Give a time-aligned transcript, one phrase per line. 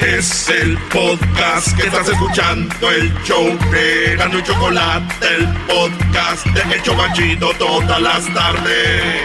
[0.00, 6.74] Es el podcast que estás escuchando, el show de Gano y Chocolate, el podcast de
[6.74, 9.22] El Chocachito todas las tardes.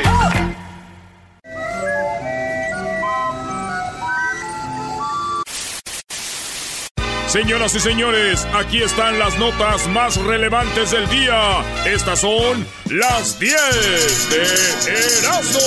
[7.27, 11.63] Señoras y señores, aquí están las notas más relevantes del día.
[11.85, 15.59] Estas son las 10 de Erasmo.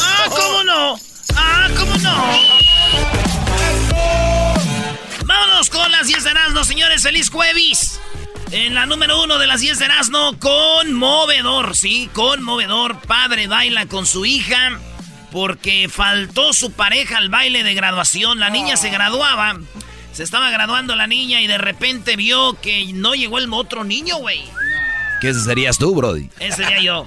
[0.00, 0.98] ¡Ah, cómo no!
[1.36, 3.31] ¡Ah, cómo no!
[5.62, 7.02] Vámonos con las 10 de Erasmo, señores.
[7.04, 8.00] ¡Feliz jueves!
[8.50, 12.10] En la número uno de las 10 de Erasmo, conmovedor, ¿sí?
[12.12, 13.00] Conmovedor.
[13.02, 14.80] Padre baila con su hija
[15.30, 18.40] porque faltó su pareja al baile de graduación.
[18.40, 19.56] La niña se graduaba
[20.12, 24.16] se estaba graduando la niña y de repente vio que no llegó el otro niño,
[24.16, 24.42] güey.
[25.20, 26.28] ¿Qué ese serías tú, Brody?
[26.40, 27.06] Ese sería yo.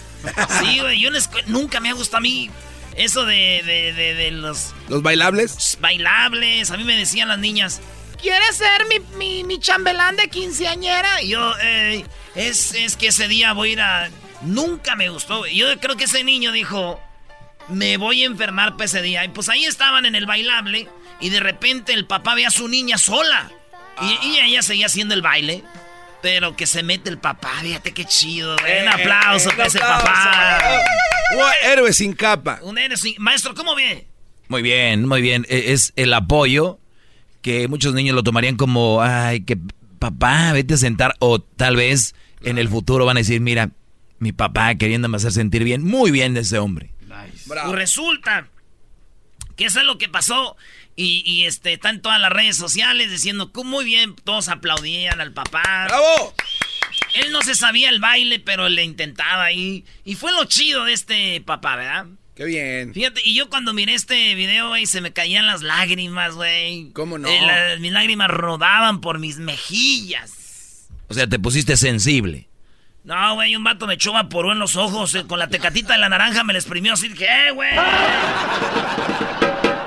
[0.61, 1.09] Sí, güey, yo
[1.47, 2.49] nunca me ha gustado a mí
[2.95, 4.73] eso de, de, los...
[4.87, 5.77] ¿Los bailables?
[5.81, 6.71] Bailables.
[6.71, 7.81] A mí me decían las niñas,
[8.21, 8.85] ¿quieres ser
[9.17, 11.21] mi, mi, chambelán de quinceañera?
[11.21, 14.09] Y yo, eh, es, es que ese día voy a ir a...
[14.41, 15.45] Nunca me gustó.
[15.47, 16.99] Yo creo que ese niño dijo,
[17.67, 19.25] me voy a enfermar para ese día.
[19.25, 20.87] Y pues ahí estaban en el bailable
[21.19, 23.51] y de repente el papá ve a su niña sola.
[24.01, 25.63] Y, ella seguía haciendo el baile.
[26.21, 28.55] Pero que se mete el papá, fíjate qué chido.
[28.55, 30.81] un eh, aplauso para ese papá.
[31.33, 32.59] Un héroe sin capa.
[32.63, 33.15] Un héroe sin...
[33.19, 34.07] Maestro, ¿cómo ve?
[34.47, 35.45] Muy bien, muy bien.
[35.49, 36.79] E, es el apoyo
[37.45, 39.55] que muchos niños lo tomarían como, ay, que
[39.99, 41.13] papá, vete a sentar.
[41.19, 43.69] O tal vez en el futuro van a decir, mira,
[44.17, 45.83] mi papá queriéndome hacer sentir bien.
[45.83, 46.89] Muy bien de ese hombre.
[47.01, 47.43] Nice.
[47.45, 48.47] Pues resulta
[49.55, 50.57] que eso es lo que pasó
[50.95, 55.31] y, y, este, están todas las redes sociales diciendo que muy bien, todos aplaudían al
[55.31, 55.85] papá.
[55.87, 56.33] ¡Bravo!
[57.13, 59.85] Él no se sabía el baile, pero le intentaba ahí.
[60.03, 62.07] Y fue lo chido de este papá, ¿verdad?
[62.35, 62.93] Qué bien.
[62.93, 66.91] Fíjate, y yo cuando miré este video, güey, se me caían las lágrimas, güey.
[66.91, 67.29] ¿Cómo no?
[67.29, 70.89] Eh, mis lágrimas rodaban por mis mejillas.
[71.07, 72.49] O sea, te pusiste sensible.
[73.05, 75.15] No, güey, un vato me echó por en los ojos.
[75.15, 77.07] Eh, con la tecatita de la naranja me la exprimió así.
[77.07, 77.69] Dije, ¡eh, güey!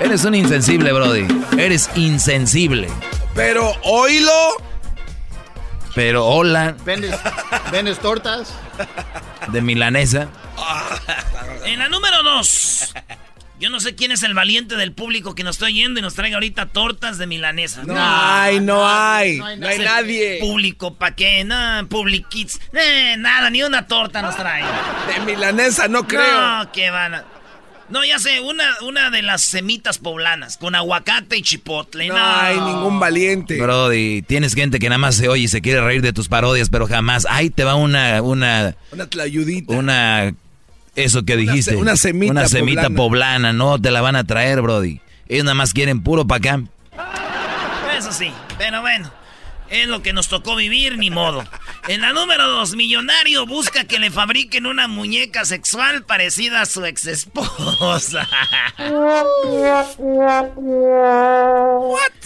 [0.00, 1.26] Eres un insensible, Brody.
[1.58, 2.88] Eres insensible.
[3.34, 4.32] Pero oílo.
[5.94, 6.76] Pero hola.
[6.87, 8.54] ¿Vendes, tortas?
[9.53, 10.28] De milanesa.
[11.64, 12.94] En la número dos.
[13.60, 16.14] Yo no sé quién es el valiente del público que nos está yendo y nos
[16.14, 17.82] traiga ahorita tortas de milanesa.
[17.84, 19.38] No, hay, no hay.
[19.38, 20.38] No hay, nadie.
[20.41, 21.44] Público, ¿pa' qué?
[21.44, 22.60] No, Public Kids.
[22.72, 24.62] Eh, nada, ni una torta nos trae.
[25.12, 26.41] De milanesa, no creo.
[26.41, 27.25] No, que van a...
[27.88, 32.09] No, ya sé, una, una de las semitas poblanas, con aguacate y chipotle.
[32.09, 33.59] No, hay ningún valiente.
[33.59, 36.69] Brody, tienes gente que nada más se oye y se quiere reír de tus parodias,
[36.69, 37.26] pero jamás.
[37.31, 38.21] Ahí te va una.
[38.21, 39.72] Una, una tlayudita.
[39.75, 40.34] Una.
[40.97, 41.76] Eso que dijiste.
[41.76, 43.53] Una, semita Una semita poblana.
[43.53, 45.00] no te la van a traer, Brody.
[45.28, 46.60] Ellos nada más quieren puro pa' acá.
[47.97, 49.10] Eso sí, pero bueno.
[49.70, 51.44] Es lo que nos tocó vivir, ni modo.
[51.88, 56.84] En la número dos, millonario busca que le fabriquen una muñeca sexual parecida a su
[56.84, 58.28] ex esposa.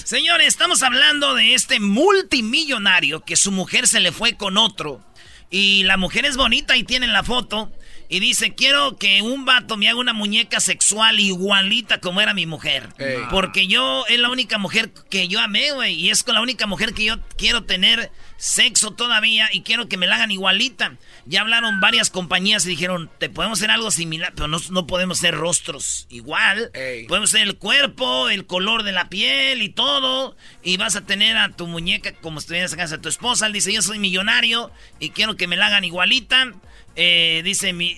[0.03, 5.01] Señores, estamos hablando de este multimillonario que su mujer se le fue con otro.
[5.49, 7.71] Y la mujer es bonita y tienen la foto.
[8.09, 12.47] Y dice, quiero que un vato me haga una muñeca sexual igualita como era mi
[12.47, 12.89] mujer.
[13.31, 15.95] Porque yo es la única mujer que yo amé, güey.
[15.95, 18.11] Y es con la única mujer que yo quiero tener
[18.43, 20.97] sexo todavía y quiero que me la hagan igualita.
[21.27, 25.37] Ya hablaron varias compañías y dijeron, te podemos hacer algo similar, pero no, podemos ser
[25.37, 26.73] rostros igual.
[27.07, 30.37] Podemos ser el cuerpo, el color de la piel y todo.
[30.61, 33.47] Y vas a tener a tu muñeca como si estuvieras en casa de tu esposa.
[33.47, 36.53] Él dice, yo soy millonario y quiero que me la hagan igualita.
[36.97, 37.97] Eh, dice, mi,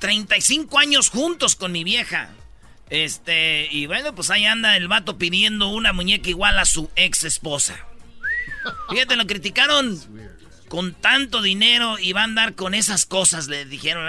[0.00, 2.30] 35 años juntos con mi vieja.
[2.90, 7.22] Este, y bueno, pues ahí anda el vato pidiendo una muñeca igual a su ex
[7.22, 7.87] esposa.
[8.90, 9.98] Fíjate, lo criticaron
[10.68, 14.06] con tanto dinero y va a andar con esas cosas, le dijeron.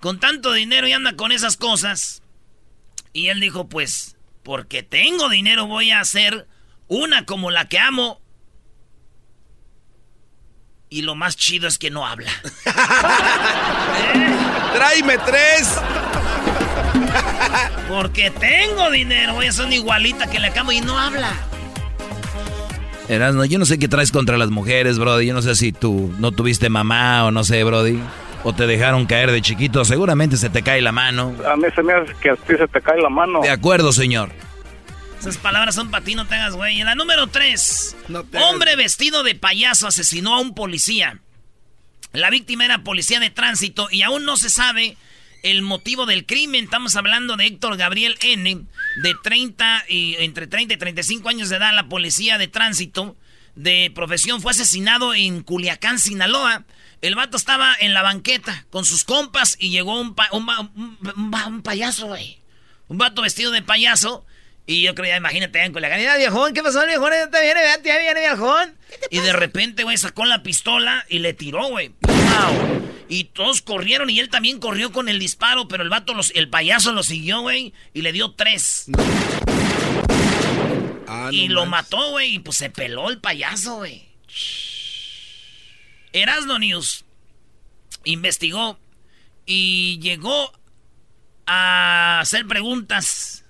[0.00, 2.22] Con tanto dinero y anda con esas cosas.
[3.12, 6.46] Y él dijo, pues, porque tengo dinero voy a hacer
[6.88, 8.20] una como la que amo
[10.90, 12.32] y lo más chido es que no habla.
[14.74, 15.76] ¡Tráeme tres!
[17.88, 19.34] Porque tengo dinero.
[19.34, 21.32] Voy a ser una igualita que le acabo y no habla.
[23.10, 25.26] Erasno, yo no sé qué traes contra las mujeres, Brody.
[25.26, 27.98] Yo no sé si tú no tuviste mamá o no sé, Brody.
[28.44, 29.84] O te dejaron caer de chiquito.
[29.84, 31.34] Seguramente se te cae la mano.
[31.44, 33.40] A mí se me hace que a ti se te cae la mano.
[33.40, 34.30] De acuerdo, señor.
[35.18, 36.80] Esas palabras son para ti, no te hagas güey.
[36.80, 37.96] En la número 3,
[38.48, 41.18] hombre vestido de payaso asesinó a un policía.
[42.12, 44.96] La víctima era policía de tránsito y aún no se sabe
[45.42, 46.64] el motivo del crimen.
[46.64, 48.64] Estamos hablando de Héctor Gabriel N.,
[49.02, 53.16] de 30 y entre 30 y 35 años de edad, la policía de tránsito
[53.54, 56.64] de profesión fue asesinado en Culiacán, Sinaloa.
[57.02, 62.38] El vato estaba en la banqueta con sus compas y llegó un, un, payaso, güey.
[62.88, 64.24] Un vato vestido de payaso.
[64.66, 65.98] Y yo creía, imagínate, en Culiacán.
[66.18, 67.10] viejón, ¿qué pasó, viejón?
[67.32, 68.76] ¿Te viene, ¿Te viene, viejón?
[69.10, 71.92] Y de repente, güey, sacó la pistola y le tiró, güey.
[73.10, 76.48] Y todos corrieron y él también corrió con el disparo, pero el vato, los, el
[76.48, 78.86] payaso lo siguió, güey, y le dio tres.
[81.08, 84.06] Ah, y lo mató, güey, y pues se peló el payaso, güey.
[86.12, 87.04] Erasno News
[88.04, 88.78] investigó
[89.44, 90.52] y llegó
[91.46, 93.44] a hacer preguntas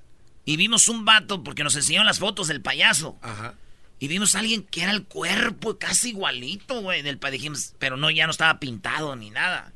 [0.47, 3.19] y vimos un vato porque nos enseñó las fotos del payaso.
[3.21, 3.57] Ajá.
[4.01, 7.33] Y vimos a alguien que era el cuerpo casi igualito, güey, del payaso.
[7.33, 9.75] Dijimos, pero no, ya no estaba pintado ni nada.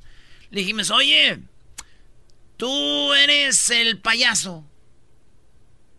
[0.50, 1.40] Le dijimos, oye,
[2.56, 4.64] tú eres el payaso.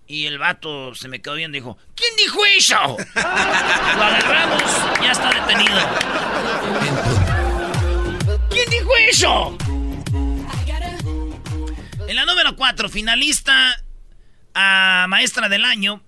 [0.07, 2.97] Y el vato se me quedó viendo y dijo, ¿quién dijo eso?
[3.15, 4.63] Lo agarramos,
[5.03, 5.79] ya está detenido.
[8.49, 9.57] ¿Quién dijo eso?
[12.07, 13.83] En la número 4, finalista
[14.55, 16.01] a maestra del año,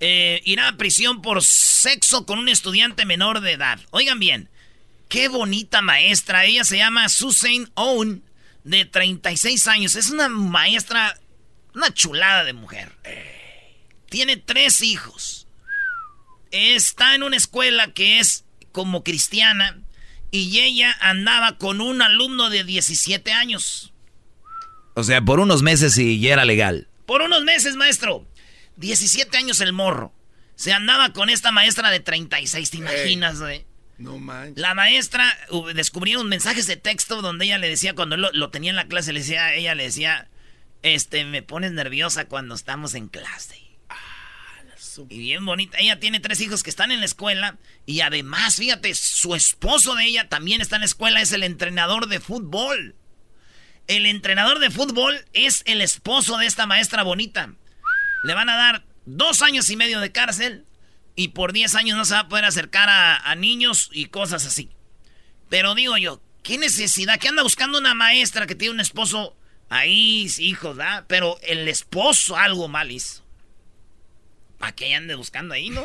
[0.00, 3.80] eh, irá a prisión por sexo con un estudiante menor de edad.
[3.90, 4.48] Oigan bien,
[5.08, 6.44] qué bonita maestra.
[6.44, 8.22] Ella se llama Susan Owen,
[8.64, 9.96] de 36 años.
[9.96, 11.18] Es una maestra,
[11.74, 12.92] una chulada de mujer.
[14.08, 15.46] Tiene tres hijos.
[16.50, 19.78] Está en una escuela que es como cristiana
[20.30, 23.92] y ella andaba con un alumno de 17 años.
[24.94, 26.88] O sea, por unos meses y ya era legal.
[27.06, 28.26] Por unos meses, maestro.
[28.78, 30.12] 17 años el morro.
[30.54, 33.64] Se andaba con esta maestra de 36, ¿te imaginas, güey?
[33.98, 34.58] No manches.
[34.58, 35.36] La maestra
[35.74, 39.12] descubrieron mensajes de texto donde ella le decía, cuando lo, lo, tenía en la clase,
[39.12, 40.28] le decía, ella le decía,
[40.82, 43.68] este, me pones nerviosa cuando estamos en clase.
[45.08, 45.78] Y bien bonita.
[45.78, 47.56] Ella tiene tres hijos que están en la escuela.
[47.86, 51.20] Y además, fíjate, su esposo de ella también está en la escuela.
[51.20, 52.96] Es el entrenador de fútbol.
[53.86, 57.54] El entrenador de fútbol es el esposo de esta maestra bonita.
[58.22, 60.64] Le van a dar dos años y medio de cárcel.
[61.14, 64.70] Y por diez años no se va a poder acercar a, niños y cosas así.
[65.48, 67.18] Pero digo yo, ¿qué necesidad?
[67.18, 69.36] ¿Qué anda buscando una maestra que tiene un esposo
[69.68, 71.04] ahí, hijos, ¿verdad?
[71.08, 73.24] Pero el esposo algo mal hizo.
[74.58, 75.84] ¿Para que ande buscando ahí, no?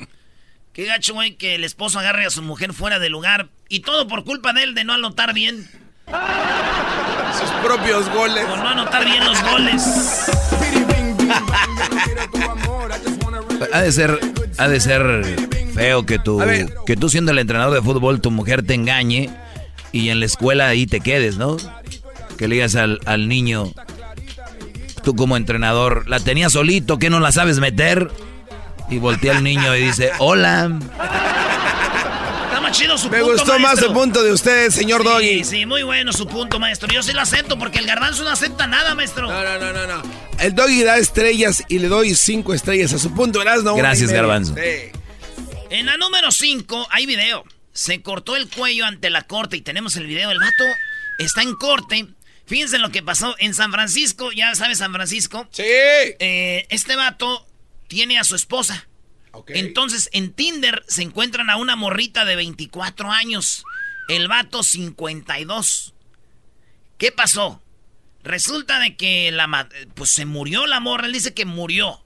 [0.72, 3.48] Qué gacho, güey, que el esposo agarre a su mujer fuera de lugar.
[3.68, 5.70] Y todo por culpa de él de no anotar bien.
[7.38, 8.44] Sus propios goles.
[8.44, 9.82] Por no anotar bien los goles.
[13.72, 14.18] Ha de ser,
[14.58, 15.24] ha de ser
[15.74, 16.40] feo que tú,
[16.86, 19.30] que tú siendo el entrenador de fútbol, tu mujer te engañe
[19.92, 21.56] y en la escuela ahí te quedes, ¿no?
[22.36, 23.72] Que le digas al, al niño,
[25.02, 28.10] tú como entrenador, la tenías solito, que no la sabes meter?
[28.88, 30.78] Y voltea al niño y dice, hola.
[32.66, 35.44] Más chido su Me gustó más el punto de usted, señor sí, Doggy.
[35.44, 36.88] Sí, muy bueno su punto, maestro.
[36.92, 39.28] Yo sí lo acepto porque el garbanzo no acepta nada, maestro.
[39.28, 40.02] No, no, no, no, no.
[40.40, 43.62] El Doggy da estrellas y le doy cinco estrellas a su punto, ¿verdad?
[43.62, 44.56] No, Gracias, garbanzo.
[45.70, 47.44] En la número cinco hay video.
[47.72, 50.32] Se cortó el cuello ante la corte y tenemos el video.
[50.32, 50.64] El vato
[51.20, 52.08] está en corte
[52.46, 54.32] Fíjense lo que pasó en San Francisco.
[54.32, 55.46] ¿Ya sabes San Francisco?
[55.52, 55.62] Sí.
[55.64, 57.46] Eh, este vato
[57.86, 58.85] tiene a su esposa.
[59.48, 63.64] Entonces en Tinder se encuentran a una morrita de 24 años.
[64.08, 65.94] El vato 52.
[66.98, 67.62] ¿Qué pasó?
[68.22, 71.06] Resulta de que la pues se murió la morra.
[71.06, 72.04] Él dice que murió.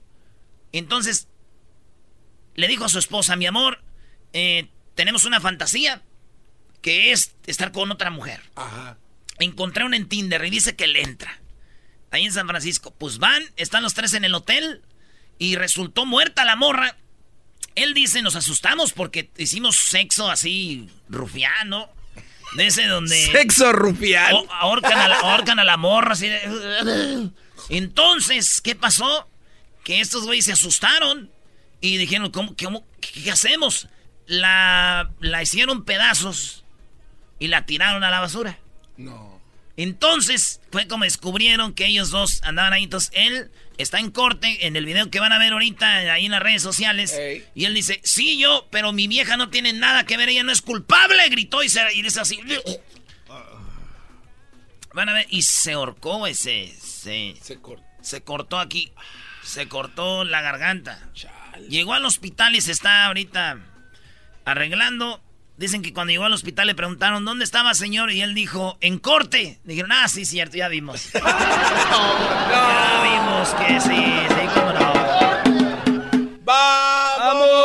[0.71, 1.27] Entonces
[2.55, 3.83] le dijo a su esposa, mi amor,
[4.33, 6.01] eh, tenemos una fantasía
[6.81, 8.41] que es estar con otra mujer.
[8.55, 8.97] Ajá.
[9.39, 11.39] Encontré un en Tinder y dice que le entra.
[12.11, 12.93] Ahí en San Francisco.
[12.97, 14.81] Pues van, están los tres en el hotel
[15.39, 16.97] y resultó muerta la morra.
[17.75, 21.89] Él dice, nos asustamos porque hicimos sexo así rufiano.
[22.55, 23.15] De ese donde...
[23.31, 24.45] Sexo rufiano.
[24.51, 26.29] Ahorcan a, la, morra así
[27.69, 29.27] Entonces, ¿qué pasó?
[29.83, 31.31] Que estos güeyes se asustaron
[31.79, 33.87] y dijeron, ¿cómo, qué, hacemos?
[34.27, 36.63] La, la hicieron pedazos
[37.39, 38.59] y la tiraron a la basura.
[38.97, 39.41] No.
[39.77, 42.83] Entonces, fue como descubrieron que ellos dos andaban ahí.
[42.83, 43.49] Entonces, él
[43.81, 46.61] está en corte en el video que van a ver ahorita ahí en las redes
[46.61, 47.17] sociales.
[47.55, 50.51] Y él dice, sí, yo, pero mi vieja no tiene nada que ver, ella no
[50.51, 51.27] es culpable.
[51.29, 52.39] Gritó y, se, y dice así.
[54.93, 56.73] Van a ver, y se ahorcó ese.
[56.79, 57.35] Se,
[58.01, 58.91] se, cortó aquí.
[59.43, 61.09] Se cortó la garganta.
[61.69, 63.59] Llegó al hospital y se está ahorita
[64.45, 65.21] arreglando.
[65.61, 68.11] Dicen que cuando llegó al hospital le preguntaron, ¿dónde estaba, señor?
[68.11, 69.59] Y él dijo, en corte.
[69.63, 71.11] Dijeron, ah, sí, cierto, ya vimos.
[71.13, 71.21] ya
[73.03, 74.91] vimos que sí, sí, cómo no.
[76.43, 77.61] ¡Vamos!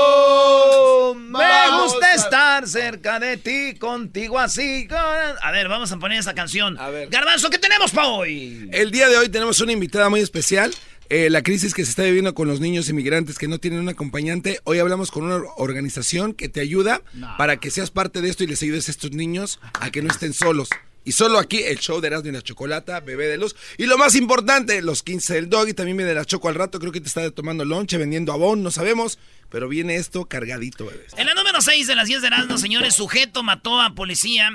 [1.16, 4.86] Me gusta estar cerca de ti, contigo así.
[4.90, 6.78] A ver, vamos a poner esa canción.
[6.78, 7.08] A ver.
[7.08, 8.68] Garbanzo, ¿qué tenemos para hoy?
[8.74, 10.70] El día de hoy tenemos una invitada muy especial.
[11.08, 13.88] Eh, la crisis que se está viviendo con los niños inmigrantes que no tienen un
[13.88, 14.60] acompañante.
[14.64, 17.00] Hoy hablamos con una organización que te ayuda
[17.38, 20.10] para que seas parte de esto y les ayudes a estos niños a que no
[20.10, 20.68] estén solos.
[21.04, 23.54] Y solo aquí el show de Erasmo y la Chocolata, Bebé de Luz.
[23.78, 26.80] Y lo más importante, los 15 del Dog y también viene la Choco al rato.
[26.80, 29.20] Creo que te está tomando lonche, vendiendo abón, no sabemos.
[29.48, 31.14] Pero viene esto cargadito, bebés.
[31.16, 34.50] En la número 6 de las 10 de Erasmo, señores, sujeto mató a policía.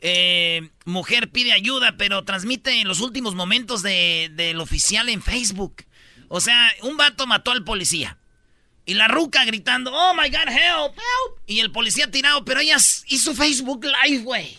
[0.00, 5.84] Eh, mujer pide ayuda, pero transmite en los últimos momentos de- del oficial en Facebook.
[6.28, 8.18] O sea, un vato mató al policía.
[8.84, 11.38] Y la ruca gritando, oh my god, help, help.
[11.46, 12.76] Y el policía tirado, pero ella
[13.06, 14.56] hizo Facebook Live, güey.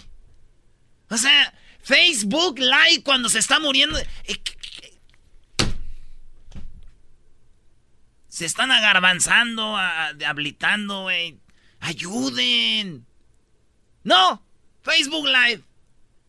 [1.09, 3.97] O sea, Facebook Live cuando se está muriendo.
[3.99, 4.41] eh,
[8.27, 11.39] Se están agarbanzando, habilitando, güey.
[11.79, 13.05] Ayuden.
[14.03, 14.43] No,
[14.87, 15.63] Facebook Live.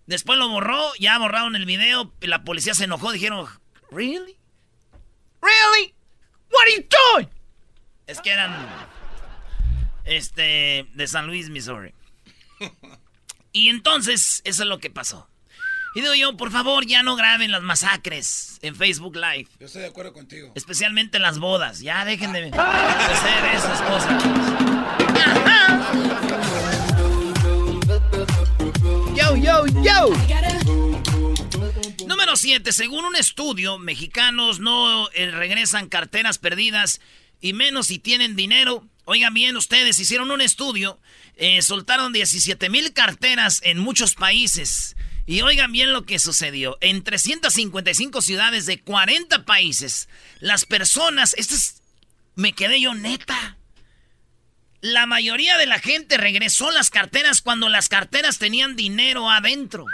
[0.06, 3.46] Después lo borró, ya borraron el video, y la policía se enojó, dijeron,
[3.90, 4.36] ¿really?
[5.40, 5.94] ¿Really?
[6.50, 6.84] What are you
[7.14, 7.28] doing?
[8.06, 8.54] Es que eran,
[10.04, 11.94] este, de San Luis, Missouri.
[13.52, 15.28] Y entonces, eso es lo que pasó.
[15.94, 19.48] Y digo yo, por favor, ya no graben las masacres en Facebook Live.
[19.58, 20.52] Yo estoy de acuerdo contigo.
[20.54, 21.80] Especialmente las bodas.
[21.80, 24.24] Ya dejen de de hacer esas cosas.
[24.24, 26.34] Yo,
[29.48, 30.10] yo, yo.
[32.06, 32.72] Número 7.
[32.72, 37.00] Según un estudio, mexicanos no eh, regresan carteras perdidas
[37.40, 38.86] y menos si tienen dinero.
[39.04, 41.00] Oigan bien, ustedes hicieron un estudio,
[41.36, 44.96] eh, soltaron 17 mil carteras en muchos países.
[45.26, 46.76] Y oigan bien lo que sucedió.
[46.80, 50.08] En 355 ciudades de 40 países,
[50.40, 51.82] las personas, esto es,
[52.34, 53.57] me quedé yo neta.
[54.80, 59.86] La mayoría de la gente regresó las carteras cuando las carteras tenían dinero adentro.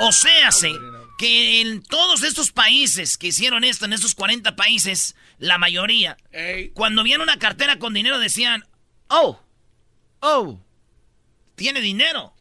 [0.00, 0.72] O sea, sé
[1.16, 6.70] que en todos estos países que hicieron esto, en estos 40 países, la mayoría, Ey.
[6.70, 8.64] cuando vieron una cartera con dinero decían,
[9.08, 9.40] oh,
[10.20, 10.60] oh,
[11.54, 12.34] tiene dinero.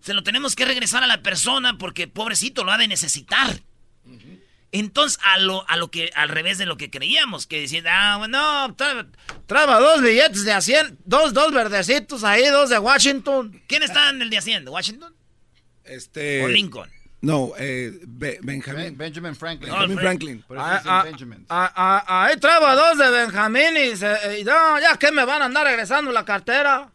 [0.00, 3.62] Se lo tenemos que regresar a la persona porque pobrecito lo ha de necesitar.
[4.76, 8.16] Entonces, a lo, a lo que, al revés de lo que creíamos, que decían, ah,
[8.18, 9.08] bueno, tra-
[9.46, 13.62] traba dos billetes de a 100, dos, dos verdecitos ahí, dos de Washington.
[13.68, 14.64] ¿Quién está en el de a 100?
[14.64, 15.14] ¿De Washington?
[15.84, 16.42] Este.
[16.42, 16.90] ¿O Lincoln?
[17.20, 18.82] No, eh, Be- Benjamín.
[18.84, 19.70] Ben- Benjamin Franklin.
[19.70, 20.42] No, Benjamin Franklin.
[20.42, 21.46] Por eso dicen Benjamin.
[21.48, 26.24] ahí traba dos de Benjamín y, no, ya que me van a andar regresando la
[26.24, 26.90] cartera.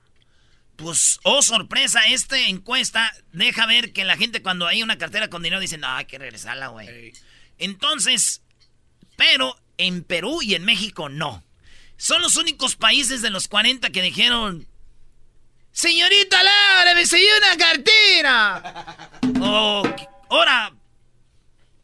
[0.76, 5.42] Pues, oh sorpresa, esta encuesta deja ver que la gente cuando hay una cartera con
[5.44, 7.14] dinero dicen, no, hay que regresarla, güey.
[7.60, 8.42] Entonces,
[9.16, 11.44] pero en Perú y en México no.
[11.98, 14.66] Son los únicos países de los 40 que dijeron,
[15.72, 19.12] señorita Laura, me siguió una cartera.
[20.30, 20.74] Ahora,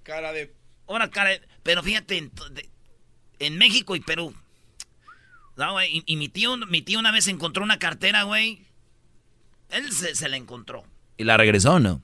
[0.03, 0.53] Cara de.
[0.88, 1.32] Ahora, cara,
[1.63, 2.70] pero fíjate, en, de-
[3.39, 4.34] en México y Perú.
[5.58, 8.62] No, y, y mi, tío, mi tío una vez encontró una cartera, güey.
[9.70, 10.84] Él se, se la encontró.
[11.17, 12.01] ¿Y la regresó o no?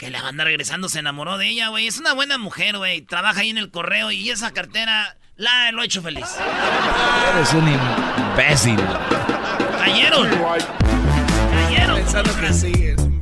[0.00, 1.86] Que la anda regresando, se enamoró de ella, güey.
[1.86, 3.02] Es una buena mujer, güey.
[3.02, 6.24] Trabaja ahí en el correo y esa cartera la lo ha hecho feliz.
[7.34, 8.80] Eres un imbécil.
[9.78, 10.28] Cayeron.
[11.52, 11.96] Cayeron.
[11.96, 12.72] Pensando que sí.
[12.76, 13.20] es un-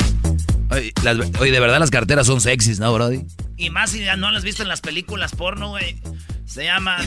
[0.70, 3.25] Oye, las- oye, de verdad las carteras son sexys, ¿no, Brody?
[3.56, 6.00] Y más si ya no las has visto en las películas porno, güey.
[6.47, 6.99] Se llama...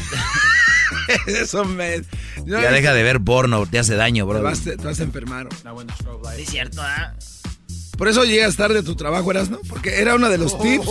[1.27, 1.99] Eso me.
[2.45, 4.43] no, Ya deja de ver porno, te hace daño, Te Brody.
[4.43, 5.47] vas, te vas a enfermar.
[6.35, 7.13] Sí, cierto, ¿ah?
[8.01, 9.59] Por eso llegas tarde a tu trabajo, ¿eras, no?
[9.69, 10.87] Porque era uno de los tips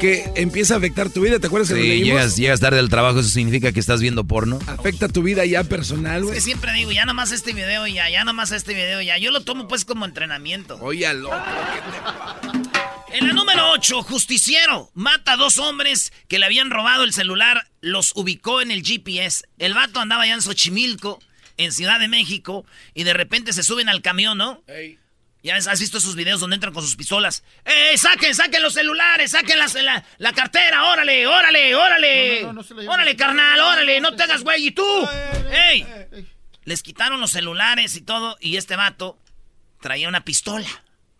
[0.00, 1.40] que empieza a afectar tu vida.
[1.40, 2.06] ¿Te acuerdas que lo Sí, leímos?
[2.06, 4.60] llegas, llegas tarde al trabajo, eso significa que estás viendo porno.
[4.68, 6.34] Afecta tu vida ya personal, Es güey.
[6.36, 9.18] que siempre digo, ya nomás este video y ya, ya nomás este video ya.
[9.18, 10.78] Yo lo tomo pues como entrenamiento.
[10.80, 14.92] Oye, al otro, ¿qué te En la número 8, justiciero.
[14.94, 17.66] Mata a dos hombres que le habían robado el celular.
[17.80, 19.42] Los ubicó en el GPS.
[19.58, 21.18] El vato andaba allá en Xochimilco,
[21.56, 22.64] en Ciudad de México.
[22.94, 24.62] Y de repente se suben al camión, ¿no?
[24.68, 24.96] Ey.
[25.46, 27.44] Ya ves, has visto esos videos donde entran con sus pistolas.
[27.64, 29.30] ¡Eh, saquen, saquen los celulares!
[29.30, 30.84] ¡Saquen las- la, la cartera!
[30.86, 32.40] ¡Órale, órale, órale!
[32.42, 32.92] No, no, no, no se la lleven.
[32.94, 34.00] ¡Órale, carnal, órale!
[34.00, 34.66] ¡No te hagas güey!
[34.66, 34.84] ¿Y tú?
[35.50, 35.86] ¡Ey!
[36.64, 38.36] Les quitaron los celulares y todo.
[38.40, 39.20] Y este vato
[39.80, 40.66] traía una pistola.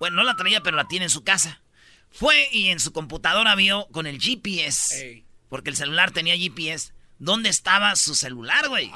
[0.00, 1.62] Bueno, no la traía, pero la tiene en su casa.
[2.11, 5.25] Fue y en su computadora vio con el GPS.
[5.49, 6.92] Porque el celular tenía GPS.
[7.18, 8.90] ¿Dónde estaba su celular, güey?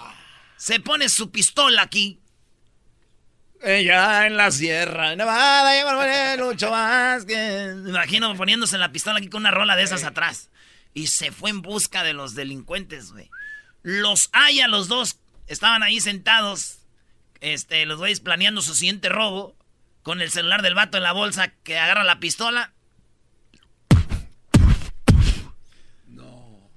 [0.56, 2.19] Se pone su pistola aquí.
[3.62, 7.74] Ella en la sierra, Nevada, llegó mucho más que...
[7.76, 10.48] Me imagino poniéndose la pistola aquí con una rola de esas atrás.
[10.94, 13.30] Y se fue en busca de los delincuentes, güey.
[13.82, 15.18] Los haya los dos.
[15.46, 16.78] Estaban ahí sentados.
[17.40, 19.56] Este, los güeyes planeando su siguiente robo.
[20.02, 22.72] Con el celular del vato en la bolsa que agarra la pistola.
[26.06, 26.70] No.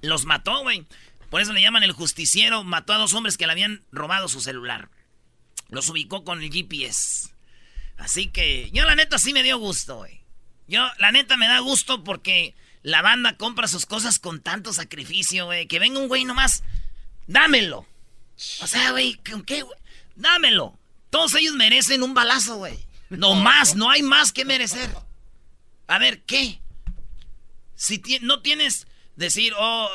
[0.00, 0.86] Los mató, güey.
[1.28, 2.62] Por eso le llaman el justiciero.
[2.62, 4.88] Mató a dos hombres que le habían robado su celular.
[5.70, 7.30] Los ubicó con el GPS.
[7.96, 10.20] Así que yo la neta sí me dio gusto, güey.
[10.66, 15.46] Yo la neta me da gusto porque la banda compra sus cosas con tanto sacrificio,
[15.46, 15.66] güey.
[15.66, 16.62] Que venga un güey nomás,
[17.26, 17.86] dámelo.
[18.60, 19.78] O sea, güey, ¿con qué, güey?
[20.16, 20.78] Dámelo.
[21.10, 22.78] Todos ellos merecen un balazo, güey.
[23.10, 24.88] No más, no hay más que merecer.
[25.88, 26.60] A ver, ¿qué?
[27.74, 28.86] Si no tienes
[29.16, 29.90] decir, oh,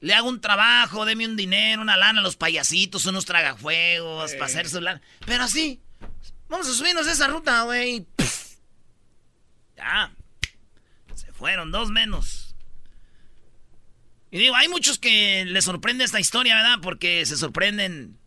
[0.00, 4.46] le hago un trabajo, deme un dinero, una lana a los payasitos, unos tragafuegos, para
[4.46, 5.00] hacer su lana.
[5.26, 5.80] Pero así,
[6.48, 8.06] vamos a subirnos esa ruta, güey.
[9.76, 10.12] Ya.
[11.14, 12.54] Se fueron, dos menos.
[14.30, 16.78] Y digo, hay muchos que les sorprende esta historia, ¿verdad?
[16.82, 18.18] Porque se sorprenden.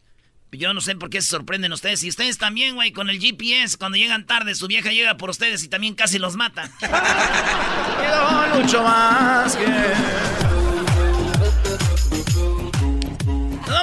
[0.54, 2.02] Yo no sé por qué se sorprenden ustedes.
[2.04, 5.64] Y ustedes también, güey, con el GPS, cuando llegan tarde, su vieja llega por ustedes
[5.64, 6.72] y también casi los mata.
[8.56, 10.47] mucho más que...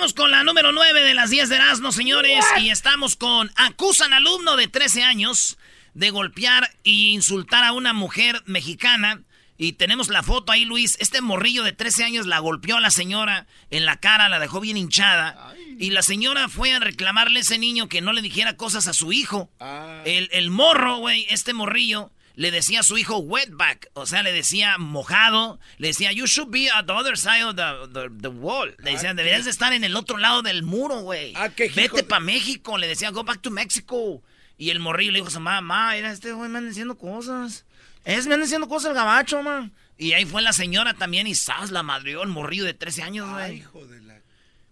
[0.04, 2.44] vamos con la número 9 de las 10 de Erasmo, señores.
[2.60, 3.50] Y estamos con.
[3.56, 5.56] Acusan alumno de 13 años
[5.94, 9.22] de golpear e insultar a una mujer mexicana.
[9.56, 10.98] Y tenemos la foto ahí, Luis.
[11.00, 14.60] Este morrillo de 13 años la golpeó a la señora en la cara, la dejó
[14.60, 15.54] bien hinchada.
[15.78, 18.92] Y la señora fue a reclamarle a ese niño que no le dijera cosas a
[18.92, 19.50] su hijo.
[19.58, 20.02] Ah.
[20.04, 24.32] El, el morro, güey, este morrillo, le decía a su hijo wetback, o sea, le
[24.32, 28.74] decía mojado, le decía, you should be at the other side of the, wall.
[28.78, 31.32] Le decían, deberías de estar en el otro lado del muro, güey.
[31.36, 34.22] Ah, Vete para México, le decía, go back to Mexico.
[34.56, 36.96] Y el morrillo le dijo a su mamá, mamá, era este güey me anda diciendo
[36.96, 37.64] cosas.
[38.04, 39.72] Es, me anda diciendo cosas el gabacho, man.
[39.96, 43.30] Y ahí fue la señora también y sas la madrió el morrillo de 13 años,
[43.30, 43.58] güey.
[43.58, 44.20] hijo de la...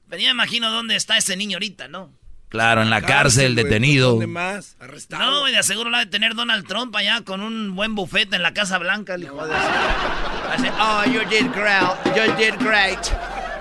[0.09, 2.12] Pero ya imagino dónde está ese niño ahorita, ¿no?
[2.52, 4.11] Claro, en la cárcel, detenido.
[4.11, 4.76] ¿Dónde más?
[4.78, 5.22] Arrestado.
[5.24, 8.42] No, y de seguro la de tener Donald Trump allá con un buen bufete en
[8.42, 9.55] la Casa Blanca, el hijo de
[10.79, 11.96] Oh, you did great.
[12.14, 13.00] You did great.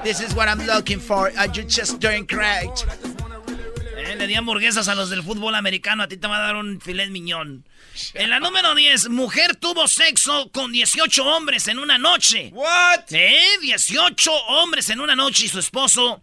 [0.04, 1.30] This is what I'm looking for.
[1.30, 2.86] Uh, you're just doing great.
[3.96, 6.04] Eh, le di hamburguesas a los del fútbol americano.
[6.04, 7.64] A ti te va a dar un filet miñón.
[8.14, 12.50] En la número 10, mujer tuvo sexo con 18 hombres en una noche.
[12.52, 13.06] ¿What?
[13.12, 16.22] Eh, 18 hombres en una noche y su esposo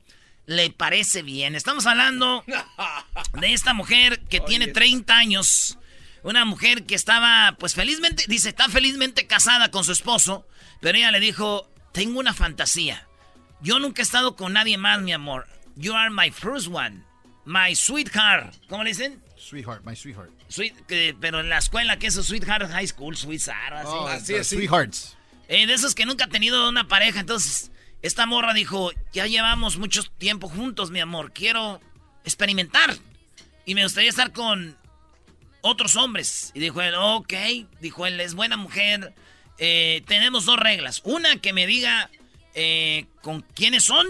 [0.48, 1.54] le parece bien.
[1.54, 2.42] Estamos hablando
[3.38, 5.78] de esta mujer que tiene 30 años.
[6.22, 10.48] Una mujer que estaba, pues felizmente, dice, está felizmente casada con su esposo,
[10.80, 13.06] pero ella le dijo, tengo una fantasía.
[13.60, 15.46] Yo nunca he estado con nadie más, mi amor.
[15.76, 17.04] You are my first one.
[17.44, 18.54] My sweetheart.
[18.68, 19.22] ¿Cómo le dicen?
[19.36, 20.30] Sweetheart, my sweetheart.
[20.48, 20.74] Sweet,
[21.20, 22.22] pero en la escuela, ¿qué es eso?
[22.22, 23.74] Sweetheart High School, sweetheart.
[23.74, 24.56] Así, oh, así, así.
[24.56, 25.14] Sweethearts.
[25.48, 27.70] Eh, de esos que nunca ha tenido una pareja, entonces
[28.02, 31.80] esta morra dijo, ya llevamos mucho tiempo juntos, mi amor, quiero
[32.24, 32.96] experimentar.
[33.64, 34.76] Y me gustaría estar con
[35.60, 36.52] otros hombres.
[36.54, 37.34] Y dijo él, ok,
[37.80, 39.14] dijo él, es buena mujer.
[39.58, 41.02] Eh, tenemos dos reglas.
[41.04, 42.10] Una, que me diga
[42.54, 44.06] eh, con quiénes son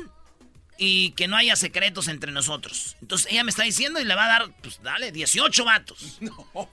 [0.76, 2.96] y que no haya secretos entre nosotros.
[3.00, 6.18] Entonces ella me está diciendo y le va a dar, pues dale, 18 vatos.
[6.20, 6.70] No,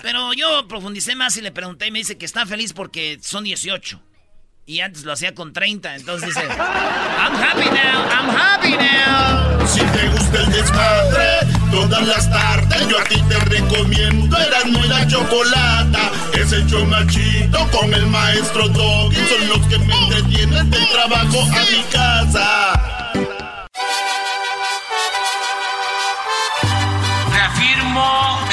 [0.00, 3.44] Pero yo profundicé más y le pregunté y me dice que está feliz porque son
[3.44, 4.00] 18.
[4.64, 9.66] Y antes lo hacía con 30, entonces dice, I'm happy now, I'm happy now.
[9.66, 11.40] Si te gusta el desmadre,
[11.72, 16.12] todas las tardes yo a ti te recomiendo Eran muy la chocolata.
[16.34, 21.60] Es el chomachito con el maestro Doggy, son los que me entretienen del trabajo a
[21.70, 22.72] mi casa.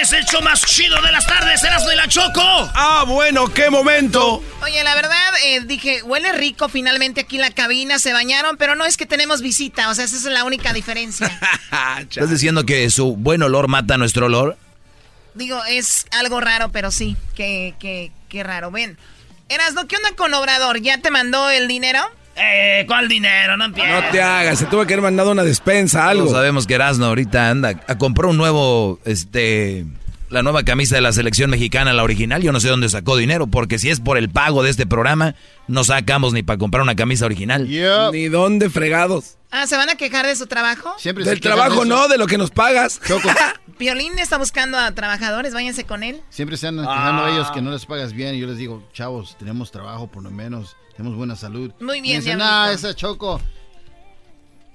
[0.00, 2.40] el show más chido de las tardes, Erasmo y la Choco.
[2.42, 4.42] Ah, bueno, qué momento.
[4.62, 8.74] Oye, la verdad, eh, dije, huele rico finalmente aquí en la cabina, se bañaron, pero
[8.74, 11.38] no es que tenemos visita, o sea, esa es la única diferencia.
[12.00, 14.56] ¿Estás diciendo que su buen olor mata nuestro olor?
[15.34, 18.70] Digo, es algo raro, pero sí, qué, qué, qué raro.
[18.70, 18.96] Ven,
[19.50, 20.80] Erasmo, ¿qué onda con Obrador?
[20.80, 22.00] ¿Ya te mandó el dinero?
[22.36, 23.56] Eh, ¿cuál dinero?
[23.56, 23.92] No empieces.
[23.92, 26.24] No te hagas, se tuvo que haber mandado una despensa, algo.
[26.24, 29.84] Todos sabemos que Erasmo ahorita anda a comprar un nuevo, este,
[30.30, 32.42] la nueva camisa de la selección mexicana, la original.
[32.42, 35.34] Yo no sé dónde sacó dinero, porque si es por el pago de este programa,
[35.68, 37.68] no sacamos ni para comprar una camisa original.
[38.12, 39.36] Ni dónde fregados.
[39.50, 40.94] Ah, ¿se van a quejar de su trabajo?
[40.98, 43.00] Siempre se Del trabajo no, de lo que nos pagas.
[43.78, 46.22] Piolín está buscando a trabajadores, váyanse con él.
[46.30, 48.34] Siempre se andan quejando a ellos que no les pagas bien.
[48.36, 50.76] Y yo les digo, chavos, tenemos trabajo por lo menos.
[51.00, 51.72] Tenemos buena salud.
[51.80, 52.44] Muy bien, dicen, Diablito.
[52.46, 53.40] ah, esa Choco.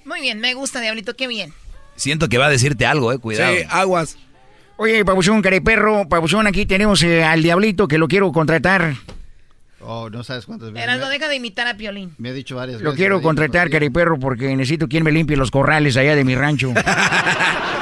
[0.06, 1.54] Muy bien, me gusta, Diablito, qué bien.
[1.98, 3.54] Siento que va a decirte algo, eh, cuidado.
[3.56, 4.18] Sí, aguas.
[4.78, 8.96] Oye, Pabuchón, careperro, Pabuchón, aquí tenemos eh, al Diablito que lo quiero contratar.
[9.82, 10.84] Oh, no sabes cuántas veces.
[10.84, 12.16] Erasmo, Me, deja de imitar a Piolín.
[12.18, 12.98] me ha dicho varias Lo veces.
[12.98, 16.74] quiero ahí, contratar, careperro, porque necesito quien me limpie los corrales allá de mi rancho.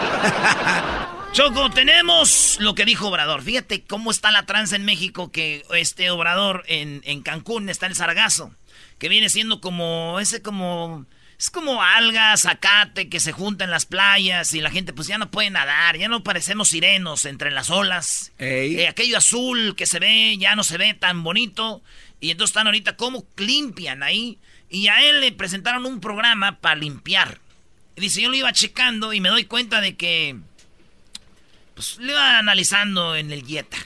[1.34, 3.42] Choco, tenemos lo que dijo Obrador.
[3.42, 7.96] Fíjate cómo está la tranza en México, que este Obrador en, en Cancún está el
[7.96, 8.54] sargazo,
[9.00, 11.08] que viene siendo como, ese como,
[11.40, 15.18] es como algas, zacate, que se junta en las playas y la gente pues ya
[15.18, 18.32] no puede nadar, ya no parecemos sirenos entre las olas.
[18.38, 21.82] Eh, aquello azul que se ve, ya no se ve tan bonito.
[22.20, 24.38] Y entonces están ahorita como limpian ahí.
[24.70, 27.40] Y a él le presentaron un programa para limpiar.
[27.96, 30.38] Y dice, yo lo iba checando y me doy cuenta de que
[31.74, 33.78] pues le iba analizando en el Jetta.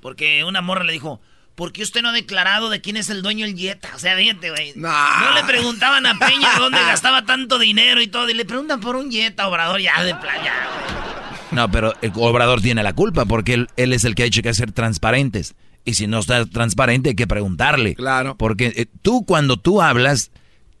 [0.00, 1.20] Porque una morra le dijo,
[1.54, 3.90] ¿por qué usted no ha declarado de quién es el dueño del Jetta?
[3.94, 4.72] O sea, fíjate, güey.
[4.76, 5.20] Nah.
[5.20, 8.28] No le preguntaban a Peña dónde gastaba tanto dinero y todo.
[8.28, 11.04] Y le preguntan por un Jetta, Obrador, ya de playa, güey.
[11.52, 14.42] No, pero el Obrador tiene la culpa porque él, él es el que ha dicho
[14.42, 15.54] que hay que ser transparentes.
[15.84, 17.94] Y si no está transparente hay que preguntarle.
[17.94, 18.36] Claro.
[18.36, 20.30] Porque eh, tú cuando tú hablas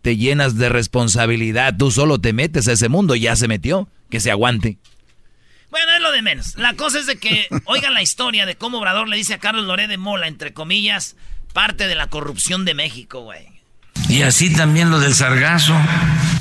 [0.04, 1.76] te llenas de responsabilidad.
[1.78, 3.14] Tú solo te metes a ese mundo.
[3.14, 3.88] Ya se metió.
[4.10, 4.76] Que se aguante.
[6.04, 6.54] Lo de menos.
[6.58, 9.64] La cosa es de que oigan la historia de cómo Obrador le dice a Carlos
[9.64, 11.16] Loré de Mola, entre comillas,
[11.54, 13.48] parte de la corrupción de México, güey.
[14.10, 15.74] Y así también lo del sargazo.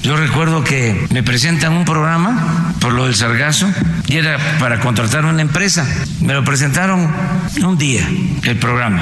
[0.01, 3.71] Yo recuerdo que me presentan un programa por lo del sargazo
[4.05, 5.87] y era para contratar una empresa.
[6.19, 7.09] Me lo presentaron
[7.63, 8.05] un día,
[8.43, 9.01] el programa.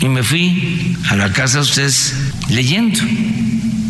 [0.00, 2.14] Y me fui a la casa de ustedes
[2.48, 3.00] leyendo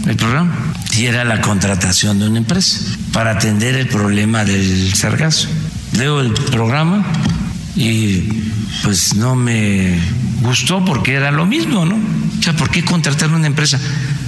[0.09, 0.75] el programa.
[0.91, 2.81] Y era la contratación de una empresa
[3.13, 5.49] para atender el problema del sargazo.
[5.93, 7.05] Leo el programa
[7.77, 8.29] y
[8.83, 9.99] pues no me
[10.43, 11.97] gustó porque era lo mismo, ¿no?
[11.97, 13.79] O sea, ¿por qué contratar una empresa?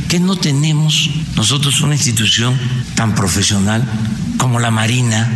[0.08, 2.58] que no tenemos nosotros una institución
[2.94, 3.84] tan profesional
[4.38, 5.28] como la Marina,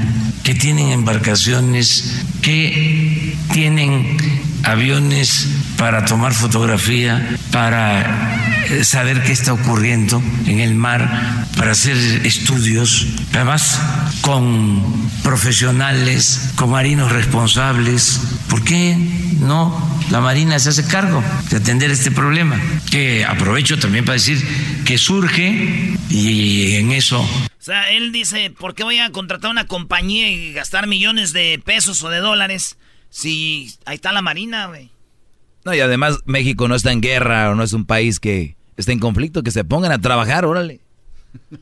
[0.43, 4.17] que tienen embarcaciones, que tienen
[4.63, 13.07] aviones para tomar fotografía, para saber qué está ocurriendo en el mar, para hacer estudios,
[13.33, 13.81] además
[14.21, 18.21] con profesionales, con marinos responsables.
[18.49, 18.97] ¿Por qué
[19.41, 22.61] no la Marina se hace cargo de atender este problema?
[22.91, 24.43] Que aprovecho también para decir
[24.85, 29.67] que surge y en eso O sea, él dice, ¿por qué voy a contratar una
[29.67, 32.79] compañía y gastar millones de pesos o de dólares
[33.11, 34.91] si ahí está la Marina, güey?
[35.65, 38.93] No, y además México no está en guerra o no es un país que está
[38.93, 40.81] en conflicto, que se pongan a trabajar, órale.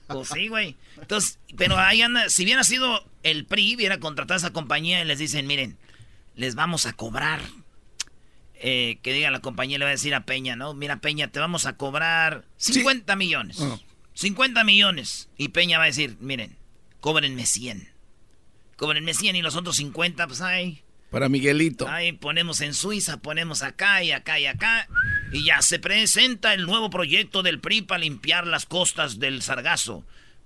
[0.07, 0.77] Pues sí, güey.
[1.01, 5.05] Entonces, pero ahí anda, si hubiera sido el PRI, hubiera contratado a esa compañía y
[5.05, 5.77] les dicen, miren,
[6.37, 7.41] les vamos a cobrar.
[8.61, 10.75] Eh, que diga la compañía, le va a decir a Peña, ¿no?
[10.75, 13.63] Mira, Peña, te vamos a cobrar 50 millones.
[14.15, 15.29] 50 millones.
[15.37, 16.57] Y Peña va a decir, miren,
[17.01, 17.89] cóbrenme 100.
[18.77, 20.83] Cóbrenme 100 y los otros 50, pues ahí.
[21.11, 21.89] Para Miguelito.
[21.89, 24.89] Ahí ponemos en Suiza, ponemos acá y acá y acá.
[25.33, 30.05] Y ya se presenta el nuevo proyecto del PRI para limpiar las costas del Sargazo.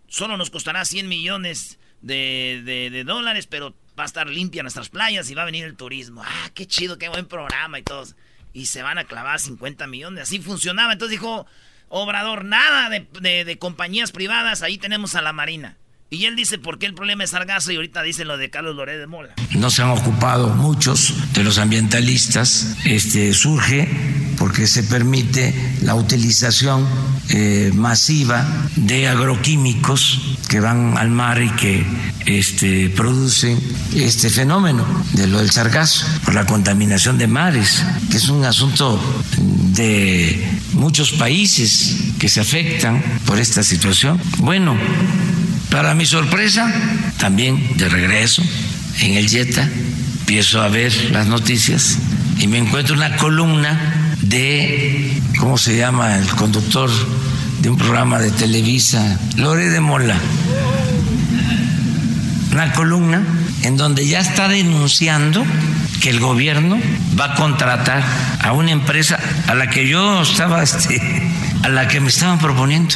[0.08, 4.88] Solo nos costará 100 millones de, de- de dólares, pero va a estar limpia nuestras
[4.88, 6.22] playas y va a venir el turismo.
[6.24, 8.16] Ah, qué chido, qué buen programa y todos.
[8.52, 10.24] Y se van a clavar 50 millones.
[10.24, 10.92] Así funcionaba.
[10.94, 11.46] Entonces dijo
[11.88, 15.76] Obrador, nada de, de- de compañías privadas, ahí tenemos a la Marina.
[16.12, 17.72] Y él dice, ¿por qué el problema es Sargazo?
[17.72, 19.30] Y ahorita dice lo de Carlos Loré de Mola.
[19.52, 23.88] no se han ocupado muchos de los ambientalistas, este, surge
[24.36, 26.86] porque se permite la utilización
[27.30, 28.46] eh, masiva
[28.76, 31.82] de agroquímicos que van al mar y que
[32.26, 33.58] este, producen
[33.94, 39.00] este fenómeno de lo del sargazo, por la contaminación de mares, que es un asunto
[39.38, 44.20] de muchos países que se afectan por esta situación.
[44.40, 44.76] Bueno,
[45.72, 46.70] para mi sorpresa,
[47.16, 48.42] también de regreso
[49.00, 49.66] en el Jetta,
[50.20, 51.96] empiezo a ver las noticias
[52.38, 56.18] y me encuentro una columna de, ¿cómo se llama?
[56.18, 56.90] El conductor
[57.62, 60.16] de un programa de Televisa, Lore de Mola.
[62.52, 63.22] Una columna
[63.62, 65.42] en donde ya está denunciando
[66.02, 66.78] que el gobierno
[67.18, 68.04] va a contratar
[68.40, 71.00] a una empresa a la que yo estaba este,
[71.62, 72.94] a la que me estaban proponiendo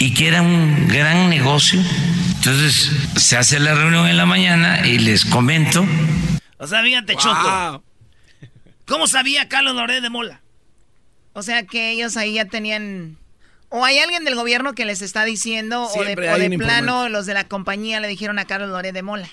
[0.00, 1.78] y que era un gran negocio.
[2.36, 5.86] Entonces se hace la reunión en la mañana y les comento.
[6.56, 7.84] O sea, fíjate, Choco.
[8.86, 10.40] ¿Cómo sabía Carlos Loret de Mola?
[11.34, 13.18] O sea que ellos ahí ya tenían...
[13.68, 16.16] ¿O hay alguien del gobierno que les está diciendo, o de,
[16.58, 19.28] plano los de la compañía le dijeron a Carlos Loret de Mola?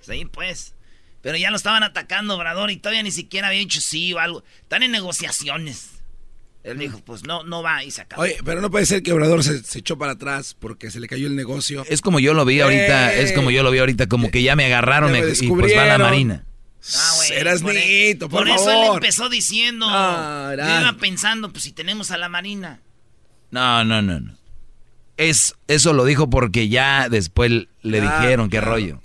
[0.00, 0.74] Sí, pues.
[1.20, 4.42] Pero ya lo estaban atacando, Obrador, y todavía ni siquiera había dicho sí o algo.
[4.62, 5.95] Están en negociaciones.
[6.66, 8.22] Él dijo, pues no, no va y se acabó.
[8.22, 11.28] Oye, pero no puede ser que Obrador se, echó para atrás porque se le cayó
[11.28, 11.84] el negocio.
[11.88, 14.56] Es como yo lo vi ahorita, es como yo lo vi ahorita, como que ya
[14.56, 16.44] me agarraron y pues va a la marina.
[16.94, 17.32] Ah, güey.
[17.32, 19.88] Eras por, e- por, por eso él empezó diciendo.
[19.88, 22.80] No, iba pensando, pues si tenemos a la Marina.
[23.50, 24.36] No, no, no, no.
[25.16, 29.00] Es, eso lo dijo porque ya después le dijeron qué rollo.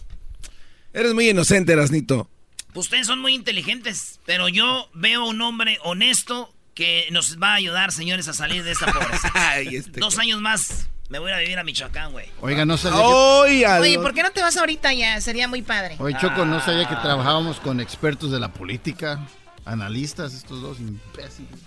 [0.94, 2.30] Eres muy inocente, Erasnito.
[2.74, 7.56] Pues ustedes son muy inteligentes, pero yo veo un hombre honesto que nos va a
[7.56, 9.32] ayudar, señores, a salir de esta pobreza.
[9.62, 12.28] Este Dos años más me voy a vivir a Michoacán, güey.
[12.40, 13.82] Oiga, no sabía que...
[13.82, 15.20] Oye, ¿por qué no te vas ahorita ya?
[15.20, 15.98] Sería muy padre.
[16.00, 19.20] Oye, Choco, no sabía que trabajábamos con expertos de la política,
[19.66, 21.60] analistas, estos dos imbéciles.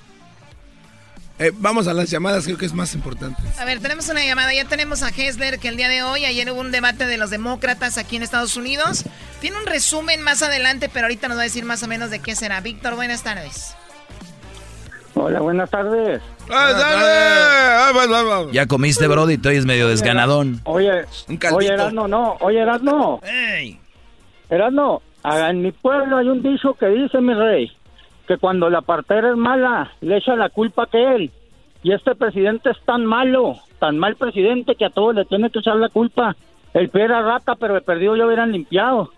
[1.38, 3.42] Eh, vamos a las llamadas, creo que es más importante.
[3.58, 4.54] A ver, tenemos una llamada.
[4.54, 7.28] Ya tenemos a Hessler, que el día de hoy, ayer hubo un debate de los
[7.28, 9.04] demócratas aquí en Estados Unidos.
[9.42, 12.20] Tiene un resumen más adelante, pero ahorita nos va a decir más o menos de
[12.20, 12.62] qué será.
[12.62, 13.74] Víctor, buenas tardes.
[15.16, 16.20] Hola, buenas tardes.
[18.52, 20.60] Ya comiste, Brody, tú eres medio desganadón.
[20.64, 21.04] Oye,
[21.52, 23.20] oye, Erasno, no, oye, Erasno.
[24.50, 27.70] Erasno, en mi pueblo hay un dicho que dice, mi rey,
[28.26, 31.30] que cuando la partera es mala, le echa la culpa que él.
[31.82, 35.60] Y este presidente es tan malo, tan mal presidente, que a todos le tiene que
[35.60, 36.34] echar la culpa.
[36.72, 39.10] El pie era rata, pero el perdido ya hubieran limpiado.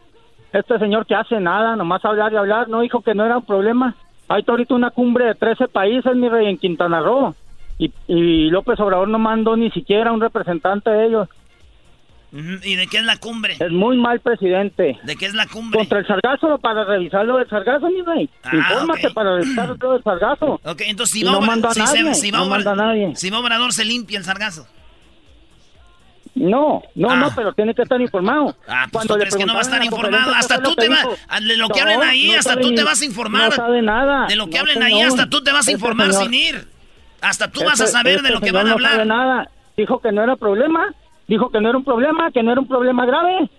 [0.52, 3.46] Este señor que hace nada, nomás hablar y hablar, no dijo que no era un
[3.46, 3.94] problema.
[4.28, 7.34] Hay ahorita una cumbre de 13 países, mi rey, en Quintana Roo.
[7.78, 11.28] Y, y López Obrador no mandó ni siquiera un representante de ellos.
[12.32, 13.56] ¿Y de qué es la cumbre?
[13.58, 14.98] Es muy mal presidente.
[15.04, 15.78] ¿De qué es la cumbre?
[15.78, 18.28] Contra el sargazo, para revisar lo del sargazo, mi rey.
[18.42, 20.60] Ah, Infórmate para revisar lo del sargazo.
[20.64, 23.14] Ok, entonces si no manda si, nadie, si no manda nadie.
[23.14, 24.66] Si va Obrador se limpia el sargazo.
[26.36, 27.32] No, no, no, ah.
[27.34, 28.54] pero tiene que estar informado.
[28.68, 30.34] Ah, pues Cuando tú que no va a estar informado.
[30.34, 31.06] Hasta tú te vas,
[31.40, 33.48] de lo que hablen ahí, hasta tú te vas a informar.
[33.48, 34.26] No sabe nada.
[34.26, 36.68] De lo que hablen ahí, hasta tú te vas a informar sin ir.
[37.22, 38.92] Hasta tú vas a saber de lo que van a hablar.
[38.92, 39.50] No sabe nada.
[39.78, 40.94] Dijo que no era problema.
[41.26, 43.50] Dijo que no era un problema, que no era un problema grave.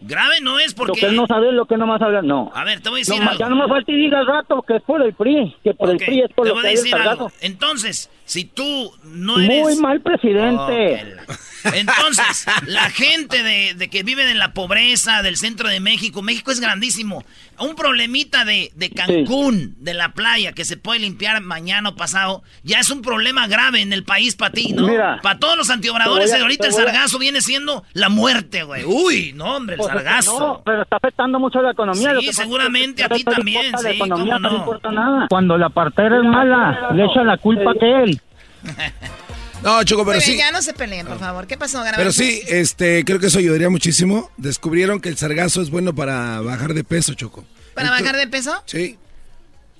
[0.00, 0.92] Grave no es porque...
[0.92, 2.52] Lo que él no sabe, lo que no más habla, no.
[2.54, 3.38] A ver, te voy a decir no, algo.
[3.40, 5.90] Ya no me falta y diga al rato que es por el PRI, que por
[5.90, 7.32] el PRI es por te lo voy que a decir algo.
[7.40, 9.62] Entonces, si tú no eres...
[9.62, 11.16] Muy mal presidente.
[11.64, 16.50] Entonces, la gente de, de, que vive en la pobreza del centro de México, México
[16.50, 17.24] es grandísimo.
[17.58, 22.42] Un problemita de, de Cancún, de la playa, que se puede limpiar mañana o pasado,
[22.62, 24.86] ya es un problema grave en el país para ti, ¿no?
[25.22, 28.84] Para todos los antiobradores, ahorita el sargazo viene siendo la muerte, güey.
[28.84, 30.38] Uy, no, hombre, el pues, sargazo.
[30.38, 32.14] No, pero está afectando mucho la economía.
[32.20, 34.56] Sí, seguramente a ti también, sí, cómo no.
[34.56, 35.26] importa nada.
[35.28, 38.20] Cuando la partera es mala, le echa la culpa que él.
[39.62, 40.36] No, Choco, pero sí.
[40.36, 41.46] Ya no se peleen, por favor.
[41.46, 44.30] ¿Qué pasó, Pero sí, este, creo que eso ayudaría muchísimo.
[44.36, 47.44] Descubrieron que el sargazo es bueno para bajar de peso, Choco.
[47.74, 48.62] ¿Para bajar de peso?
[48.66, 48.98] Sí.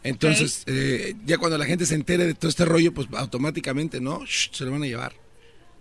[0.02, 4.22] Entonces, eh, ya cuando la gente se entere de todo este rollo, pues automáticamente, ¿no?
[4.26, 5.12] se lo van a llevar.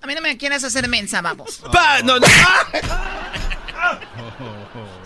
[0.01, 1.61] A mí no me quieras hacer mensa, vamos.
[1.71, 2.01] ¡Pa!
[2.01, 2.27] ¡No, no!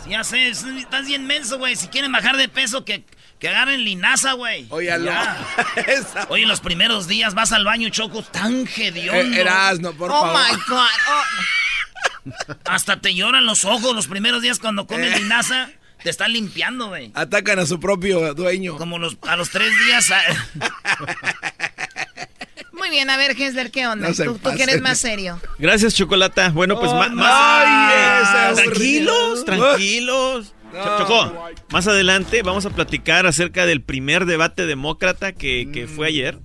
[0.07, 1.75] ya sé, estás bien menso, güey.
[1.75, 3.03] Si quieren bajar de peso, que
[3.41, 4.67] que agarren linaza, güey.
[4.69, 4.93] Oye,
[6.29, 9.35] Oye, los primeros días vas al baño, Choco, tan hediondo.
[9.35, 10.37] Eh, no, por oh favor.
[10.37, 10.87] My God.
[11.09, 12.53] Oh.
[12.65, 15.19] Hasta te lloran los ojos los primeros días cuando comes eh.
[15.21, 15.71] linaza.
[16.03, 17.11] Te están limpiando, güey.
[17.15, 18.77] Atacan a su propio dueño.
[18.77, 20.11] Como los, a los tres días.
[22.81, 24.11] Muy bien, a ver, Hesler, ¿qué onda?
[24.11, 25.39] tú, tú que eres más serio.
[25.59, 26.49] Gracias, Chocolata.
[26.49, 27.11] Bueno, pues más...
[27.15, 30.55] Ay, tranquilos, tranquilos.
[30.73, 36.39] Chocó, más adelante vamos a platicar acerca del primer debate demócrata que, fue ayer.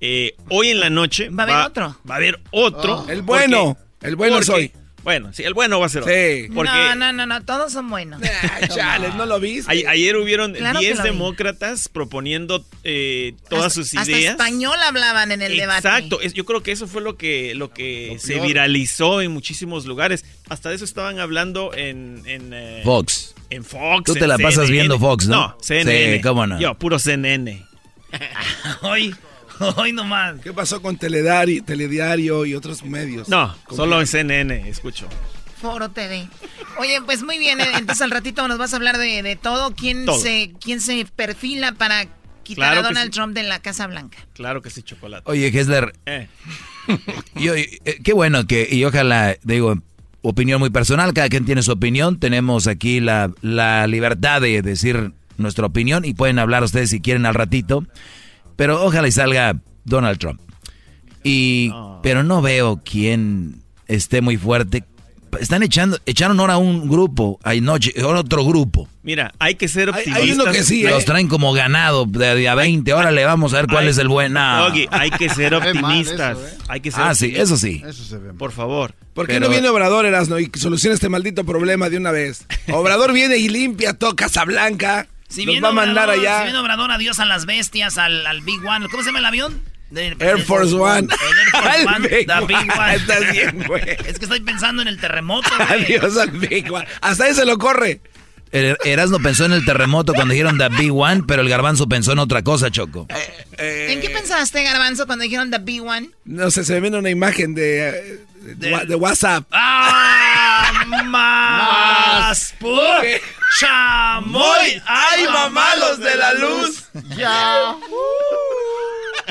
[0.00, 1.28] Eh, hoy en la noche.
[1.28, 1.96] ¿Va a haber otro?
[2.08, 3.04] Va a haber otro.
[3.08, 3.76] el bueno.
[4.00, 4.70] el bueno soy.
[5.02, 6.48] Bueno, sí, el bueno va a ser sí.
[6.52, 8.20] no, no, no, no, todos son buenos.
[8.74, 9.70] chales, no lo viste.
[9.88, 14.08] ayer hubieron 10 demócratas proponiendo eh, todas sus ideas.
[14.08, 15.88] Hasta español hablaban en el debate.
[15.88, 20.24] Exacto, yo creo que eso fue lo que, lo que se viralizó en muchísimos lugares.
[20.48, 22.22] Hasta de eso estaban hablando en...
[22.26, 23.34] en eh, Fox.
[23.50, 24.04] En Fox.
[24.04, 25.48] Tú te la pasas viendo Fox, ¿no?
[25.48, 26.16] No, CNN.
[26.16, 26.60] Sí, cómo no.
[26.60, 27.64] Yo, puro CNN.
[28.82, 29.14] Hoy...
[29.76, 30.40] Hoy nomás.
[30.40, 33.28] ¿Qué pasó con Telediario, Telediario y otros medios?
[33.28, 35.08] No, solo en CNN, escucho.
[35.60, 36.26] Foro TV.
[36.78, 39.74] Oye, pues muy bien, eh, entonces al ratito nos vas a hablar de, todo.
[39.74, 42.08] ¿Quién, Se, ¿Quién se perfila para
[42.42, 44.18] quitar a Donald Trump de la Casa Blanca.
[44.32, 45.30] Claro que sí, chocolate.
[45.30, 45.92] Oye, Hessler.
[46.06, 46.28] Eh.
[47.36, 48.00] eh.
[48.02, 49.76] qué bueno que, y ojalá, digo,
[50.22, 52.18] opinión muy personal, cada quien tiene su opinión.
[52.18, 57.26] Tenemos aquí la, la libertad de decir nuestra opinión y pueden hablar ustedes si quieren
[57.26, 57.84] al ratito.
[58.60, 60.38] Pero ojalá y salga Donald Trump.
[61.24, 64.84] Y, pero no veo quién esté muy fuerte
[65.38, 68.88] están echando, echaron ahora un grupo, hay noche, ahora otro grupo.
[69.02, 70.22] Mira, hay que ser optimistas.
[70.22, 71.06] Hay, uno que sí, Los ¿eh?
[71.06, 74.36] traen como ganado de día 20, ahora le vamos a ver cuál es el buen.
[74.36, 76.36] hay que ser optimistas.
[76.36, 76.58] ¿eh?
[76.68, 77.82] Hay que ser ah, sí, eso sí.
[78.38, 78.94] Por favor.
[79.14, 82.46] ¿Por qué no viene Obrador, Erasno, y soluciona este maldito problema de una vez?
[82.72, 85.08] Obrador viene y limpia todo Casablanca.
[85.30, 86.38] Si va a mandar allá.
[86.38, 88.88] Si viene Obrador, adiós a las bestias, al, al Big One.
[88.88, 89.62] ¿Cómo se llama el avión?
[89.92, 91.08] Air Force One.
[91.08, 92.08] El Air Force One.
[92.08, 92.94] Big One.
[92.94, 93.82] Estás bien, güey.
[94.06, 95.84] Es que estoy pensando en el terremoto, güey.
[95.84, 96.86] Adiós al Big One.
[97.00, 98.00] Hasta ahí se lo corre.
[98.52, 102.12] Er, Erasmo pensó en el terremoto cuando dijeron The Big One, pero el garbanzo pensó
[102.12, 103.06] en otra cosa, Choco.
[103.08, 106.10] Eh, eh, ¿En qué pensaste, garbanzo, cuando dijeron The Big One?
[106.24, 109.46] No sé, se me viene una imagen de, de, WhatsApp.
[109.50, 110.84] ¡Ah!
[111.04, 112.54] ¡Más!
[113.58, 114.82] ¡Chamoy!
[114.86, 116.84] ¡Ay, mamá, los de la luz!
[117.16, 117.76] ¡Ya!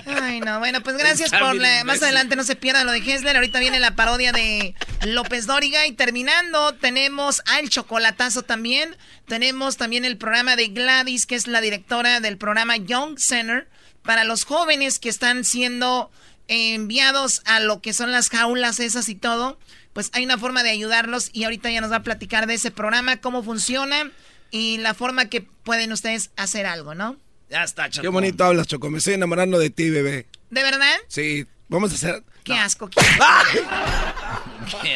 [0.22, 1.84] Ay, no, bueno, pues gracias por la...
[1.84, 3.36] Más adelante no se pierda lo de Hessler.
[3.36, 5.86] Ahorita viene la parodia de López Dóriga.
[5.88, 8.96] Y terminando, tenemos al chocolatazo también.
[9.28, 13.68] Tenemos también el programa de Gladys, que es la directora del programa Young Center,
[14.04, 16.12] para los jóvenes que están siendo
[16.50, 19.58] enviados a lo que son las jaulas esas y todo.
[19.94, 22.72] Pues hay una forma de ayudarlos y ahorita ya nos va a platicar de ese
[22.72, 24.12] programa, cómo funciona
[24.52, 27.18] y la forma que pueden ustedes hacer algo, ¿no?
[27.50, 28.02] Ya está, Choco.
[28.02, 28.90] Qué bonito hablas, Choco.
[28.90, 30.28] Me estoy enamorando de ti, bebé.
[30.50, 30.96] ¿De verdad?
[31.08, 31.46] Sí.
[31.68, 32.24] Vamos a hacer...
[32.44, 32.90] Qué asco.
[32.90, 33.00] Qué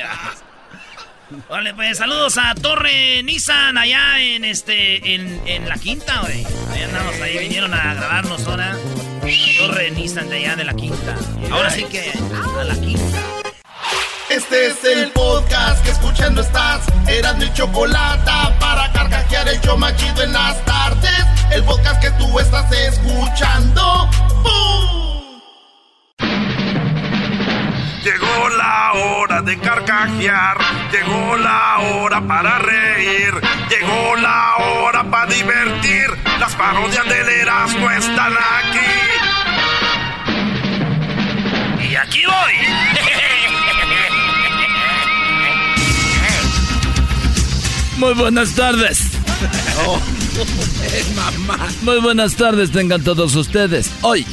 [0.04, 0.46] asco.
[1.50, 6.46] Vale, pues saludos a Torre Nissan allá en este en, en la quinta, güey.
[6.72, 8.78] Ahí andamos, ahí vinieron a grabarnos ahora.
[9.24, 11.16] Torre Nissan de allá de la quinta.
[11.50, 13.20] Ahora sí que a la quinta.
[14.30, 16.82] Este es el podcast que escuchando estás.
[17.08, 21.26] Eran mi chocolate para carcajear el yo machido en las tardes.
[21.52, 24.10] El podcast que tú estás escuchando.
[28.04, 30.58] Llegó la hora de carcajear.
[30.92, 33.34] Llegó la hora para reír.
[33.70, 36.08] Llegó la hora para divertir.
[36.40, 39.13] Las parodias del Erasmo están aquí.
[41.94, 42.54] Y aquí voy.
[48.00, 49.00] Muy buenas tardes.
[49.86, 50.02] Oh,
[51.84, 53.92] Muy buenas tardes tengan todos ustedes.
[54.02, 54.26] Hoy,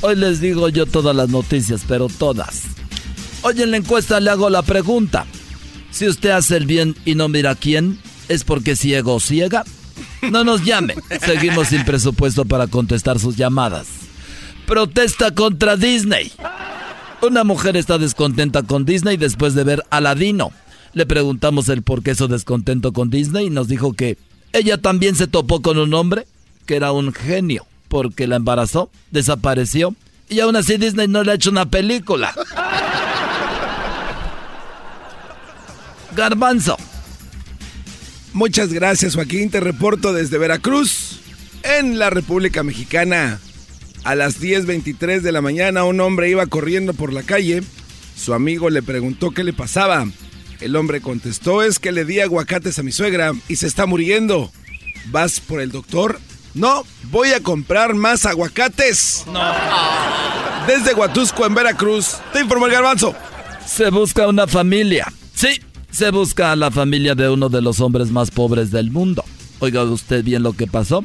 [0.00, 2.62] hoy les digo yo todas las noticias, pero todas.
[3.42, 5.26] Hoy en la encuesta le hago la pregunta.
[5.92, 9.64] Si usted hace el bien y no mira a quién, ¿es porque ciego o ciega?
[10.28, 10.96] No nos llame.
[11.24, 13.86] Seguimos sin presupuesto para contestar sus llamadas.
[14.66, 16.32] Protesta contra Disney.
[17.22, 20.52] Una mujer está descontenta con Disney después de ver Aladino
[20.92, 24.18] le preguntamos el por qué su descontento con Disney y nos dijo que
[24.52, 26.26] ella también se topó con un hombre
[26.66, 29.94] que era un genio porque la embarazó, desapareció
[30.28, 32.34] y aún así Disney no le ha hecho una película.
[36.16, 36.76] Garbanzo.
[38.32, 41.20] Muchas gracias Joaquín, te reporto desde Veracruz,
[41.62, 43.40] en la República Mexicana.
[44.04, 47.62] A las 10.23 de la mañana un hombre iba corriendo por la calle.
[48.16, 50.06] Su amigo le preguntó qué le pasaba.
[50.60, 54.50] El hombre contestó, es que le di aguacates a mi suegra y se está muriendo.
[55.06, 56.20] ¿Vas por el doctor?
[56.54, 59.24] No, voy a comprar más aguacates.
[59.26, 59.40] No.
[60.66, 63.14] Desde Huatusco, en Veracruz, te informó el garbanzo.
[63.66, 65.12] Se busca una familia.
[65.34, 65.60] Sí,
[65.90, 69.24] se busca a la familia de uno de los hombres más pobres del mundo.
[69.60, 71.04] Oiga usted bien lo que pasó.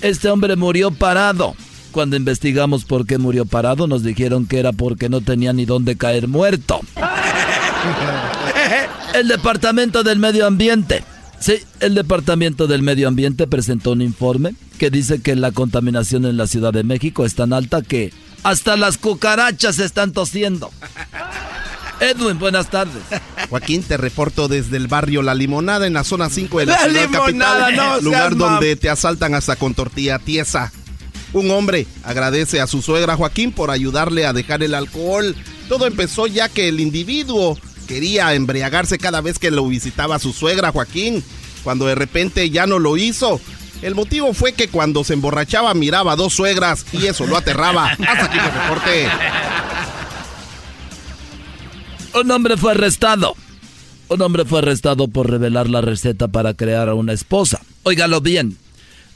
[0.00, 1.54] Este hombre murió parado.
[1.92, 5.96] Cuando investigamos por qué murió parado, nos dijeron que era porque no tenía ni dónde
[5.96, 6.80] caer muerto.
[9.14, 11.04] El Departamento del Medio Ambiente.
[11.40, 16.36] Sí, el Departamento del Medio Ambiente presentó un informe que dice que la contaminación en
[16.36, 20.70] la Ciudad de México es tan alta que hasta las cucarachas están tosiendo.
[22.00, 23.02] Edwin, buenas tardes.
[23.48, 27.10] Joaquín, te reporto desde el barrio La Limonada en la zona 5 de la, ciudad
[27.10, 30.72] capital, lugar donde te asaltan hasta con tortilla tiesa.
[31.32, 35.36] Un hombre agradece a su suegra Joaquín por ayudarle a dejar el alcohol.
[35.68, 37.56] Todo empezó ya que el individuo
[37.86, 41.24] quería embriagarse cada vez que lo visitaba su suegra Joaquín,
[41.62, 43.40] cuando de repente ya no lo hizo.
[43.82, 47.92] El motivo fue que cuando se emborrachaba miraba a dos suegras y eso lo aterraba.
[47.92, 49.08] Hasta aquí reporte.
[52.20, 53.34] Un hombre fue arrestado.
[54.08, 57.60] Un hombre fue arrestado por revelar la receta para crear a una esposa.
[57.84, 58.58] Óigalo bien.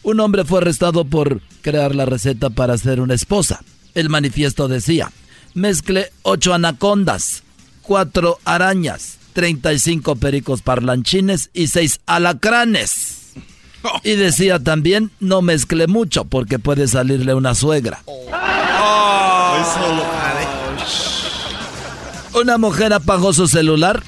[0.04, 3.60] Un hombre fue arrestado por crear la receta para hacer una esposa.
[3.94, 5.10] El manifiesto decía,
[5.54, 7.42] mezcle ocho anacondas,
[7.80, 13.20] cuatro arañas, 35 pericos parlanchines y seis alacranes.
[14.02, 18.02] Y decía también, no mezcle mucho porque puede salirle una suegra.
[22.34, 24.02] Una mujer apagó su celular.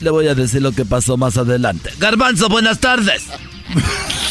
[0.00, 1.90] Le voy a decir lo que pasó más adelante.
[1.98, 3.22] Garbanzo, buenas tardes.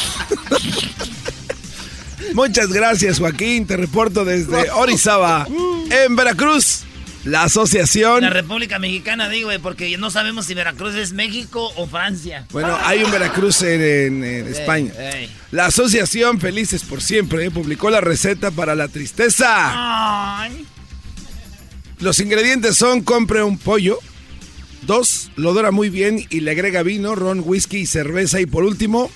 [2.33, 3.65] Muchas gracias, Joaquín.
[3.65, 5.47] Te reporto desde Orizaba,
[5.89, 6.83] en Veracruz.
[7.27, 8.21] La asociación.
[8.21, 12.45] La República Mexicana, digo, eh, porque no sabemos si Veracruz es México o Francia.
[12.51, 14.93] Bueno, hay un Veracruz en, España.
[15.51, 20.47] La asociación Felices por Siempre eh, publicó la receta para la tristeza.
[21.99, 23.99] Los ingredientes son: compre un pollo.
[24.83, 28.39] Dos, lo dora muy bien y le agrega vino, ron, whisky y cerveza.
[28.39, 29.11] Y por último,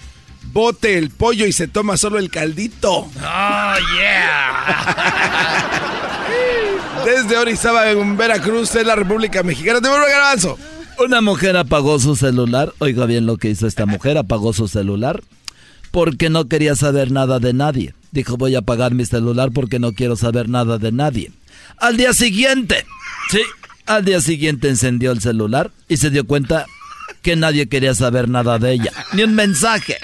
[0.53, 2.91] bote el pollo y se toma solo el caldito.
[2.91, 5.05] ¡Oh, yeah!
[7.05, 9.81] Desde Orizaba, en Veracruz, en la República Mexicana.
[9.81, 10.57] ¡Te vuelvo garbanzo!
[11.03, 12.73] Una mujer apagó su celular.
[12.79, 14.17] Oiga bien lo que hizo esta mujer.
[14.17, 15.21] Apagó su celular
[15.91, 17.93] porque no quería saber nada de nadie.
[18.11, 21.31] Dijo, voy a apagar mi celular porque no quiero saber nada de nadie.
[21.77, 22.85] Al día siguiente,
[23.29, 23.41] sí,
[23.85, 26.65] al día siguiente encendió el celular y se dio cuenta
[27.21, 28.91] que nadie quería saber nada de ella.
[29.13, 29.97] Ni un mensaje.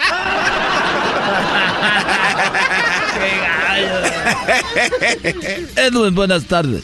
[5.76, 6.84] Edwin, buenas tardes.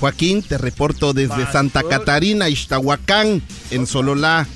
[0.00, 3.40] Joaquín, te reporto desde Santa Catarina, Ixtahuacán,
[3.70, 4.48] en Sololá.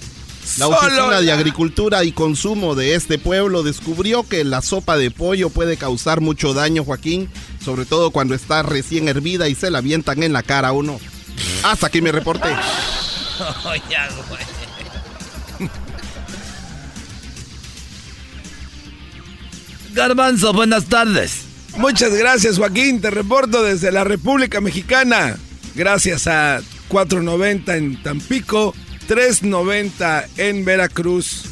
[0.59, 5.51] La Oficina de Agricultura y Consumo de este pueblo descubrió que la sopa de pollo
[5.51, 7.29] puede causar mucho daño, Joaquín,
[7.65, 11.01] sobre todo cuando está recién hervida y se la avientan en la cara a uno.
[11.63, 12.49] Hasta aquí me reporte.
[19.95, 21.46] Garbanzo, buenas tardes.
[21.79, 23.01] Muchas gracias, Joaquín.
[23.01, 25.37] Te reporto desde la República Mexicana.
[25.75, 28.75] Gracias a 490 en Tampico,
[29.07, 31.45] 390 en Veracruz.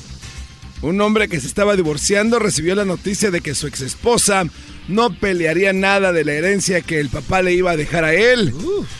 [0.80, 4.44] Un hombre que se estaba divorciando recibió la noticia de que su exesposa
[4.88, 8.54] no pelearía nada de la herencia que el papá le iba a dejar a él.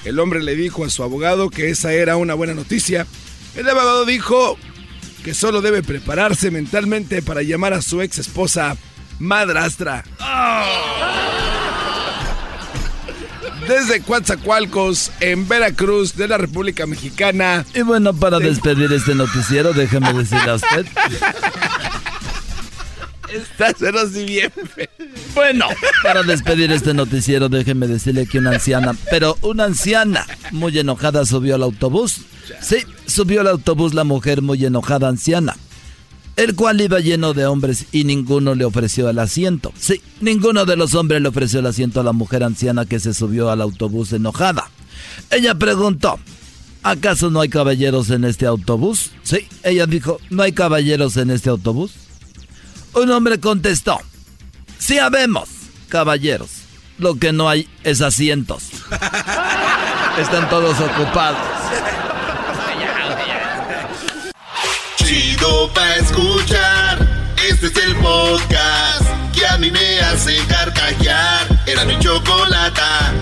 [0.04, 3.06] El hombre le dijo a su abogado que esa era una buena noticia.
[3.56, 4.58] El abogado dijo
[5.24, 8.76] que solo debe prepararse mentalmente para llamar a su ex esposa
[9.18, 10.04] madrastra.
[13.68, 17.64] Desde Coatzacoalcos, en Veracruz, de la República Mexicana.
[17.74, 20.86] Y bueno, para despedir este noticiero, déjeme decirle a usted.
[23.32, 23.68] Está
[24.02, 24.52] así bien.
[25.34, 25.66] Bueno,
[26.02, 31.56] para despedir este noticiero, déjeme decirle que una anciana, pero una anciana muy enojada subió
[31.56, 32.20] al autobús.
[32.60, 35.56] Sí, subió al autobús la mujer muy enojada anciana
[36.36, 39.72] el cual iba lleno de hombres y ninguno le ofreció el asiento.
[39.78, 43.14] Sí, ninguno de los hombres le ofreció el asiento a la mujer anciana que se
[43.14, 44.70] subió al autobús enojada.
[45.30, 46.18] Ella preguntó,
[46.82, 49.12] ¿acaso no hay caballeros en este autobús?
[49.22, 51.92] Sí, ella dijo, ¿no hay caballeros en este autobús?
[52.94, 54.00] Un hombre contestó,
[54.78, 55.48] sí habemos
[55.88, 56.50] caballeros,
[56.98, 58.70] lo que no hay es asientos.
[60.18, 61.63] Están todos ocupados.
[64.96, 66.98] Chido pa' escuchar.
[67.48, 71.46] Este es el podcast que a mí me hace carcajear.
[71.66, 73.12] Era mi chocolata.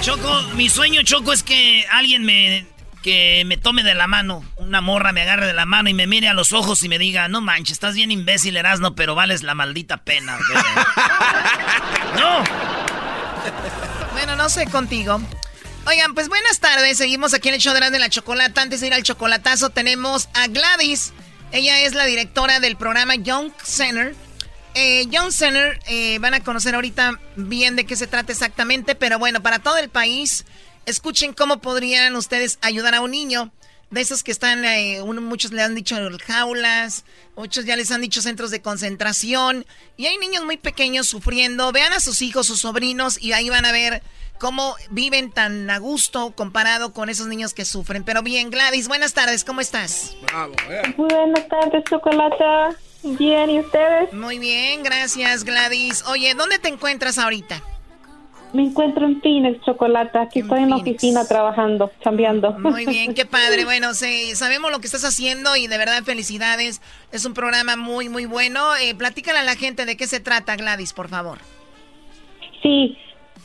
[0.00, 2.66] Choco, mi sueño, Choco, es que alguien me
[3.02, 6.06] que me tome de la mano, una morra me agarre de la mano y me
[6.06, 9.42] mire a los ojos y me diga, no manches, estás bien imbécil, Erasno, pero vales
[9.42, 10.38] la maldita pena.
[12.18, 12.44] no.
[14.12, 15.20] Bueno, no sé contigo.
[15.84, 18.62] Oigan, pues buenas tardes, seguimos aquí en el show de la chocolata.
[18.62, 21.12] Antes de ir al chocolatazo tenemos a Gladys.
[21.50, 24.14] Ella es la directora del programa Young Center.
[24.74, 29.18] Eh, Young Center, eh, van a conocer ahorita bien de qué se trata exactamente, pero
[29.18, 30.46] bueno, para todo el país
[30.86, 33.52] Escuchen cómo podrían ustedes ayudar a un niño
[33.92, 37.04] de esos que están, eh, muchos le han dicho jaulas,
[37.36, 39.66] muchos ya les han dicho centros de concentración,
[39.98, 41.70] y hay niños muy pequeños sufriendo.
[41.72, 44.02] Vean a sus hijos, sus sobrinos, y ahí van a ver
[44.38, 48.02] cómo viven tan a gusto comparado con esos niños que sufren.
[48.02, 50.16] Pero bien, Gladys, buenas tardes, ¿cómo estás?
[50.22, 50.94] Bravo, eh.
[50.96, 52.74] Buenas tardes, Chocolata.
[53.02, 54.12] Bien, ¿y ustedes?
[54.14, 56.02] Muy bien, gracias, Gladys.
[56.06, 57.62] Oye, ¿dónde te encuentras ahorita?
[58.52, 60.22] Me encuentro en Phoenix, Chocolata.
[60.22, 62.52] Aquí estoy en la oficina trabajando, cambiando.
[62.58, 63.64] Muy bien, qué padre.
[63.64, 66.82] Bueno, sí, sabemos lo que estás haciendo y de verdad felicidades.
[67.12, 68.60] Es un programa muy, muy bueno.
[68.76, 71.38] Eh, platícale a la gente de qué se trata, Gladys, por favor.
[72.62, 72.96] Sí,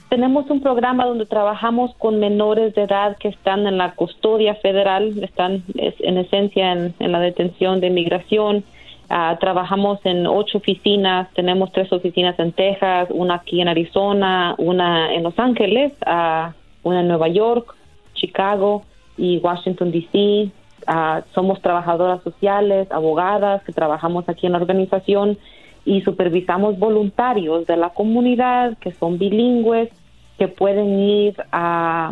[0.09, 5.21] tenemos un programa donde trabajamos con menores de edad que están en la custodia federal,
[5.21, 8.63] están en esencia en, la detención de inmigración.
[9.09, 15.13] Ah, trabajamos en ocho oficinas, tenemos tres oficinas en Texas, una aquí en Arizona, una
[15.13, 16.51] en Los Ángeles, uh,
[16.83, 17.73] una en Nueva York,
[18.15, 18.83] Chicago
[19.17, 20.51] y Washington, D.C.
[20.87, 25.37] Ah, somos trabajadoras sociales, abogadas que trabajamos aquí en la organización
[25.85, 29.89] y supervisamos voluntarios de la comunidad que son bilingües,
[30.37, 32.11] que pueden ir a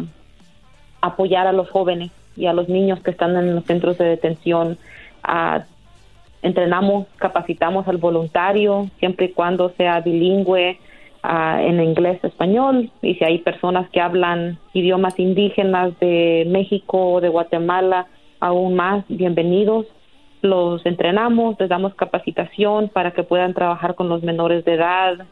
[1.01, 4.77] apoyar a los jóvenes y a los niños que están en los centros de detención.
[6.45, 10.79] Entrenamos, capacitamos al voluntario, siempre y cuando sea bilingüe
[11.23, 17.29] en inglés, español, y si hay personas que hablan idiomas indígenas de México o de
[17.29, 18.05] Guatemala,
[18.39, 19.87] aún más bienvenidos
[20.43, 25.25] los entrenamos, les damos capacitación para que puedan trabajar con los menores de edad,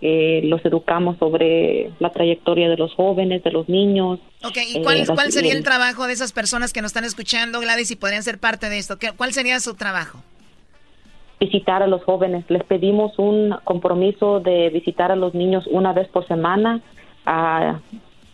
[0.00, 4.18] eh, los educamos sobre la trayectoria de los jóvenes, de los niños.
[4.44, 7.92] Ok, ¿y cuál, cuál sería el trabajo de esas personas que nos están escuchando, Gladys,
[7.92, 8.96] y podrían ser parte de esto?
[9.16, 10.18] ¿Cuál sería su trabajo?
[11.40, 12.44] Visitar a los jóvenes.
[12.48, 16.80] Les pedimos un compromiso de visitar a los niños una vez por semana,
[17.26, 17.78] a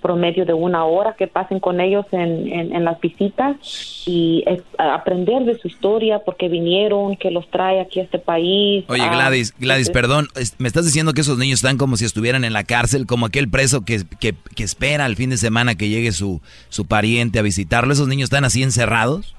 [0.04, 3.56] promedio de una hora que pasen con ellos en, en, las visitas
[4.04, 4.44] y
[4.76, 8.84] aprender de su historia, porque vinieron, que los trae aquí a este país.
[8.88, 10.28] Oye, Gladys, Gladys, perdón,
[10.58, 13.48] me estás diciendo que esos niños están como si estuvieran en la cárcel, como aquel
[13.48, 17.42] preso que, que, que espera el fin de semana que llegue su, su pariente a
[17.42, 17.94] visitarlo.
[17.94, 19.34] ¿Esos niños están así encerrados?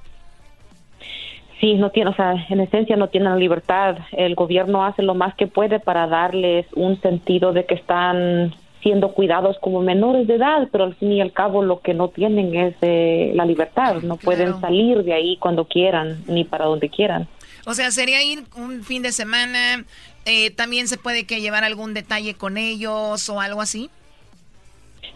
[1.60, 3.98] Sí, no tiene, o sea, en esencia no tienen libertad.
[4.12, 8.54] El gobierno hace lo más que puede para darles un sentido de que están
[8.86, 12.10] siendo cuidados como menores de edad, pero al fin y al cabo lo que no
[12.10, 16.90] tienen es eh, la libertad, no pueden salir de ahí cuando quieran ni para donde
[16.90, 17.28] quieran.
[17.66, 19.86] O sea, sería ir un fin de semana,
[20.26, 23.90] eh, también se puede que llevar algún detalle con ellos o algo así.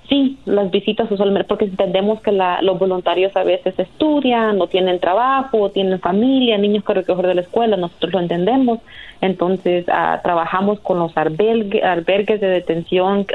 [0.09, 5.69] Sí, las visitas usualmente, porque entendemos que los voluntarios a veces estudian, no tienen trabajo,
[5.69, 8.79] tienen familia, niños que recoger de la escuela, nosotros lo entendemos.
[9.21, 13.27] Entonces, ah, trabajamos con los albergues de detención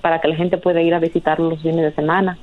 [0.00, 2.38] para que la gente pueda ir a visitarlos los fines de semana.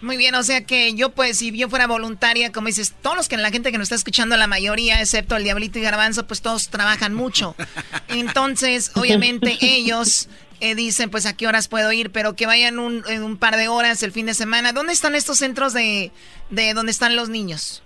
[0.00, 3.28] Muy bien, o sea que yo pues si yo fuera voluntaria, como dices, todos los
[3.28, 6.42] que la gente que nos está escuchando, la mayoría, excepto el Diablito y Garbanzo, pues
[6.42, 7.54] todos trabajan mucho.
[8.08, 10.28] Entonces, obviamente ellos
[10.60, 13.56] eh, dicen pues a qué horas puedo ir, pero que vayan un, en un par
[13.56, 14.72] de horas el fin de semana.
[14.72, 16.10] ¿Dónde están estos centros de,
[16.50, 17.82] de donde están los niños?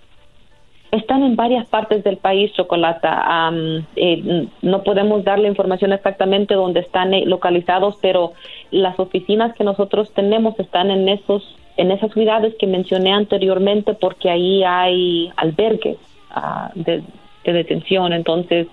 [0.91, 3.51] Están en varias partes del país, Chocolata.
[3.95, 8.33] Eh, no podemos darle información exactamente dónde están eh, localizados, pero
[8.71, 14.29] las oficinas que nosotros tenemos están en esos en esas ciudades que mencioné anteriormente porque
[14.29, 15.97] ahí hay albergues
[16.31, 17.03] ah, de,
[17.45, 18.11] detención.
[18.11, 18.67] Entonces,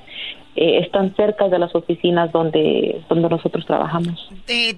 [0.57, 4.31] eh, están cerca de las oficinas donde, donde nosotros trabajamos.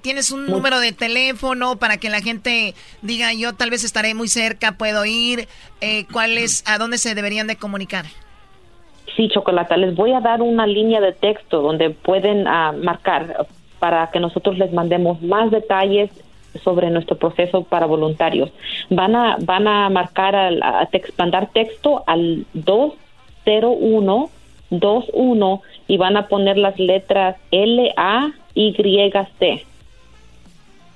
[0.03, 4.27] ¿Tienes un número de teléfono para que la gente diga yo tal vez estaré muy
[4.27, 5.47] cerca, puedo ir?
[5.81, 8.07] Eh, ¿Cuál es, a dónde se deberían de comunicar?
[9.17, 13.47] Sí, Chocolata, les voy a dar una línea de texto donde pueden ah, marcar
[13.79, 16.11] para que nosotros les mandemos más detalles
[16.65, 18.51] sobre nuestro proceso para voluntarios.
[18.91, 24.31] Van a, van a marcar, al, a mandar texto al 201
[24.71, 28.75] 21 y van a poner las letras L A Y
[29.39, 29.65] C.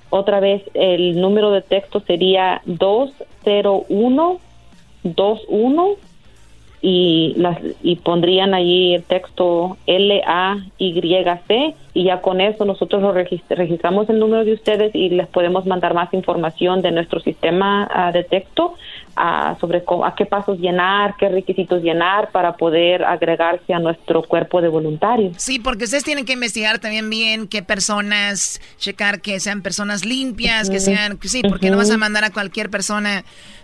[0.09, 4.39] Otra vez el número de texto sería 201
[5.03, 5.95] 21
[6.85, 11.01] y las y pondrían allí el texto L A Y
[11.47, 15.65] C y ya con eso nosotros lo registramos el número de ustedes y les podemos
[15.65, 18.75] mandar más información de nuestro sistema ah, de texto
[19.15, 24.61] ah, sobre a qué pasos llenar, qué requisitos llenar para poder agregarse a nuestro cuerpo
[24.61, 25.37] de voluntarios.
[25.37, 30.69] Sí, porque ustedes tienen que investigar también bien qué personas, checar que sean personas limpias,
[30.69, 33.23] que sean, sí, porque no vas a mandar a cualquier persona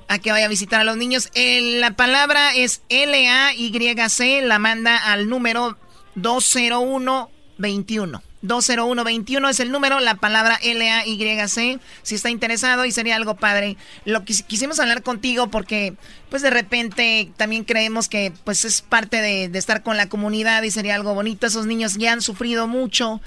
[0.09, 1.29] a que vaya a visitar a los niños.
[1.35, 5.77] la palabra es L-A-Y-C, la manda al número
[6.15, 8.21] 20121.
[8.41, 13.77] 20121 es el número, la palabra L-A-Y-C, si está interesado y sería algo padre.
[14.05, 15.93] Lo que quisimos hablar contigo porque
[16.29, 20.63] pues de repente también creemos que pues es parte de, de estar con la comunidad
[20.63, 21.45] y sería algo bonito.
[21.45, 23.21] Esos niños ya han sufrido mucho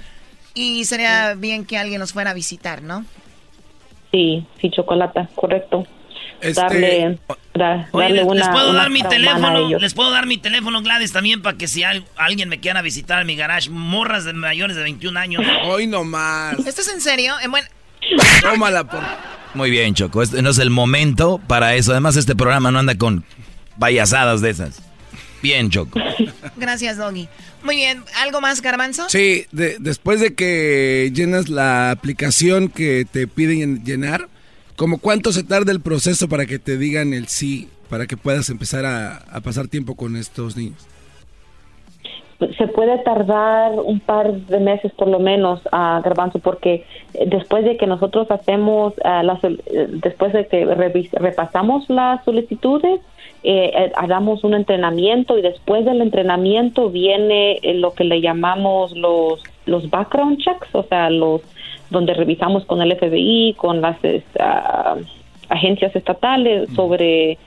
[0.53, 3.05] y sería bien que alguien los fuera a visitar, ¿no?
[4.11, 5.87] Sí, sí, chocolate, correcto.
[6.43, 7.19] Este, darle,
[7.93, 11.83] les, puedo dar mi teléfono, les puedo dar mi teléfono Gladys también para que si
[11.83, 15.41] alguien me quiera visitar en mi garage, morras de mayores de 21 años.
[15.63, 16.59] Hoy no más.
[16.59, 17.35] ¿Esto es en serio?
[17.41, 17.63] En buen...
[18.41, 19.01] Tómala por...
[19.53, 21.91] Muy bien, Choco, este no es el momento para eso.
[21.91, 23.23] Además este programa no anda con
[23.79, 24.81] payasadas de esas.
[25.41, 25.99] Bien, Choco.
[26.57, 27.29] Gracias, Doggy.
[27.63, 29.07] Muy bien, ¿algo más, Garbanzo?
[29.09, 34.27] Sí, después de que llenas la aplicación que te piden llenar,
[34.75, 38.49] ¿como cuánto se tarda el proceso para que te digan el sí, para que puedas
[38.49, 40.87] empezar a pasar tiempo con estos niños?
[42.57, 47.63] se puede tardar un par de meses por lo menos a Garbanzo porque eh, después
[47.63, 49.47] de que nosotros hacemos uh,
[50.03, 50.65] después de que
[51.13, 52.99] repasamos las solicitudes
[53.43, 59.89] eh, hagamos un entrenamiento y después del entrenamiento viene lo que le llamamos los los
[59.89, 61.41] background checks o sea los
[61.93, 63.97] donde revisamos con el FBI con las
[64.39, 64.97] ah,
[65.49, 67.37] agencias estatales sobre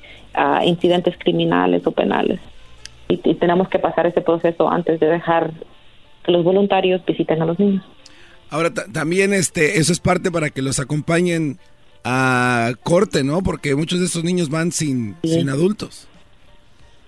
[0.64, 2.38] incidentes criminales o penales
[3.08, 5.52] y, tenemos que pasar ese proceso antes de dejar
[6.24, 7.84] que los voluntarios visiten a los niños.
[8.50, 11.58] Ahora también este eso es parte para que los acompañen
[12.04, 13.42] a corte, ¿no?
[13.42, 16.08] Porque muchos de esos niños van sin, sin adultos.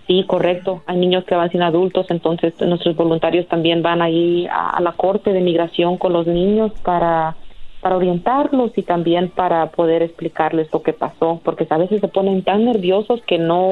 [0.09, 0.81] Sí, correcto.
[0.87, 5.31] Hay niños que van sin adultos, entonces nuestros voluntarios también van ahí a la corte
[5.33, 7.35] de migración con los niños para
[7.81, 12.43] para orientarlos y también para poder explicarles lo que pasó, porque a veces se ponen
[12.43, 13.69] tan nerviosos que no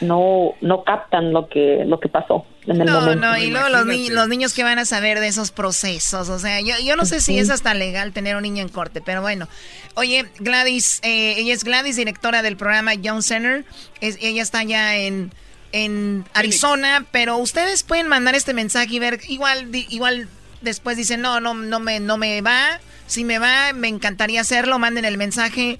[0.00, 3.86] no no captan lo que lo que pasó en el no, No, y luego los,
[3.86, 7.20] los, niños que van a saber de esos procesos, o sea, yo, yo no sé
[7.20, 9.48] si es hasta legal tener un niño en corte, pero bueno.
[9.94, 13.64] Oye, Gladys, eh, ella es Gladys, directora del programa Young Center,
[14.00, 15.32] es, ella está ya en
[15.72, 20.28] en Arizona, pero ustedes pueden mandar este mensaje y ver igual igual
[20.60, 24.78] después dicen, "No, no no me no me va." Si me va, me encantaría hacerlo.
[24.78, 25.78] Manden el mensaje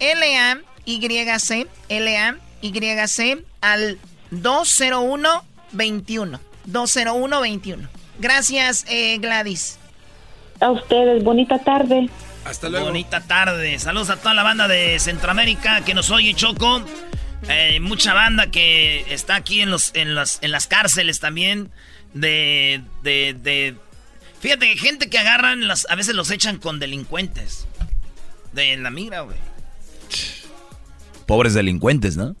[0.00, 3.98] L-A-Y-C, L-A-Y-C al
[4.30, 6.40] 201-21.
[6.66, 7.88] 201-21.
[8.18, 9.78] Gracias, eh, Gladys.
[10.60, 12.08] A ustedes, bonita tarde.
[12.44, 12.86] Hasta luego.
[12.86, 13.78] Bonita tarde.
[13.78, 16.82] Saludos a toda la banda de Centroamérica que nos oye, Choco.
[17.48, 21.70] Eh, mucha banda que está aquí en, los, en, las, en las cárceles también.
[22.12, 23.76] De, de, de
[24.40, 27.66] Fíjate, gente que agarran, las, a veces los echan con delincuentes.
[28.52, 29.36] De la migra, güey.
[31.26, 32.34] Pobres delincuentes, ¿no?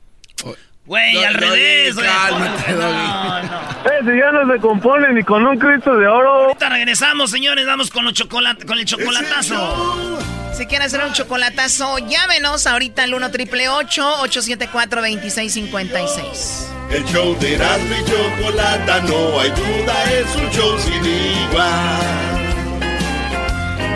[0.86, 2.06] Güey, al revés, güey.
[2.06, 3.60] Cálmate, no, no.
[3.60, 6.46] Eh, si ya no se compone ni con un Cristo de oro.
[6.46, 10.18] Ahorita regresamos, señores, vamos con, los chocolate, con el chocolatazo.
[10.60, 17.54] Si quieren hacer un chocolatazo, llámenos ahorita al 1 triple 874 2656 el show de
[17.54, 22.00] Erasmo y Chocolata, no hay duda, es un show sin igual.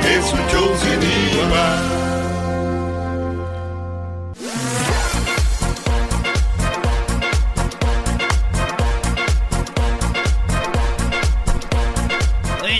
[0.08, 2.13] Es un show sin igual.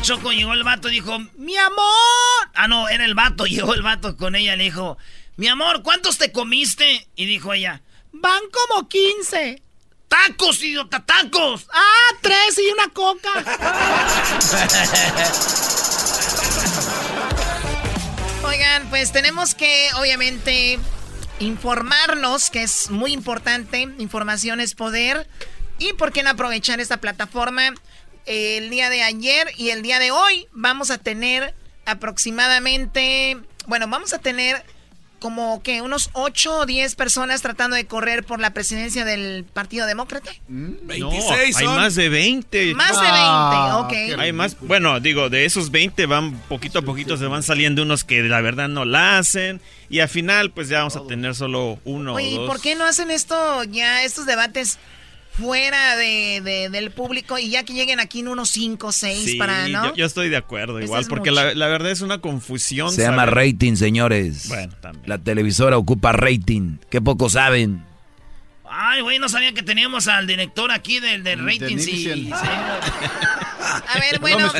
[0.04, 2.50] Choco, llegó el vato y dijo, mi amor.
[2.52, 4.98] Ah, no, era el vato, llegó el vato con ella, le dijo,
[5.36, 7.08] mi amor, ¿cuántos te comiste?
[7.16, 7.80] Y dijo ella,
[8.12, 9.62] van como 15.
[10.08, 11.06] ¡Tacos, idiota!
[11.06, 11.66] ¡Tacos!
[11.72, 13.30] ¡Ah, tres y una coca!
[18.44, 20.78] Oigan, pues tenemos que, obviamente,
[21.38, 23.88] informarnos, que es muy importante.
[23.96, 25.26] Información es poder.
[25.78, 27.72] ¿Y por qué no aprovechar esta plataforma?
[28.26, 31.54] El día de ayer y el día de hoy vamos a tener
[31.86, 34.64] aproximadamente, bueno, vamos a tener
[35.24, 39.86] como que unos 8 o 10 personas tratando de correr por la presidencia del Partido
[39.86, 40.30] Demócrata.
[40.48, 42.74] 26 mm, hay más de 20.
[42.74, 44.18] Más de 20, ah, ok.
[44.18, 48.04] Hay más, bueno, digo, de esos 20 van poquito a poquito se van saliendo unos
[48.04, 51.78] que la verdad no la hacen y al final pues ya vamos a tener solo
[51.86, 54.78] uno Oye, ¿y por qué no hacen esto ya estos debates
[55.36, 59.68] fuera de, del público y ya que lleguen aquí en unos 5 o 6 para,
[59.68, 59.94] ¿no?
[59.94, 62.92] Yo, estoy de acuerdo, igual, porque la, verdad es una confusión.
[62.92, 64.48] Se llama rating, señores.
[64.48, 65.04] Bueno, también.
[65.08, 66.78] La televisora ocupa rating.
[66.90, 67.84] Qué poco saben.
[68.76, 71.78] Ay, güey, no sabía que teníamos al director aquí del, del rating.
[71.78, 72.30] Sí,
[73.64, 74.50] A ver, bueno,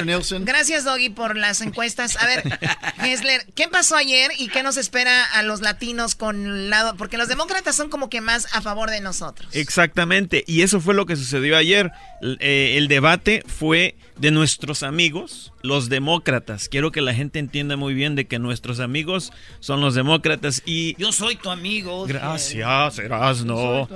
[0.41, 2.17] gracias Doggy por las encuestas.
[2.17, 2.59] A ver,
[3.03, 6.97] Hessler, ¿qué pasó ayer y qué nos espera a los latinos con lado?
[6.97, 9.55] Porque los demócratas son como que más a favor de nosotros.
[9.55, 11.91] Exactamente, y eso fue lo que sucedió ayer.
[12.41, 16.69] Eh, el debate fue de nuestros amigos, los demócratas.
[16.69, 20.95] Quiero que la gente entienda muy bien de que nuestros amigos son los demócratas y...
[20.99, 22.07] Yo soy tu amigo.
[22.07, 23.89] Gracias, Erasno.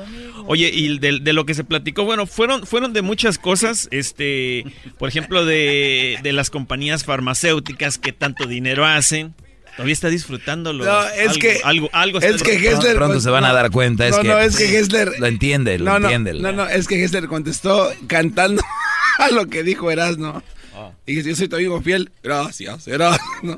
[0.46, 4.64] Oye, y de, de, lo que se platicó, bueno, fueron, fueron de muchas cosas, este,
[4.98, 9.34] por ejemplo, de, de las compañías farmacéuticas que tanto dinero hacen.
[9.78, 10.84] Todavía está disfrutándolo.
[10.84, 11.60] No, es algo, que.
[11.62, 12.96] Algo, algo es que Gessler.
[12.96, 14.08] Pronto se van a dar cuenta.
[14.08, 15.12] Es no, que, no, es que Gessler.
[15.20, 16.34] Lo entiende, lo entiende.
[16.34, 18.60] No, no, es que Gessler contestó cantando
[19.20, 20.42] a lo que dijo Erasmo.
[20.74, 20.92] Oh.
[21.06, 22.10] Y dice: Yo soy tu amigo fiel.
[22.24, 23.20] Gracias, Erasmo.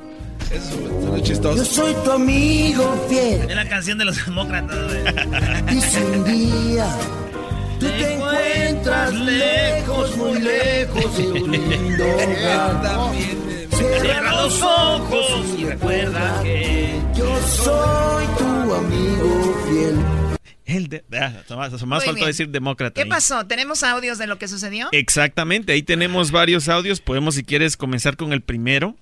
[0.52, 1.56] Eso es chistoso.
[1.56, 3.48] Yo soy tu amigo fiel.
[3.48, 4.76] Es la canción de los demócratas,
[5.72, 6.86] Y si un día
[7.78, 13.10] tú te encuentras lejos, muy lejos de tu lindo hogar.
[14.02, 19.96] Cierra los ojos y recuerda que yo soy tu amigo fiel.
[20.66, 22.94] El de, ah, más, más faltó decir demócrata.
[22.94, 23.08] ¿Qué ahí.
[23.08, 23.46] pasó?
[23.46, 24.88] ¿Tenemos audios de lo que sucedió?
[24.92, 27.00] Exactamente, ahí tenemos varios audios.
[27.00, 28.94] Podemos, si quieres, comenzar con el primero.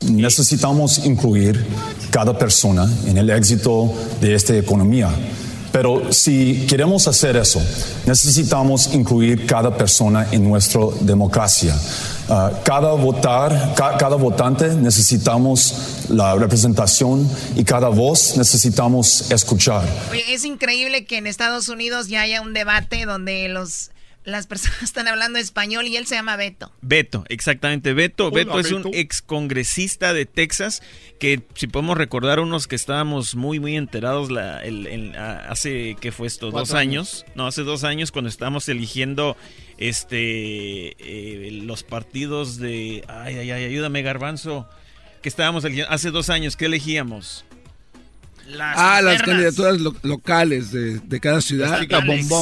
[0.00, 1.64] Necesitamos incluir
[2.10, 5.10] cada persona en el éxito de esta economía.
[5.72, 7.60] Pero si queremos hacer eso,
[8.06, 11.74] necesitamos incluir cada persona en nuestra democracia.
[12.28, 15.74] Ah, cada votar, ca- cada votante necesitamos
[16.10, 19.82] la representación y cada voz necesitamos escuchar.
[20.10, 23.90] Oye, es increíble que en Estados Unidos ya haya un debate donde los
[24.24, 26.70] las personas están hablando español y él se llama Beto.
[26.80, 27.92] Beto, exactamente.
[27.92, 28.96] Beto, Hola, Beto es un Beto.
[28.96, 30.82] ex congresista de Texas
[31.18, 35.96] que, si podemos recordar, unos que estábamos muy, muy enterados la, el- el- a- hace,
[36.00, 36.50] ¿qué fue esto?
[36.50, 37.24] Dos años.
[37.34, 39.36] No, hace dos años cuando estábamos eligiendo
[39.78, 43.04] este eh, los partidos de...
[43.08, 44.68] Ay, ay, ay, ayúdame, Garbanzo.
[45.22, 47.44] Que estábamos eligiendo, hace dos años, ¿qué elegíamos?
[48.76, 51.78] Ah, las candidaturas lo- locales de, de cada ciudad.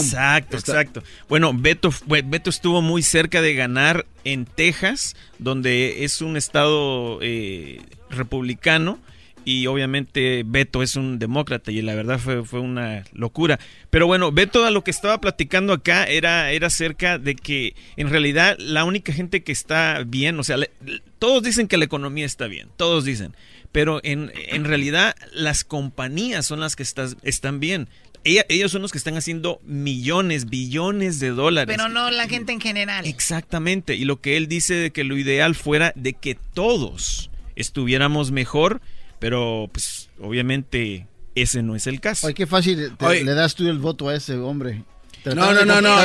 [0.04, 1.02] Exacto, exacto.
[1.28, 7.80] Bueno, Beto, Beto estuvo muy cerca de ganar en Texas, donde es un estado eh,
[8.10, 8.98] republicano.
[9.42, 13.58] Y obviamente Beto es un demócrata y la verdad fue, fue una locura.
[13.88, 18.10] Pero bueno, Beto a lo que estaba platicando acá era, era acerca de que en
[18.10, 20.70] realidad la única gente que está bien, o sea, le-
[21.18, 23.34] todos dicen que la economía está bien, todos dicen,
[23.72, 27.88] pero en, en realidad las compañías son las que estás- están bien.
[28.22, 31.74] Ella- ellos son los que están haciendo millones, billones de dólares.
[31.74, 33.06] Pero no la gente en general.
[33.06, 38.30] Exactamente, y lo que él dice de que lo ideal fuera de que todos estuviéramos
[38.30, 38.80] mejor,
[39.18, 42.26] pero pues obviamente ese no es el caso.
[42.26, 44.82] Oye, qué fácil te- le das tú el voto a ese hombre.
[45.24, 45.98] No, no, no, no, no.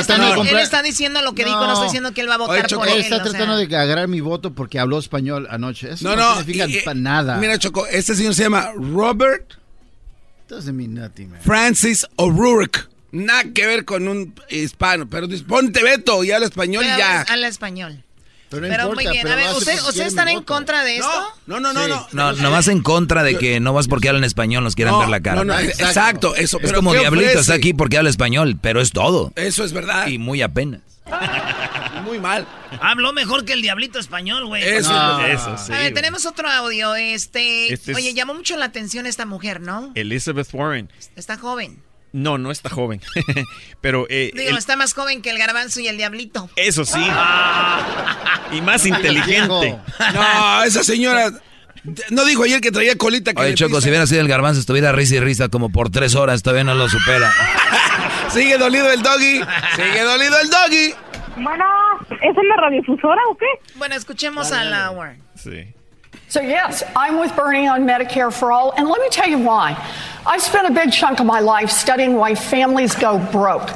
[0.44, 2.88] Él está diciendo lo que dijo, no está diciendo que él va a votar por
[2.88, 3.00] él él.
[3.00, 3.30] está o sea.
[3.30, 5.92] tratando de agarrar mi voto porque habló español anoche.
[5.92, 7.36] Eso No, no, no, significa y- y- nada.
[7.38, 9.54] Mira, Choco, este señor se llama Robert
[10.48, 11.40] Doesn't mean nothing, man.
[11.42, 12.86] Francis O'Rourke.
[13.10, 17.22] Nada que ver con un hispano, pero ponte Beto y habla español y Pero ya.
[17.22, 18.04] Habla español.
[18.48, 21.34] Pero, Pero muy bien, a ver, ¿usted- ¿ustedes están en contra de esto?
[21.46, 22.06] No, no, no, no.
[22.12, 25.08] No, nomás en contra de que no vas porque hablan español, nos quieran No, ver
[25.08, 25.36] la cara.
[25.36, 27.40] no, no, exacto, eso, Es como ¿qué Diablito ofrece?
[27.40, 29.32] está aquí porque habla español, pero es todo.
[29.34, 30.06] Eso es verdad.
[30.06, 30.80] Y muy apenas.
[32.04, 32.46] Muy mal.
[32.80, 34.62] Habló mejor que el diablito español, güey.
[34.62, 35.20] Eso No.
[35.20, 35.30] es verdad.
[35.56, 35.94] Eso sí, a ver, güey.
[35.94, 36.94] tenemos otro audio.
[36.94, 39.90] Este, Este es- oye, llamó mucho la atención esta mujer, ¿no?
[39.96, 40.88] Elizabeth Warren.
[41.16, 41.82] Está joven.
[42.12, 43.00] No, no está joven.
[43.80, 46.48] pero eh, Digo, el- está más joven que el garbanzo y el diablito.
[46.56, 47.00] eso sí.
[48.52, 49.78] y más inteligente.
[50.14, 51.30] No, esa señora
[52.10, 53.80] no dijo ayer que traía colita que Oye, Choco, pisa.
[53.82, 56.74] si hubiera sido el garbanzo, estuviera risa y risa como por tres horas, todavía no
[56.74, 57.32] lo supera.
[58.30, 59.40] Sigue dolido el doggy.
[59.76, 60.94] Sigue dolido el doggy.
[61.36, 61.64] Bueno,
[62.10, 63.46] ¿es en la radiofusora o qué?
[63.76, 65.22] Bueno, escuchemos a la Warren.
[65.36, 65.66] Sí.
[66.28, 69.80] So, yes, I'm with Bernie on Medicare for All, and let me tell you why.
[70.26, 73.70] I've spent a big chunk of my life studying why families go broke.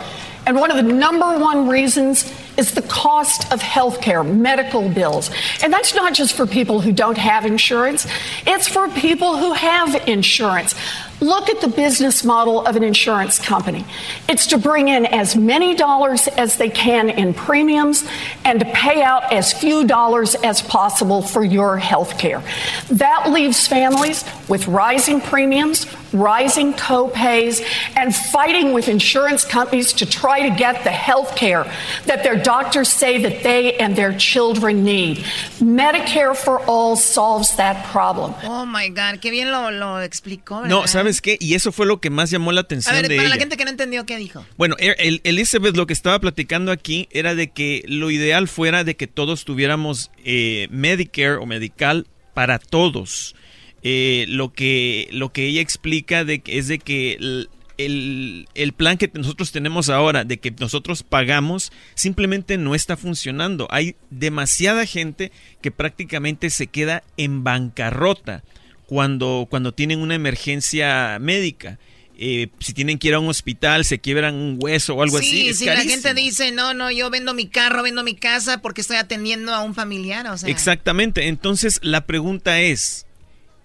[0.46, 5.30] And one of the number one reasons is the cost of health care, medical bills.
[5.62, 8.09] And that's not just for people who don't have insurance,
[8.46, 10.74] it's for people who have insurance.
[11.20, 13.84] Look at the business model of an insurance company.
[14.28, 18.06] It's to bring in as many dollars as they can in premiums
[18.44, 22.42] and to pay out as few dollars as possible for your health care.
[22.90, 27.62] That leaves families with rising premiums, rising co-pays,
[27.96, 31.70] and fighting with insurance companies to try to get the health care
[32.06, 35.18] that their doctors say that they and their children need.
[35.58, 38.34] Medicare for All solves that problem.
[38.44, 40.66] Oh my God, qué bien lo, lo explicó.
[40.66, 41.09] No, ¿verdad?
[41.12, 41.36] ¿Sabes qué?
[41.40, 43.34] Y eso fue lo que más llamó la A atención ver, de para ella.
[43.36, 44.44] la gente que no entendió qué dijo.
[44.56, 48.84] Bueno, el- el- Elizabeth lo que estaba platicando aquí era de que lo ideal fuera
[48.84, 53.34] de que todos tuviéramos eh, Medicare o Medical para todos.
[53.82, 57.48] Eh, lo que lo que ella explica de es de que el,
[57.78, 63.66] el- el plan que nosotros tenemos ahora de que nosotros pagamos simplemente no está funcionando.
[63.70, 65.32] Hay demasiada gente
[65.62, 68.44] que prácticamente se queda en bancarrota
[68.91, 71.78] cuando cuando tienen una emergencia médica.
[72.22, 75.24] Eh, si tienen que ir a un hospital, se quiebran un hueso o algo sí,
[75.26, 75.49] así.
[75.49, 78.82] es si la gente dice, no, no, yo vendo mi carro, vendo mi casa porque
[78.82, 80.51] estoy atendiendo a un familiar, o sea.
[80.51, 81.28] Exactamente.
[81.28, 83.07] Entonces la pregunta es,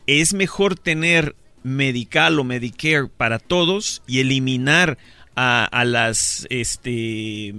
[0.07, 4.97] ¿es mejor tener medical o Medicare para todos y eliminar
[5.35, 7.53] a, a las este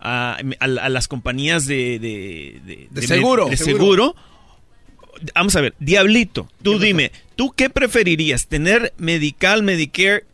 [0.00, 3.46] a, a- a las compañías de, de, de- De de- seguro.
[3.48, 4.16] de Seguro.
[5.34, 8.46] Vamos a ver, Diablito, tú dime, ¿tú qué preferirías?
[8.46, 10.24] ¿Tener medical, Medicare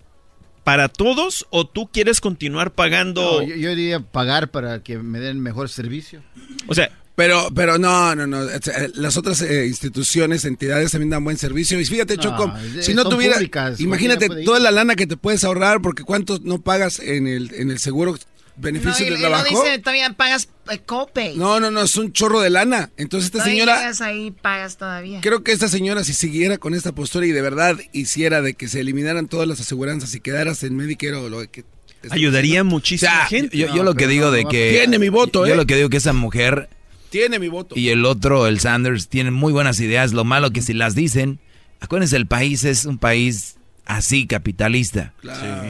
[0.65, 3.43] para todos o tú quieres continuar pagando?
[3.43, 6.23] yo, yo diría pagar para que me den mejor servicio.
[6.67, 8.47] O sea, pero, pero no, no, no.
[8.95, 11.81] Las otras eh, instituciones, entidades también dan buen servicio.
[11.81, 15.07] Y fíjate, No, Choco, es- si no son tuviera, públicas, imagínate toda la lana que
[15.07, 18.17] te puedes ahorrar, porque cuánto no pagas en el, en el seguro
[18.59, 19.45] No, beneficio y, de y no trabajo.
[19.63, 21.37] dice, todavía pagas eh, copay.
[21.37, 22.91] No, no, no, es un chorro de lana.
[22.97, 25.21] Entonces esta Todavía señora, llegas ahí, pagas todavía.
[25.23, 28.69] creo que esta señora si siguiera con esta postura y de verdad hiciera de que
[28.69, 31.65] se eliminaran todas las aseguranzas y quedaras en Medicare o lo que...
[32.11, 33.57] Ayudaría muchísima O sea, gente.
[33.57, 34.71] Yo, yo lo que digo de que...
[34.73, 35.57] Tiene mi voto, Yo ¿eh?
[35.57, 36.69] lo que digo que esa mujer
[37.11, 37.75] Tiene mi voto.
[37.77, 40.13] y el otro, el Sanders, tienen muy buenas ideas.
[40.13, 41.41] Lo malo que si las dicen,
[41.81, 43.57] acuérdense, el país es un país
[43.89, 45.13] así, capitalista.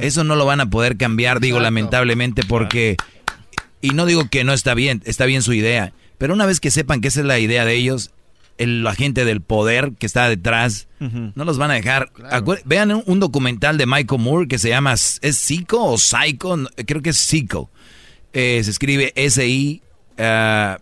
[0.02, 2.96] Eso no lo van a poder cambiar, digo, lamentablemente, porque...
[3.80, 5.92] Y no digo que no está bien, está bien su idea.
[6.18, 8.10] Pero una vez que sepan que esa es la idea de ellos,
[8.58, 12.10] el, la gente del poder que está detrás, no los van a dejar.
[12.64, 16.56] Vean un, un documental de Michael Moore que se llama, ¿es Psycho o Psycho?
[16.56, 17.70] No, Creo que es Psycho.
[18.32, 19.80] Eh, se escribe S-I...
[20.18, 20.78] ah,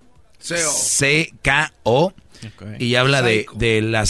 [2.79, 4.05] Y habla de, de la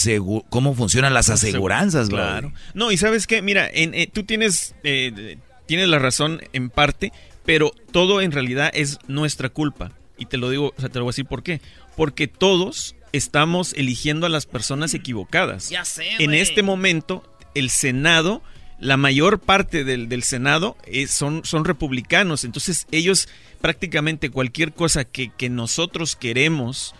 [0.48, 2.16] cómo funcionan las aseguranzas, bro.
[2.18, 2.52] Claro.
[2.74, 7.12] No, y sabes qué, mira, en, eh, tú tienes, eh, tienes la razón en parte,
[7.44, 9.92] pero todo en realidad es nuestra culpa.
[10.18, 11.60] Y te lo digo, o sea, te lo voy a decir por qué.
[11.96, 15.68] Porque todos estamos eligiendo a las personas equivocadas.
[15.70, 17.22] Ya sé, En este momento,
[17.54, 18.42] el Senado,
[18.78, 22.44] la mayor parte del, del Senado es- son, son republicanos.
[22.44, 23.28] Entonces, ellos
[23.60, 26.94] prácticamente cualquier cosa que, que nosotros queremos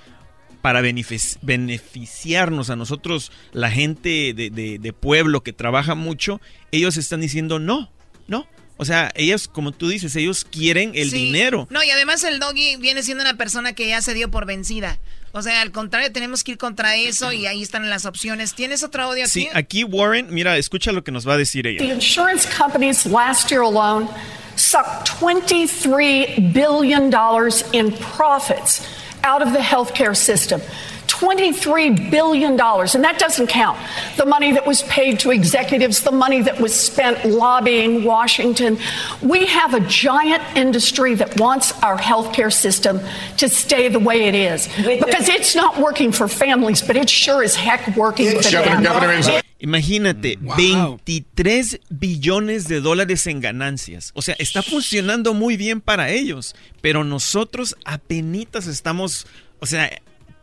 [0.67, 6.41] para benefic- beneficiarnos a nosotros, la gente de, de- de pueblo que trabaja mucho,
[6.73, 7.89] ellos están diciendo no,
[8.27, 8.49] no.
[8.77, 11.17] O sea, ellos, como tú dices, ellos quieren el Sí.
[11.27, 11.69] dinero.
[11.71, 14.99] No, y además el doggy viene siendo una persona que ya se dio por vencida.
[15.31, 18.53] O sea, al contrario, tenemos que ir contra eso y ahí están las opciones.
[18.55, 19.31] ¿Tienes otro audio aquí?
[19.43, 21.95] Sí, aquí Warren, mira, escucha lo que nos va a decir The ella.
[21.95, 24.09] insurance companies last year alone
[24.57, 27.11] sucked $23 billion
[27.73, 28.83] in profits
[29.27, 30.61] out of the healthcare system.
[31.09, 32.53] $23 billion.
[32.53, 33.79] And that doesn't count
[34.17, 38.79] the money that was paid to executives, the money that was spent lobbying Washington.
[39.23, 43.01] We have a giant industry that wants our healthcare system
[43.39, 44.69] to stay the way it is.
[44.77, 49.46] Because it's not working for families, but it sure as heck working for them.
[49.59, 54.13] Imagínate, 23 billones de dólares en ganancias.
[54.15, 59.27] O sea, está funcionando muy bien para ellos, pero nosotros apenitas estamos,
[59.61, 59.91] o sea,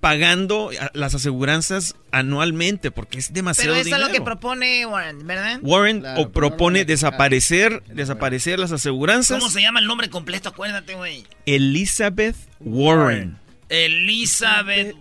[0.04, 5.60] pagando las aseguranzas anualmente porque es demasiado Pero eso es lo que propone Warren, ¿verdad?
[5.62, 9.40] Warren o propone desaparecer, desaparecer las aseguranzas.
[9.40, 10.50] ¿Cómo se llama el nombre completo?
[10.50, 11.24] Acuérdate, güey.
[11.46, 13.38] Elizabeth Warren.
[13.70, 14.94] Elizabeth.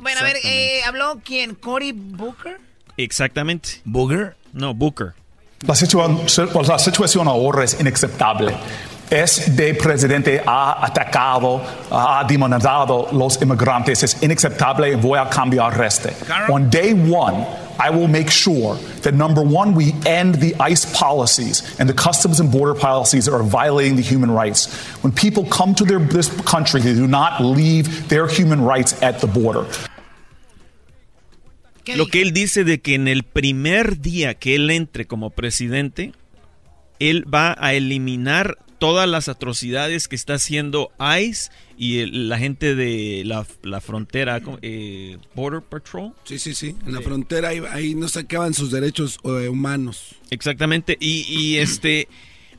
[0.00, 1.54] Bueno, a ver, eh, ¿habló quién?
[1.54, 2.67] ¿Cory Booker?
[2.98, 3.80] Exactamente.
[3.84, 4.34] ¿Booger?
[4.52, 5.14] No, Booker.
[5.66, 8.54] La, situa- la situación ahora es inaceptable.
[9.10, 14.02] Este presidente ha atacado, ha demonizado los inmigrantes.
[14.02, 16.12] Es inaceptable y voy a cambiar este.
[16.50, 17.46] On day one,
[17.80, 22.38] I will make sure that number one, we end the ICE policies and the customs
[22.40, 24.66] and border policies that are violating the human rights.
[25.02, 29.20] When people come to their, this country, they do not leave their human rights at
[29.20, 29.64] the border.
[31.96, 36.12] Lo que él dice de que en el primer día que él entre como presidente,
[36.98, 42.74] él va a eliminar todas las atrocidades que está haciendo ICE y el- la gente
[42.76, 44.40] de la, la frontera.
[44.62, 46.12] Eh, Border Patrol.
[46.24, 46.76] Sí, sí, sí.
[46.86, 50.14] En la frontera ahí, ahí no sacaban sus derechos eh, humanos.
[50.30, 50.96] Exactamente.
[51.00, 52.06] Y, y, este,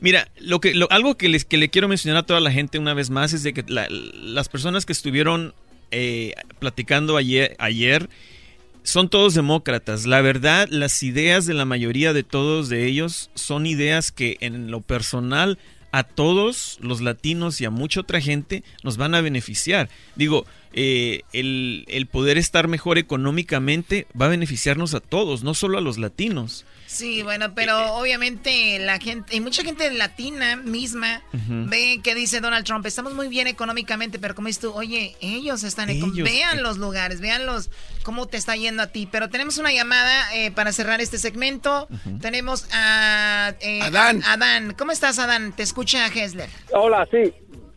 [0.00, 2.78] mira, lo que, lo- algo que les que le quiero mencionar a toda la gente
[2.78, 5.54] una vez más es de que la- las personas que estuvieron
[5.90, 8.10] eh, platicando ayer, ayer
[8.82, 10.06] son todos demócratas.
[10.06, 14.70] La verdad, las ideas de la mayoría de todos de ellos son ideas que en
[14.70, 15.58] lo personal
[15.92, 19.88] a todos los latinos y a mucha otra gente nos van a beneficiar.
[20.14, 25.78] Digo, eh, el, el poder estar mejor económicamente va a beneficiarnos a todos, no solo
[25.78, 26.64] a los latinos.
[26.90, 32.66] Sí, bueno, pero obviamente la gente, y mucha gente latina misma ve que dice Donald
[32.66, 36.62] Trump, estamos muy bien económicamente, pero como dices tú, oye, ellos están, Ellos, vean eh.
[36.62, 37.70] los lugares, vean los,
[38.02, 39.08] cómo te está yendo a ti.
[39.10, 41.86] Pero tenemos una llamada eh, para cerrar este segmento.
[42.20, 44.22] Tenemos a eh, Adán.
[44.26, 45.52] Adán, ¿cómo estás, Adán?
[45.54, 46.48] Te escucha Hesler.
[46.72, 47.32] Hola, sí.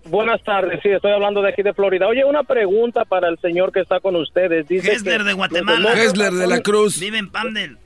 [0.06, 2.08] Buenas tardes, sí, estoy hablando de aquí de Florida.
[2.08, 4.68] Oye, una pregunta para el señor que está con ustedes.
[4.68, 5.94] Dice Hessler que de Guatemala.
[5.94, 7.00] Hessler de la Cruz.
[7.00, 7.78] Vive en Pandel.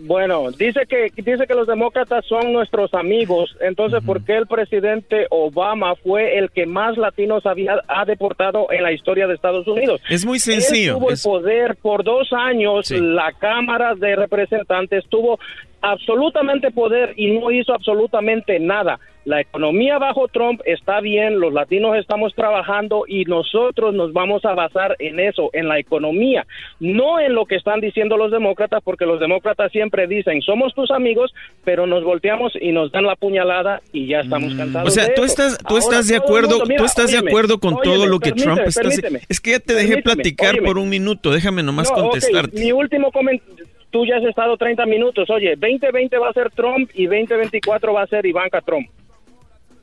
[0.00, 3.56] Bueno, dice que dice que los demócratas son nuestros amigos.
[3.60, 8.82] Entonces, ¿por qué el presidente Obama fue el que más latinos había ha deportado en
[8.84, 10.00] la historia de Estados Unidos?
[10.08, 10.94] Es muy Él sencillo.
[10.94, 12.86] tuvo es- el poder por dos años.
[12.86, 12.98] Sí.
[13.00, 15.38] La Cámara de Representantes tuvo
[15.80, 18.98] absolutamente poder y no hizo absolutamente nada.
[19.24, 24.54] La economía bajo Trump está bien, los latinos estamos trabajando y nosotros nos vamos a
[24.54, 26.46] basar en eso, en la economía,
[26.80, 30.90] no en lo que están diciendo los demócratas, porque los demócratas siempre dicen, somos tus
[30.90, 34.88] amigos, pero nos volteamos y nos dan la puñalada y ya estamos cansados.
[34.88, 35.32] O sea, de tú eso.
[35.42, 38.20] estás, tú Ahora estás de acuerdo, mundo- mira, tú estás de acuerdo con todo lo
[38.20, 39.18] que Trump está haciendo.
[39.28, 40.66] Es que ya te dejé platicar óyeme.
[40.66, 42.58] por un minuto, déjame nomás No, contestarte.
[42.58, 43.66] Mi último comentario.
[43.90, 45.28] Tú ya has estado 30 minutos.
[45.30, 48.88] Oye, 2020 va a ser Trump y 2024 va a ser Ivanka Trump.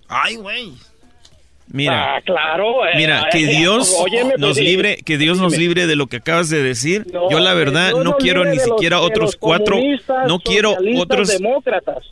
[0.08, 0.72] Ay, güey.
[1.68, 2.86] Mira, Ah, claro.
[2.86, 6.06] eh, Mira, que eh, Dios óyeme, pues, nos libre, que Dios nos libre de lo
[6.06, 7.08] que acabas de decir.
[7.12, 9.80] No, Yo la verdad no quiero ni los- siquiera otros cuatro,
[10.28, 12.04] no quiero otros demócratas.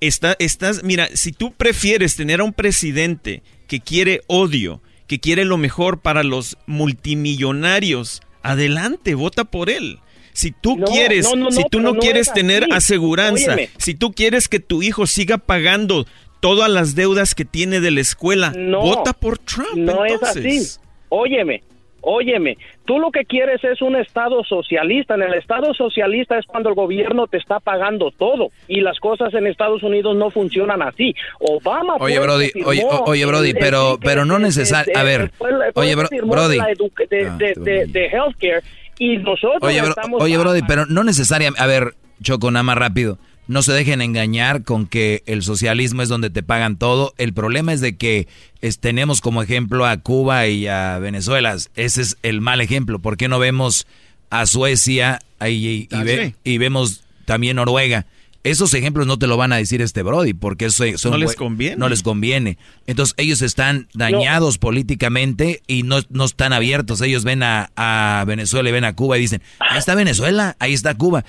[0.00, 5.44] Está, estás, mira, si tú prefieres tener a un presidente que quiere odio, que quiere
[5.44, 9.98] lo mejor para los multimillonarios, adelante, vota por él.
[10.36, 12.72] Si tú No, quieres, no, no, si tú no no quieres es tener así.
[12.74, 13.70] aseguranza, Óyeme.
[13.78, 16.04] si tú quieres que tu hijo siga pagando
[16.40, 19.74] todas las deudas que tiene de la escuela, No, vota por Trump.
[19.76, 20.44] No entonces.
[20.44, 20.80] es así.
[21.08, 21.62] Óyeme,
[22.02, 22.58] óyeme.
[22.84, 25.14] Tú lo que quieres es un Estado socialista.
[25.14, 28.50] En el Estado socialista es cuando el gobierno te está pagando todo.
[28.68, 31.14] Y las cosas en Estados Unidos no funcionan así.
[31.40, 34.92] Obama Oye, Brody, oye, o- oye, Brody, pero, pero no necesario.
[34.96, 35.32] A ver,
[35.74, 36.58] oye, Brody.
[36.58, 38.62] de, Ah, de, de- de healthcare.
[38.98, 40.22] Y nosotros Oye, bro- estamos...
[40.22, 41.60] oye, Brody, pero no necesariamente.
[41.62, 43.18] A ver, Choco, nada más rápido.
[43.48, 47.14] No se dejen engañar con que el socialismo es donde te pagan todo.
[47.16, 48.26] El problema es de que
[48.60, 51.54] es- tenemos como ejemplo a Cuba y a Venezuela.
[51.76, 52.98] Ese es el mal ejemplo.
[52.98, 53.86] ¿Por qué no vemos
[54.30, 58.06] a Suecia y, y- y ve- y vemos también Noruega?
[58.50, 61.34] Esos ejemplos no te lo van a decir este Brody, porque eso son No les
[61.34, 61.76] conviene.
[61.76, 62.58] No les conviene.
[62.86, 67.00] Entonces ellos están dañados políticamente y no, no están abiertos.
[67.00, 70.72] Ellos ven a, a Venezuela y ven a Cuba y dicen, ahí está Venezuela, ahí
[70.74, 71.24] está Cuba.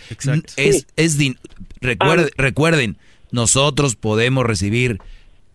[0.56, 1.38] Es, es din-
[1.82, 2.98] recuerde- recuerden,
[3.32, 5.00] nosotros podemos recibir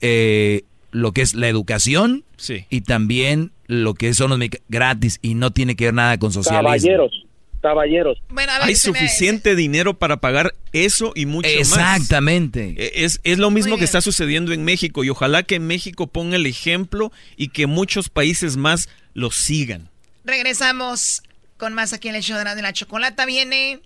[0.00, 2.64] eh, lo que es la educación Sí.
[2.70, 6.64] y también lo que son los gratis y no tiene que ver nada con socialismo.
[6.68, 7.24] Caballeros,
[7.62, 8.18] caballeros.
[8.60, 11.58] Hay suficiente dinero para pagar eso y mucho más.
[11.58, 12.74] Exactamente.
[12.76, 16.36] E- Es, es lo mismo que está sucediendo en México y ojalá que México ponga
[16.36, 19.88] el ejemplo y que muchos países más lo sigan.
[20.24, 21.22] Regresamos
[21.56, 23.24] con más aquí en el show de la, de la chocolata.
[23.24, 23.80] Viene.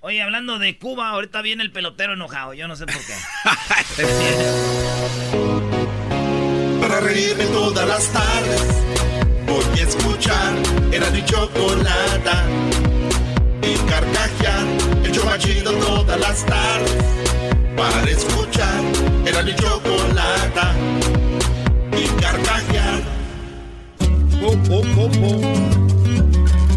[0.00, 2.54] Oye, hablando de Cuba, ahorita viene el pelotero enojado.
[2.54, 4.02] Yo no sé por qué.
[6.80, 8.62] Para reírme todas las tardes,
[9.46, 10.52] voy a escuchar
[10.92, 12.46] era mi chocolata
[13.62, 14.66] y carcajear
[15.04, 17.04] el chido todas las tardes.
[17.76, 18.82] Para escuchar
[19.24, 20.74] era mi chocolata
[21.96, 23.02] y carcajear.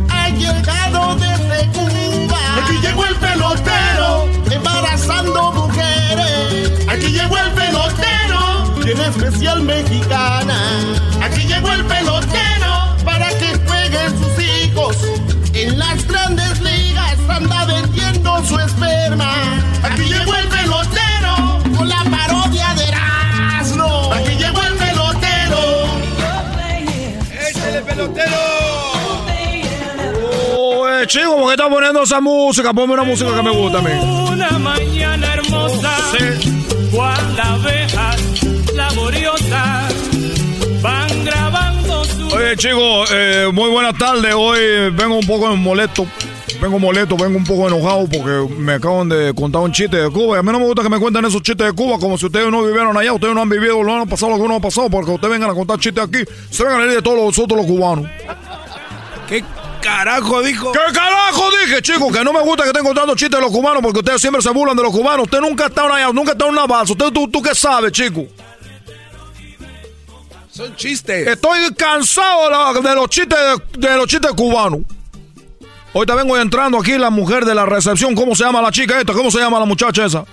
[0.09, 2.39] Ha llegado desde Cuba.
[2.63, 6.87] Aquí llegó el pelotero, embarazando mujeres.
[6.87, 10.59] Aquí llegó el pelotero, bien especial mexicana.
[11.21, 15.14] Aquí llegó el pelotero para que jueguen sus hijos.
[31.05, 32.73] Oye, chico, ¿por qué estás poniendo esa música?
[32.73, 33.91] Ponme una música que me gusta a mí.
[33.91, 35.91] Una mañana hermosa,
[36.91, 38.43] cual abejas
[38.73, 39.93] laboriosas
[40.81, 42.27] van grabando su...
[42.35, 44.33] Oye, chicos, eh, muy buenas tardes.
[44.35, 44.59] Hoy
[44.93, 46.07] vengo un poco molesto.
[46.59, 50.37] Vengo molesto, vengo un poco enojado porque me acaban de contar un chiste de Cuba.
[50.37, 52.25] Y a mí no me gusta que me cuenten esos chistes de Cuba como si
[52.25, 53.13] ustedes no vivieron allá.
[53.13, 54.89] Ustedes no han vivido, no han pasado lo que uno ha pasado.
[54.89, 56.23] Porque ustedes vengan a contar chistes aquí.
[56.49, 58.09] Se vengan a ir de todos los otros los cubanos.
[59.27, 59.43] ¿Qué
[59.85, 60.71] carajo dijo?
[60.71, 62.11] ¿Qué carajo dije, chicos?
[62.11, 64.49] Que no me gusta que estén contando chistes de los cubanos porque ustedes siempre se
[64.49, 65.25] burlan de los cubanos.
[65.25, 66.93] Usted nunca estado allá, nunca estado en una balsa.
[66.93, 68.25] ¿Usted, tú, ¿Tú qué sabes, chico?
[70.49, 71.27] Son chistes.
[71.27, 74.79] Estoy cansado de, los chistes de, de los chistes cubanos.
[75.93, 78.15] Ahorita vengo entrando aquí la mujer de la recepción.
[78.15, 79.13] ¿Cómo se llama la chica esta?
[79.13, 80.25] ¿Cómo se llama la muchacha esa?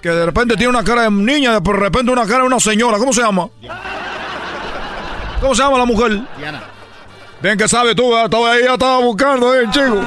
[0.00, 2.98] Que de repente tiene una cara de niña, de repente una cara de una señora.
[2.98, 3.48] ¿Cómo se llama?
[5.40, 6.20] ¿Cómo se llama la mujer?
[6.38, 6.73] Diana.
[7.44, 8.24] Bien que sabe tú, ¿verdad?
[8.24, 10.00] estaba ahí, ya estaba buscando, eh, chico.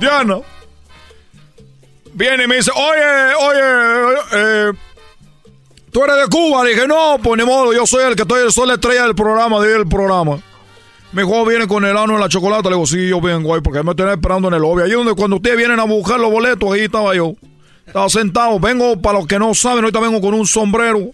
[0.00, 0.38] Diana.
[2.12, 4.72] Viene y me dice, oye, oye, eh,
[5.92, 6.64] tú eres de Cuba.
[6.64, 9.14] Le dije, no, pues ni modo, yo soy el que estoy, soy la estrella del
[9.14, 10.40] programa, de el programa.
[11.12, 12.64] Me dijo, "Oh, viene con el ano en la chocolate.
[12.68, 14.82] Le digo, sí, yo vengo ahí, porque me tenía esperando en el lobby.
[14.82, 17.34] Ahí donde cuando ustedes vienen a buscar los boletos, ahí estaba yo.
[17.86, 18.58] Estaba sentado.
[18.58, 21.10] Vengo, para los que no saben, ahorita vengo con un sombrero.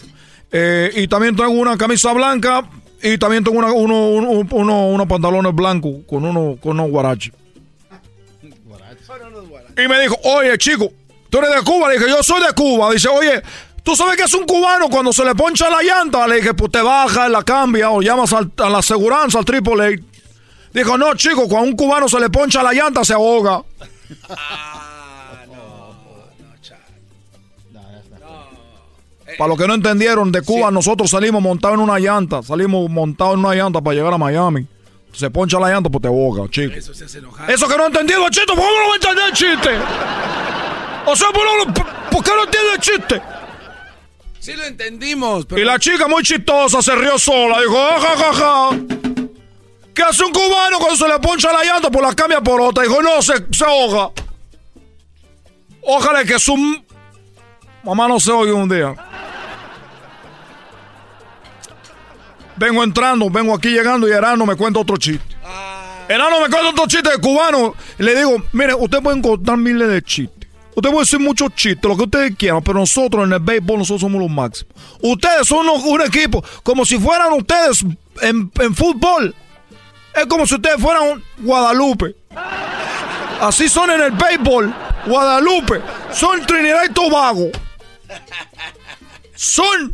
[0.50, 2.64] eh, y también tengo una camisa blanca.
[3.02, 7.32] Y también tengo una- uno- uno- uno- unos pantalones blancos con, uno, con unos guaraches.
[9.84, 10.90] Y me dijo, oye, chico,
[11.30, 11.88] tú eres de Cuba.
[11.88, 12.92] Le dije, yo soy de Cuba.
[12.92, 13.42] Dice, oye,
[13.82, 16.26] ¿tú sabes que es un cubano cuando se le poncha la llanta?
[16.28, 20.00] Le dije, pues te baja, la cambia o llamas a la aseguranza, al Triple
[20.72, 23.62] Dijo, no, chico, cuando a un cubano se le poncha la llanta, se ahoga.
[29.38, 32.42] Para los que no entendieron, de Cuba nosotros salimos montados en una llanta.
[32.42, 34.66] Salimos montados en una llanta para llegar a Miami.
[35.12, 36.74] Se poncha la llanta, pues te boca, chico.
[36.74, 37.50] Eso se hace enojar.
[37.50, 39.70] Eso que no he entendido, chiste, ¿por qué no lo entender el chiste?
[41.06, 43.22] O sea, ¿por, qué no entiende el chiste?
[44.38, 47.60] Sí lo entendimos, Y la chica muy chistosa se rió sola.
[47.60, 48.32] Dijo, jajaja.
[48.32, 48.78] Ja, ja.
[49.94, 51.90] ¿Qué hace un cubano cuando se le poncha la llanta?
[51.90, 52.82] Pues la cambia por otra.
[52.82, 54.10] Dijo, no, se, se ahoga.
[55.82, 56.56] Ojalá que su
[57.84, 58.94] mamá no se oiga un día.
[62.62, 65.34] Vengo entrando, vengo aquí llegando y Erano me cuenta otro chiste.
[65.44, 66.04] Ah.
[66.08, 67.74] Me cuenta otro chiste de cubano.
[67.98, 70.48] Y le digo, mire, usted puede contar miles de chistes.
[70.72, 74.02] Usted puede decir muchos chistes, lo que ustedes quieran, pero nosotros en el béisbol nosotros
[74.02, 74.76] somos los máximos.
[75.00, 77.84] Ustedes son un equipo como si fueran ustedes
[78.20, 79.34] en fútbol.
[80.14, 82.14] Es como si ustedes fueran Guadalupe.
[83.40, 84.72] Así son en el béisbol.
[85.06, 85.80] Guadalupe.
[86.12, 87.50] Son Trinidad y Tobago.
[89.34, 89.92] Son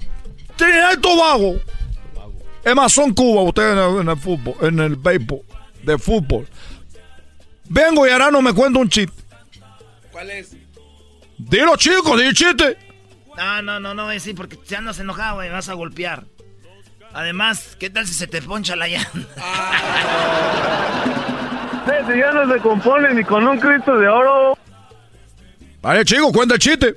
[0.54, 1.54] Trinidad y Tobago.
[2.64, 5.40] Es más, son Cuba ustedes en el, fútbol, en el béisbol
[5.82, 6.46] de fútbol.
[7.68, 9.22] Vengo y ahora no me cuento un chiste.
[10.10, 10.56] ¿Cuál es?
[11.38, 12.76] Dilo, chicos, di chiste.
[13.36, 16.24] No, no, no, no voy a decir porque si andas enojado, güey, vas a golpear.
[17.12, 19.12] Además, ¿qué tal si se te poncha la llanta?
[22.06, 24.58] si ya no se compone ni con un Cristo de oro.
[25.80, 26.94] Vale, chico, cuenta el chiste.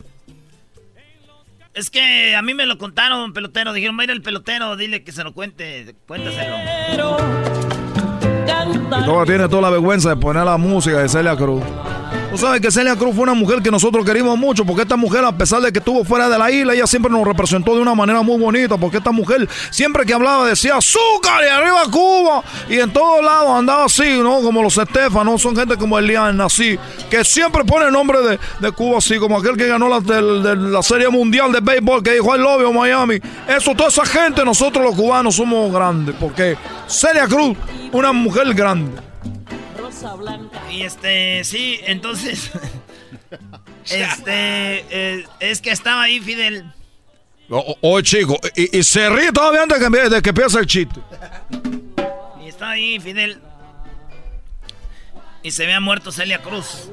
[1.74, 3.74] Es que a mí me lo contaron, pelotero.
[3.74, 6.58] Dijeron, va a ir el pelotero, dile que se lo cuente, cuéntaselo.
[9.00, 11.64] Y todo tiene toda la vergüenza de poner la música de Celia Cruz.
[12.32, 15.26] Tú sabes que Celia Cruz fue una mujer que nosotros querimos mucho, porque esta mujer,
[15.26, 17.94] a pesar de que estuvo fuera de la isla, ella siempre nos representó de una
[17.94, 22.80] manera muy bonita, porque esta mujer siempre que hablaba decía azúcar y arriba Cuba, y
[22.80, 24.42] en todos lados andaba así, ¿no?
[24.42, 24.80] Como los
[25.26, 25.38] ¿no?
[25.38, 26.80] son gente como Elian, así,
[27.10, 28.20] que siempre pone el nombre
[28.62, 30.00] de, Cuba así, como aquel que ganó la,
[30.56, 33.20] la Serie Mundial de Béisbol, que dijo, I love Miami.
[33.46, 36.56] Eso, toda esa gente, nosotros los cubanos somos grandes, porque
[36.88, 37.58] Celia Cruz,
[37.92, 39.11] una mujer grande.
[40.70, 42.52] Y este, sí, entonces.
[43.86, 46.72] este, eh, es que estaba ahí Fidel.
[47.82, 51.02] Oye, chico, y, se ríe todavía antes de que, empiece el chiste.
[52.44, 53.40] Y estaba ahí Fidel.
[55.44, 56.90] Y se había muerto Celia Cruz.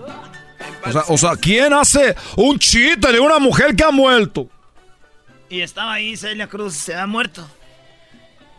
[0.85, 4.49] O sea, o sea, ¿quién hace un chiste de una mujer que ha muerto?
[5.49, 7.49] Y estaba ahí Celia Cruz, se ha muerto.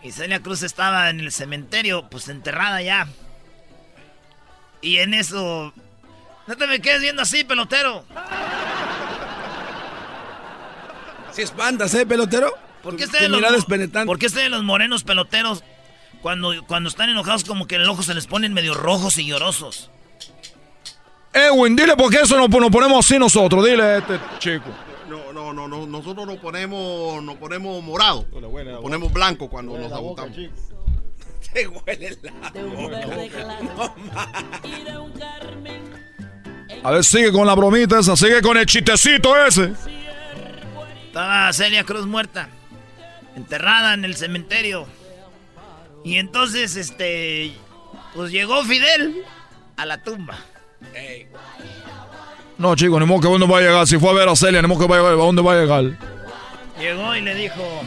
[0.02, 3.08] Y Celia Cruz estaba en el cementerio, pues enterrada ya.
[4.82, 5.74] Y en eso.
[6.48, 8.04] No te me quedes viendo así, pelotero.
[11.32, 12.54] Si espantas, ¿eh, pelotero?
[12.82, 13.66] ¿Por qué ustedes los,
[14.06, 15.64] ¿Por qué los morenos peloteros,
[16.22, 19.92] cuando, cuando están enojados, como que los ojos se les ponen medio rojos y llorosos?
[21.34, 23.64] Edwin, dile por qué eso nos, ponemos así nosotros.
[23.66, 24.70] Dile a este chico.
[25.08, 28.26] No, no, no, no nosotros nos ponemos, nos ponemos morado.
[28.32, 30.36] Nos ponemos blanco cuando nos agotamos.
[31.54, 32.18] Te huele
[36.84, 39.74] A ver, sigue con la bromita esa, sigue con el chistecito ese.
[41.08, 42.50] Estaba Celia Cruz muerta,
[43.36, 44.88] enterrada en el cementerio.
[46.04, 47.52] Y entonces, este,
[48.14, 49.24] pues llegó Fidel
[49.76, 50.38] a la tumba.
[52.58, 53.88] No, chico, ni modo que dónde va a llegar.
[53.88, 55.14] Si fue a ver a Celia, ni modo que va a llegar.
[55.14, 55.98] ¿A dónde va a llegar?
[56.80, 57.82] Llegó y le dijo,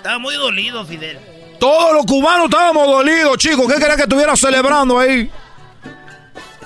[0.00, 1.18] estaba muy dolido, Fidel.
[1.58, 3.70] Todos los cubanos estábamos dolidos, chicos.
[3.70, 5.30] ¿Qué quería que estuviera celebrando ahí?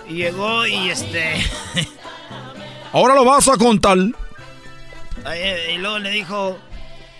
[0.08, 1.44] Y llegó y este.
[2.92, 3.98] Ahora lo vas a contar.
[3.98, 6.58] y luego le dijo.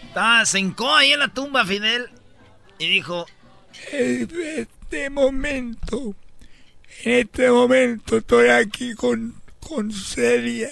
[0.05, 2.09] Estaba, se hincó ahí en la tumba, Fidel.
[2.79, 3.27] Y dijo.
[3.91, 6.15] En este momento.
[7.03, 9.35] En este momento estoy aquí con.
[9.59, 10.71] con Celia.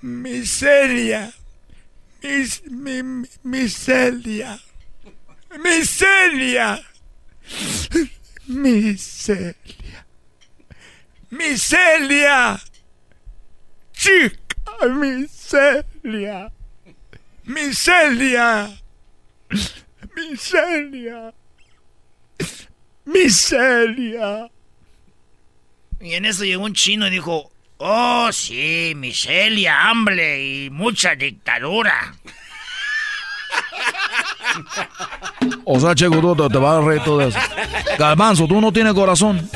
[0.00, 1.34] Miseria
[2.22, 3.02] mis, mi,
[3.44, 4.58] miseria.
[5.58, 6.84] Miseria.
[8.46, 9.54] Miseria.
[11.30, 12.60] Miseria.
[13.92, 16.50] Chica, miseria.
[17.44, 18.80] Miseria.
[20.14, 21.34] Miseria.
[23.04, 24.50] Miseria.
[26.00, 27.50] Y en eso llegó un chino y dijo,
[27.80, 32.12] Oh, sí, miseria, hambre y mucha dictadura.
[35.64, 37.38] O sea, Checo, tú te, vas a reír todo eso.
[37.96, 39.48] Galmanzo, tú no tienes corazón.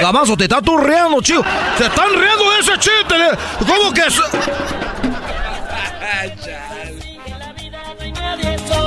[0.00, 1.44] Gabazo, te estás tú riendo, chico.
[1.76, 3.14] Se están riendo de ese chiste.
[3.66, 4.22] ¿Cómo que eso?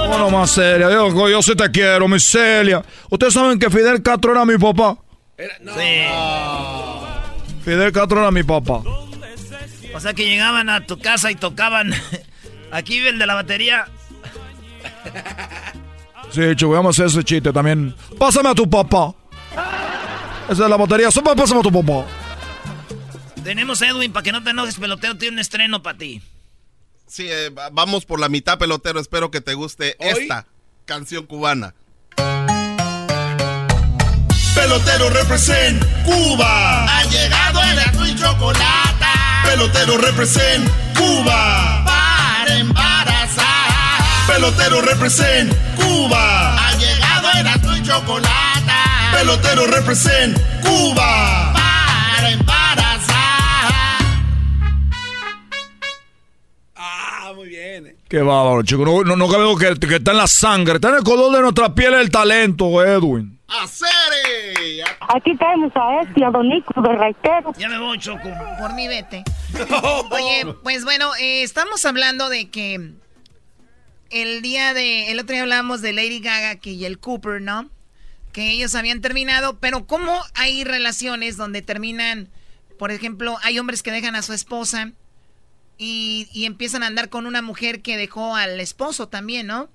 [0.08, 2.84] Bueno, más seria, yo, yo sí te quiero, mi Celia.
[3.10, 4.98] Ustedes saben que Fidel Castro era mi papá.
[5.38, 6.97] Sí.
[7.68, 8.82] Fidel Castro era mi papá.
[9.94, 11.94] O sea que llegaban a tu casa y tocaban.
[12.72, 13.90] Aquí el de la batería.
[16.32, 17.94] Sí, chico, vamos a hacer ese chiste también.
[18.18, 19.14] Pásame a tu papá.
[20.50, 21.10] Esa es la batería.
[21.12, 22.06] Pásame a tu papá.
[23.44, 26.22] Tenemos Edwin, para que no te enojes, pelotero, tiene un estreno para ti.
[27.06, 29.02] Sí, eh, vamos por la mitad, pelotero.
[29.02, 30.48] Espero que te guste esta
[30.86, 31.76] canción cubana.
[34.58, 36.86] Pelotero represent Cuba.
[36.86, 39.06] Ha llegado el azul y chocolate.
[39.46, 40.68] Pelotero represent
[40.98, 41.86] Cuba.
[41.86, 44.02] Para embarazar.
[44.28, 46.56] Pelotero represent Cuba.
[46.56, 48.74] Ha llegado el azul y chocolate.
[49.14, 51.54] Pelotero represent Cuba.
[51.54, 53.72] Para embarazar.
[56.76, 57.96] Ah, muy bien.
[58.10, 58.84] Qué bárbaro, chico.
[58.84, 60.76] No, no, no que, que está en la sangre.
[60.76, 63.37] Está en el color de nuestra piel el talento, Edwin.
[63.48, 64.84] ¡Acere!
[65.00, 67.54] Aquí tenemos a este, a Don Nico de Reitero.
[67.58, 68.30] Ya me voy, Choco.
[68.60, 69.24] Por mi vete.
[70.12, 72.92] Oye, pues bueno, eh, estamos hablando de que
[74.10, 75.12] el día de...
[75.12, 77.70] El otro día hablamos de Lady Gaga que y el Cooper, ¿no?
[78.34, 82.30] Que ellos habían terminado, pero ¿cómo hay relaciones donde terminan...
[82.78, 84.92] Por ejemplo, hay hombres que dejan a su esposa
[85.78, 89.70] y, y empiezan a andar con una mujer que dejó al esposo también, ¿no?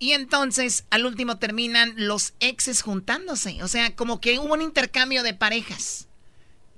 [0.00, 3.62] Y entonces al último terminan los exes juntándose.
[3.62, 6.08] O sea, como que hubo un intercambio de parejas.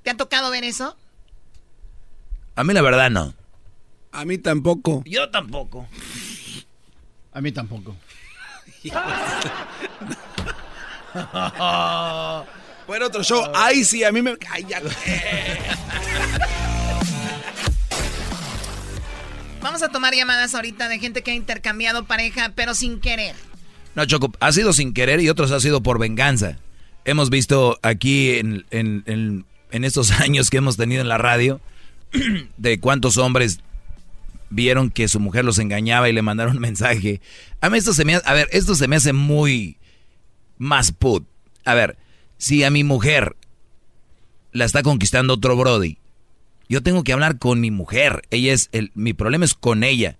[0.02, 0.96] ¿Te ha tocado ver eso?
[2.56, 3.32] A mí la verdad no.
[4.10, 5.04] A mí tampoco.
[5.06, 5.86] Yo tampoco.
[7.32, 7.94] A mí tampoco.
[12.88, 13.44] bueno, otro show.
[13.54, 14.36] Ay, sí, a mí me.
[14.50, 14.82] Ay, ya.
[19.62, 23.36] Vamos a tomar llamadas ahorita de gente que ha intercambiado pareja, pero sin querer.
[23.94, 26.58] No, Choco, ha sido sin querer y otros ha sido por venganza.
[27.04, 31.60] Hemos visto aquí en, en, en, estos años que hemos tenido en la radio
[32.56, 33.60] de cuántos hombres
[34.50, 37.20] vieron que su mujer los engañaba y le mandaron un mensaje.
[37.60, 39.76] A mí esto se me a ver, esto se me hace muy
[40.58, 41.24] más put.
[41.64, 41.96] A ver,
[42.36, 43.36] si a mi mujer
[44.50, 45.98] la está conquistando otro Brody,
[46.72, 48.22] yo tengo que hablar con mi mujer.
[48.30, 50.16] Ella es el, mi problema es con ella.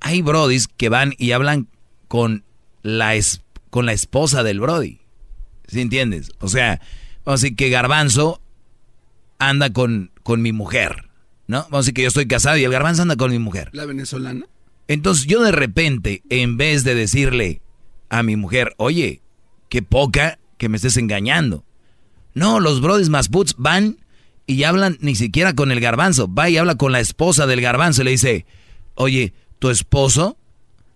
[0.00, 1.68] Hay Brodis que van y hablan
[2.06, 2.44] con
[2.82, 3.40] la es,
[3.70, 5.00] con la esposa del Brody.
[5.66, 6.32] ¿Sí entiendes?
[6.38, 6.82] O sea,
[7.24, 8.42] vamos a decir que Garbanzo
[9.38, 11.08] anda con, con mi mujer.
[11.46, 11.62] ¿No?
[11.62, 13.70] Vamos a decir que yo estoy casado y el Garbanzo anda con mi mujer.
[13.72, 14.44] ¿La venezolana?
[14.88, 17.62] Entonces yo de repente, en vez de decirle
[18.10, 19.22] a mi mujer, oye,
[19.70, 21.64] qué poca que me estés engañando.
[22.34, 23.96] No, los Brodis más puts van
[24.46, 26.32] y hablan ni siquiera con el garbanzo.
[26.32, 28.46] Va y habla con la esposa del garbanzo y le dice,
[28.94, 30.36] oye, tu esposo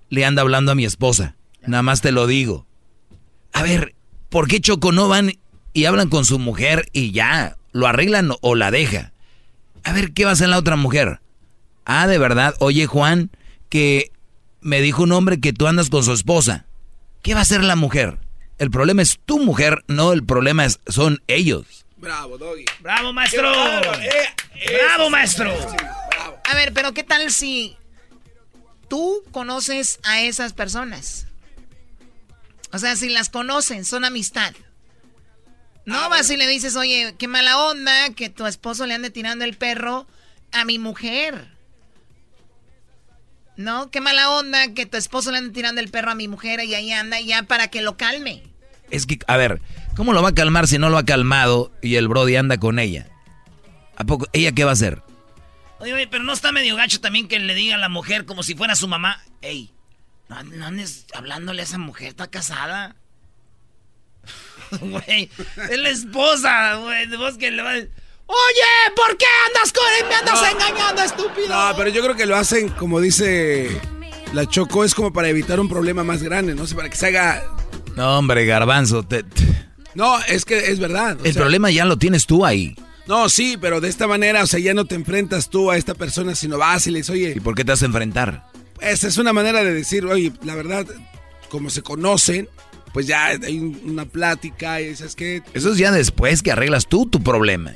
[0.09, 1.36] le anda hablando a mi esposa.
[1.66, 2.66] Nada más te lo digo.
[3.52, 3.94] A ver,
[4.28, 5.32] ¿por qué Choco no van
[5.72, 7.56] y hablan con su mujer y ya?
[7.72, 9.12] ¿Lo arreglan o la deja?
[9.85, 11.20] A ver, ¿qué va a hacer la otra mujer?
[11.85, 13.31] Ah, de verdad, oye Juan,
[13.68, 14.12] que
[14.60, 16.66] me dijo un hombre que tú andas con su esposa.
[17.22, 18.18] ¿Qué va a hacer la mujer?
[18.59, 21.80] El problema es tu mujer, no el problema es, son ellos.
[22.01, 22.64] Bravo, Doggy.
[22.81, 23.52] Bravo, maestro.
[24.01, 24.35] Eh,
[24.86, 25.55] Bravo, maestro.
[26.44, 27.77] A ver, pero ¿qué tal si
[28.89, 31.27] tú conoces a esas personas?
[32.72, 34.55] O sea, si las conocen, son amistad.
[35.85, 39.44] No vas y le dices, oye, qué mala onda que tu esposo le ande tirando
[39.44, 40.06] el perro
[40.52, 41.48] a mi mujer.
[43.56, 46.60] No, qué mala onda que tu esposo le ande tirando el perro a mi mujer
[46.64, 48.43] y ahí anda ya para que lo calme.
[48.90, 49.60] Es que, a ver,
[49.97, 52.79] ¿cómo lo va a calmar si no lo ha calmado y el Brody anda con
[52.79, 53.07] ella?
[53.97, 54.27] ¿A poco?
[54.33, 55.03] ¿Ella qué va a hacer?
[55.79, 58.43] Oye, oye, pero no está medio gacho también que le diga a la mujer como
[58.43, 59.73] si fuera su mamá, ey,
[60.29, 62.97] no, no andes hablándole a esa mujer, está casada.
[64.81, 65.29] Güey,
[65.71, 67.61] es la esposa, güey, vos que le.
[67.62, 70.07] Oye, ¿por qué andas con él?
[70.09, 71.49] Me andas engañando, estúpido.
[71.49, 73.81] No, pero yo creo que lo hacen, como dice
[74.33, 77.09] la Choco, es como para evitar un problema más grande, no sé, para que se
[77.09, 77.43] haga...
[77.97, 79.03] No, hombre, garbanzo.
[79.03, 81.17] te- te- No, es que es verdad.
[81.25, 82.77] el sea, problema ya lo tienes tú ahí.
[83.07, 85.95] No, sí, pero de esta manera, o sea, ya no te enfrentas tú a esta
[85.95, 88.45] persona, sino vas y le dices, oye, ¿Y por qué te vas a enfrentar?
[88.81, 90.87] esa es una manera de decir, oye, la verdad,
[91.49, 92.49] como se conocen,
[92.95, 95.43] pues ya hay un- una plática y dices que...
[95.55, 97.75] Eso es ya después que arreglas tú tu problema.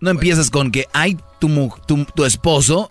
[0.00, 2.90] No empiezas con que, ay, tu, tu, tu esposo,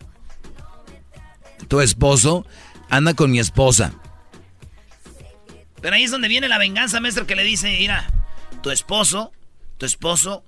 [1.68, 2.46] tu esposo
[2.90, 3.94] anda con mi esposa.
[5.84, 8.10] Pero ahí es donde viene la venganza, maestro, que le dice, mira,
[8.64, 9.32] tu esposo
[9.78, 10.46] tu esposo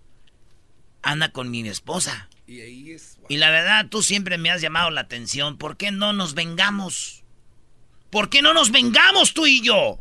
[1.02, 2.30] anda con mi esposa.
[2.48, 5.58] Y la verdad, tú siempre me has llamado la atención.
[5.58, 7.24] ¿Por qué no nos vengamos?
[8.10, 10.00] ¿Por qué no nos vengamos tú y yo?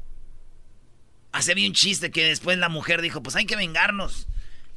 [1.33, 4.29] Hace bien un chiste que después la mujer dijo, pues hay que vengarnos.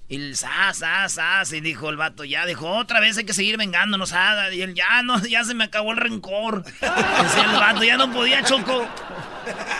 [0.09, 3.33] Y el sas, sas, sas, y dijo el vato, ya dijo, otra vez hay que
[3.33, 6.63] seguir vengándonos, ah, y él, ya no, ya se me acabó el rencor.
[6.63, 8.87] Decía el vato, ya no podía, Choco.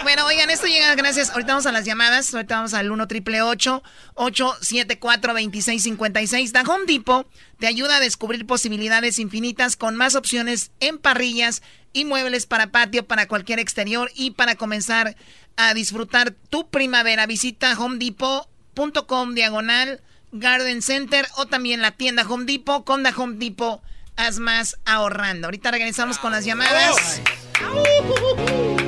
[0.04, 1.30] Bueno, oigan, esto llega gracias.
[1.32, 2.34] Ahorita vamos a las llamadas.
[2.34, 6.54] Ahorita vamos al 1 triple 874 2656.
[6.54, 7.30] Da Home Depot
[7.60, 11.62] te ayuda a descubrir posibilidades infinitas con más opciones en parrillas
[11.94, 15.16] y muebles para patio, para cualquier exterior y para comenzar
[15.58, 17.26] a disfrutar tu primavera.
[17.26, 20.02] Visita homedepot.com diagonal
[20.32, 22.84] Garden Center o también la tienda Home Depot.
[22.84, 23.82] Con la Home Depot,
[24.16, 25.48] haz más ahorrando.
[25.48, 27.22] Ahorita regresamos con las llamadas.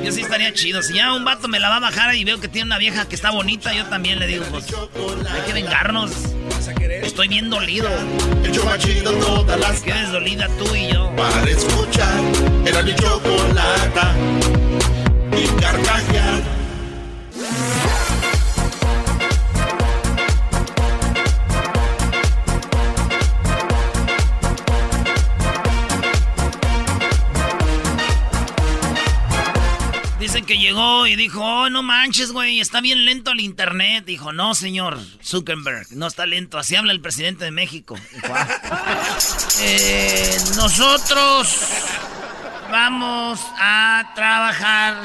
[0.04, 0.82] Yo sí estaría chido.
[0.82, 3.08] Si ya un vato me la va a bajar y veo que tiene una vieja
[3.08, 4.66] que está bonita, yo también le digo, pues,
[5.30, 6.12] hay que vengarnos.
[7.02, 7.88] Estoy bien dolido.
[9.84, 11.10] Quedes dolida tú y yo.
[11.16, 12.20] Para escuchar,
[12.66, 14.14] era mi chocolata
[15.36, 16.59] y carcajear.
[30.50, 34.04] Que llegó y dijo, oh, no manches, güey, está bien lento el internet.
[34.04, 36.58] Dijo, no, señor Zuckerberg, no está lento.
[36.58, 37.96] Así habla el presidente de México.
[38.24, 38.48] Ah".
[39.62, 41.54] Eh, nosotros
[42.70, 44.96] vamos a trabajar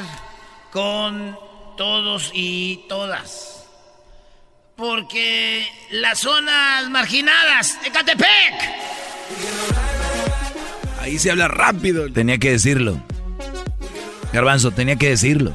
[0.72, 1.38] con
[1.76, 3.66] todos y todas.
[4.76, 8.26] Porque las zonas marginadas, Ecatepec.
[11.00, 12.10] Ahí se habla rápido.
[12.10, 13.00] Tenía que decirlo.
[14.36, 15.54] Garbanzo, tenía que decirlo.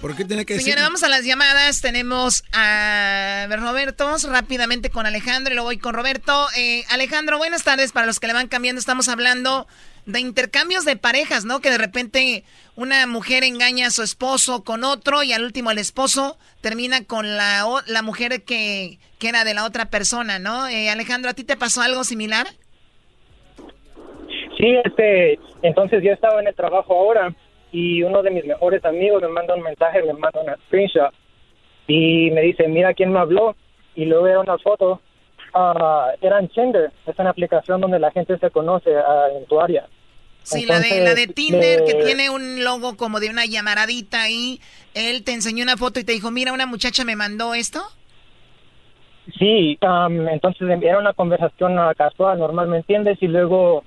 [0.00, 0.74] ¿Por qué tenía que decirlo?
[0.74, 1.80] Señora, vamos a las llamadas.
[1.80, 6.46] Tenemos a Roberto, rápidamente con Alejandro y luego voy con Roberto.
[6.56, 7.90] Eh, Alejandro, buenas tardes.
[7.90, 9.66] Para los que le van cambiando, estamos hablando
[10.06, 11.60] de intercambios de parejas, ¿no?
[11.60, 12.44] Que de repente
[12.76, 17.36] una mujer engaña a su esposo con otro y al último el esposo termina con
[17.36, 20.68] la, la mujer que, que era de la otra persona, ¿no?
[20.68, 22.54] Eh, Alejandro, ¿a ti te pasó algo similar?
[24.60, 27.34] Sí, este, entonces yo estaba en el trabajo ahora
[27.72, 31.14] y uno de mis mejores amigos me manda un mensaje, me manda una screenshot
[31.86, 33.56] y me dice, mira quién me habló
[33.94, 35.00] y luego era una foto.
[35.52, 39.60] Uh, era en Tinder, es una aplicación donde la gente se conoce uh, en tu
[39.60, 39.86] área.
[40.42, 44.60] Sí, la, de, la de Tinder que tiene un logo como de una llamaradita ahí.
[44.94, 47.80] Él te enseñó una foto y te dijo, mira, una muchacha me mandó esto.
[49.38, 53.18] Sí, um, entonces era una conversación casual, normal, ¿me entiendes?
[53.20, 53.84] Y luego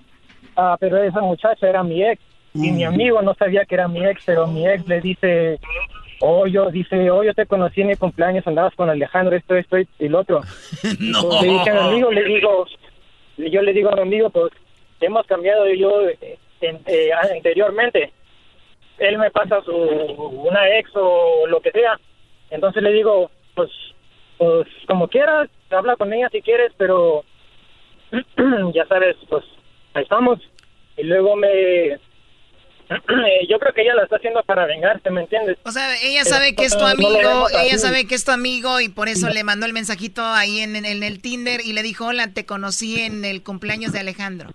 [0.55, 2.21] Ah, pero esa muchacha era mi ex.
[2.55, 5.59] Y mi amigo no sabía que era mi ex, pero mi ex le dice,
[6.19, 9.79] oh, yo, dice, oh, yo te conocí en mi cumpleaños, andabas con Alejandro, esto, esto
[9.79, 10.41] y el otro.
[10.99, 11.41] no.
[11.41, 12.65] Le dije a mi amigo, le digo,
[13.37, 14.51] yo le digo a mi amigo, pues,
[15.01, 18.11] hemos cambiado yo eh, eh, anteriormente.
[18.99, 21.99] Él me pasa su, una ex o lo que sea.
[22.51, 23.71] Entonces le digo, pues,
[24.37, 27.23] pues, como quieras, habla con ella si quieres, pero
[28.73, 29.43] ya sabes, pues,
[30.01, 30.39] estamos.
[30.97, 31.49] Y luego me...
[33.49, 35.57] Yo creo que ella la está haciendo para vengarse, ¿me entiendes?
[35.65, 38.89] O sea, ella sabe que es tu amigo, ella sabe que es tu amigo y
[38.89, 42.33] por eso le mandó el mensajito ahí en, en, el Tinder y le dijo, hola,
[42.33, 44.51] te conocí en el cumpleaños de Alejandro.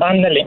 [0.00, 0.46] Ándale.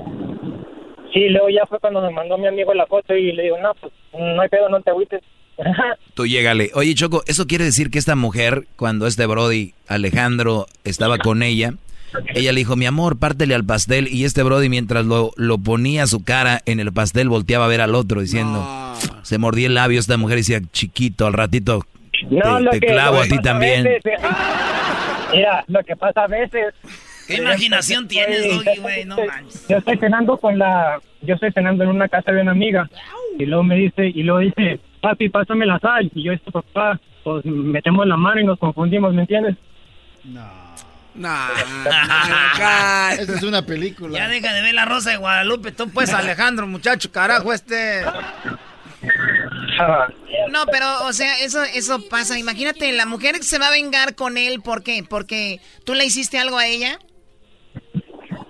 [1.14, 3.74] Sí, luego ya fue cuando me mandó mi amigo la foto y le digo, no,
[3.76, 5.22] pues no hay pedo, no te agüites.
[6.14, 6.72] Tú llégale.
[6.74, 11.74] Oye, Choco, ¿eso quiere decir que esta mujer, cuando este Brody, Alejandro, estaba con ella,
[12.34, 14.08] ella le dijo, mi amor, pártele al pastel.
[14.08, 17.82] Y este Brody, mientras lo, lo ponía su cara en el pastel, volteaba a ver
[17.82, 21.86] al otro diciendo, se mordía el labio esta mujer y decía, chiquito, al ratito
[22.72, 23.86] te, clavo a ti también.
[23.88, 24.00] Eh,
[25.34, 26.74] mira, lo que pasa a veces...
[27.28, 28.46] ¿Qué imaginación tienes,
[28.82, 29.06] güey?
[29.06, 29.68] No manches.
[29.68, 31.00] Yo estoy cenando con la...
[31.22, 32.88] Yo estoy cenando en una casa de una amiga.
[33.40, 36.12] Y luego me dice, y luego dice, papi, pásame la sal.
[36.14, 39.56] Y yo, esto, papá, pues metemos la mano y nos confundimos, ¿me entiendes?
[40.24, 40.65] No.
[41.16, 41.50] Nah,
[43.14, 44.18] Esa es una película.
[44.18, 45.72] Ya deja de ver la Rosa de Guadalupe.
[45.72, 48.04] Tú pues, Alejandro, muchacho, carajo, este...
[50.52, 52.40] No, pero, o sea, eso, eso pasa.
[52.40, 55.04] Imagínate, la mujer se va a vengar con él, ¿por qué?
[55.08, 57.00] Porque tú le hiciste algo a ella.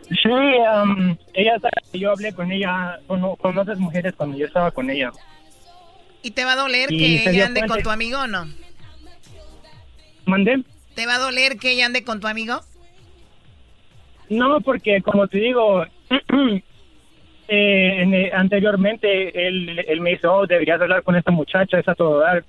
[0.09, 1.53] Sí, um, ella
[1.93, 5.11] yo hablé con ella, con, con, otras mujeres cuando yo estaba con ella.
[6.21, 8.47] ¿Y te va a doler que ella ande con tu amigo o no?
[10.25, 10.63] ¿Mandé?
[10.95, 12.61] ¿Te va a doler que ella ande con tu amigo?
[14.29, 16.61] No, porque como te digo, eh,
[17.47, 22.19] eh, anteriormente él, él, me dijo, oh, deberías hablar con esta muchacha, es a todo
[22.19, 22.43] dar,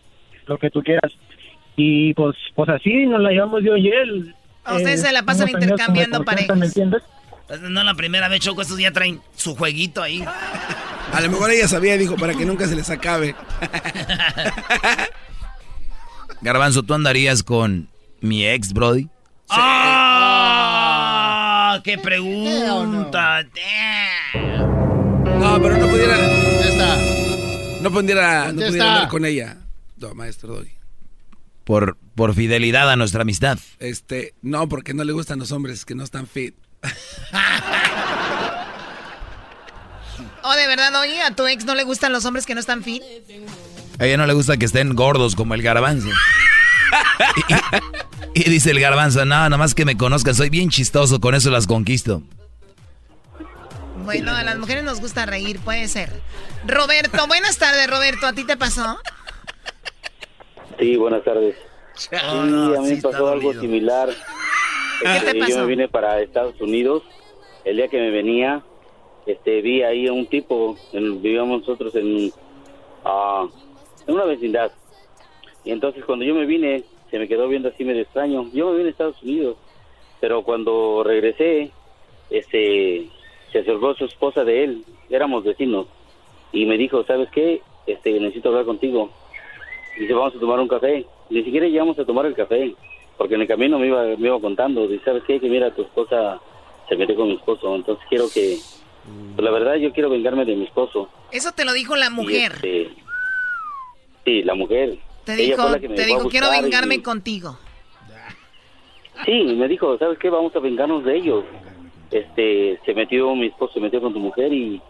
[0.46, 1.12] lo que tú quieras.
[1.76, 4.34] Y pues, pues así nos la llevamos yo y él.
[4.64, 6.56] A ustedes Eh, se la pasan intercambiando parejas.
[6.56, 7.02] ¿Me entiendes?
[7.48, 10.24] Pues no la primera vez, Choco, estos ya traen su jueguito ahí.
[11.12, 13.34] A lo mejor ella sabía y dijo, para que nunca se les acabe.
[16.40, 17.88] Garbanzo, ¿tú andarías con
[18.20, 19.08] mi ex, Brody?
[19.48, 20.86] ¡Ah!
[21.84, 23.42] ¡Qué pregunta!
[25.24, 26.16] No, pero no pudiera.
[27.82, 29.58] No pudiera, no pudiera hablar con ella.
[29.98, 30.72] No, maestro Doggy.
[31.64, 33.58] Por, por fidelidad a nuestra amistad.
[33.78, 36.54] Este, no, porque no le gustan los hombres que no están fit.
[40.42, 42.82] Oh, de verdad, oye, a tu ex no le gustan los hombres que no están
[42.84, 43.02] fit.
[43.98, 46.08] A ella no le gusta que estén gordos como el garbanzo.
[48.34, 51.34] Y, y dice el garbanzo, no, nada más que me conozcan, soy bien chistoso, con
[51.34, 52.22] eso las conquisto.
[54.04, 56.10] Bueno, a las mujeres nos gusta reír, puede ser.
[56.66, 58.26] Roberto, buenas tardes, Roberto.
[58.26, 58.98] ¿A ti te pasó?
[60.78, 61.56] Sí, buenas tardes.
[61.94, 64.10] Sí, a mí me pasó algo similar.
[65.02, 65.50] ¿Qué Este, te pasó?
[65.52, 67.02] Yo me vine para Estados Unidos.
[67.64, 68.62] El día que me venía,
[69.26, 72.30] este, vi ahí a un tipo, en- vivíamos nosotros en,
[73.04, 73.46] ah,
[74.06, 74.70] en una vecindad.
[75.66, 78.48] Y entonces cuando yo me vine, se me quedó viendo así medio extraño.
[78.54, 79.56] Yo me vine a Estados Unidos,
[80.20, 81.72] pero cuando regresé,
[82.30, 83.08] este,
[83.50, 85.88] se acercó su esposa de él, éramos vecinos,
[86.52, 87.62] y me dijo, ¿sabes qué?
[87.84, 89.10] Este, necesito hablar contigo.
[89.98, 91.04] Dice, vamos a tomar un café.
[91.30, 92.72] Ni siquiera llegamos a tomar el café,
[93.18, 94.86] porque en el camino me iba, me iba contando.
[94.86, 95.40] Dice, ¿sabes qué?
[95.40, 96.40] Que mira, tu esposa
[96.88, 97.74] se metió con mi esposo.
[97.74, 98.56] Entonces quiero que,
[99.34, 101.08] pues la verdad, yo quiero vengarme de mi esposo.
[101.32, 102.52] Eso te lo dijo la mujer.
[102.52, 102.90] este,
[104.24, 104.98] sí, la mujer.
[105.26, 107.58] Te Ella dijo, te dijo, quiero vengarme y- contigo.
[109.24, 110.30] Sí, me dijo, ¿sabes qué?
[110.30, 111.44] Vamos a vengarnos de ellos.
[112.12, 114.80] Este, se metió, mi esposo se metió con tu mujer y,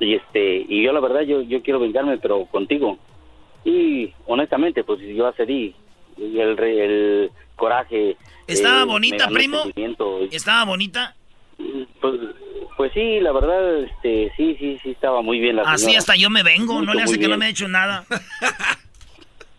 [0.00, 2.98] y este, y yo la verdad, yo, yo quiero vengarme, pero contigo.
[3.64, 5.76] Y honestamente, pues yo accedí.
[6.16, 8.16] Y el, el coraje.
[8.46, 9.64] ¿Estaba eh, bonita, primo?
[10.30, 11.14] ¿Estaba bonita?
[12.00, 12.14] Pues,
[12.78, 15.98] pues sí, la verdad, este, sí, sí, sí, estaba muy bien la Así señora.
[15.98, 18.06] hasta yo me vengo, no le hace que no me ha hecho nada.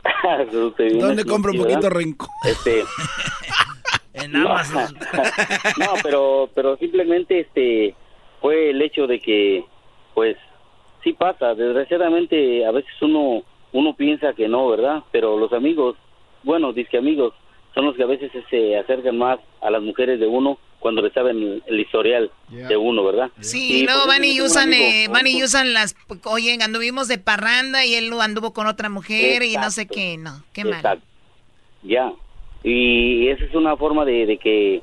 [0.99, 1.73] ¿Dónde compro un ¿verdad?
[1.73, 2.29] poquito rencor?
[2.43, 2.83] Este,
[4.13, 4.95] En no, Amazon.
[5.77, 7.95] no, pero, pero simplemente este
[8.41, 9.65] fue el hecho de que,
[10.13, 10.37] pues,
[11.03, 11.55] sí pasa.
[11.55, 13.43] Desgraciadamente, a veces uno
[13.73, 15.03] uno piensa que no, ¿verdad?
[15.11, 15.95] Pero los amigos,
[16.43, 17.33] bueno, disque amigos,
[17.73, 21.09] son los que a veces se acercan más a las mujeres de uno cuando le
[21.11, 23.31] saben el, el historial de uno, ¿verdad?
[23.39, 25.95] Sí, y luego pues, van y usan, amigo, eh, van y usan las,
[26.25, 30.43] oye, anduvimos de parranda y él anduvo con otra mujer y no sé qué, no,
[30.53, 30.75] qué mal.
[30.75, 31.05] Exacto.
[31.83, 32.11] Ya.
[32.63, 34.81] Y esa es una forma de, de que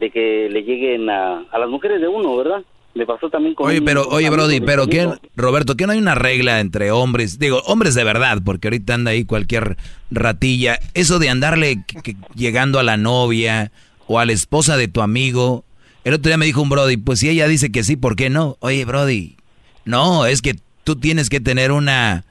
[0.00, 2.62] de que le lleguen a, a las mujeres de uno, ¿verdad?
[2.94, 5.14] Me pasó también con Oye, pero, un oye, Brody, pero conmigo.
[5.20, 7.38] ¿qué, Roberto, ¿qué no hay una regla entre hombres?
[7.38, 9.76] Digo, hombres de verdad, porque ahorita anda ahí cualquier
[10.10, 10.78] ratilla.
[10.94, 13.70] Eso de andarle que- que llegando a la novia
[14.08, 15.64] o a la esposa de tu amigo.
[16.04, 18.30] El otro día me dijo un Brody, pues si ella dice que sí, ¿por qué
[18.30, 18.56] no?
[18.60, 19.36] Oye, Brody,
[19.84, 22.24] no, es que tú tienes que tener una...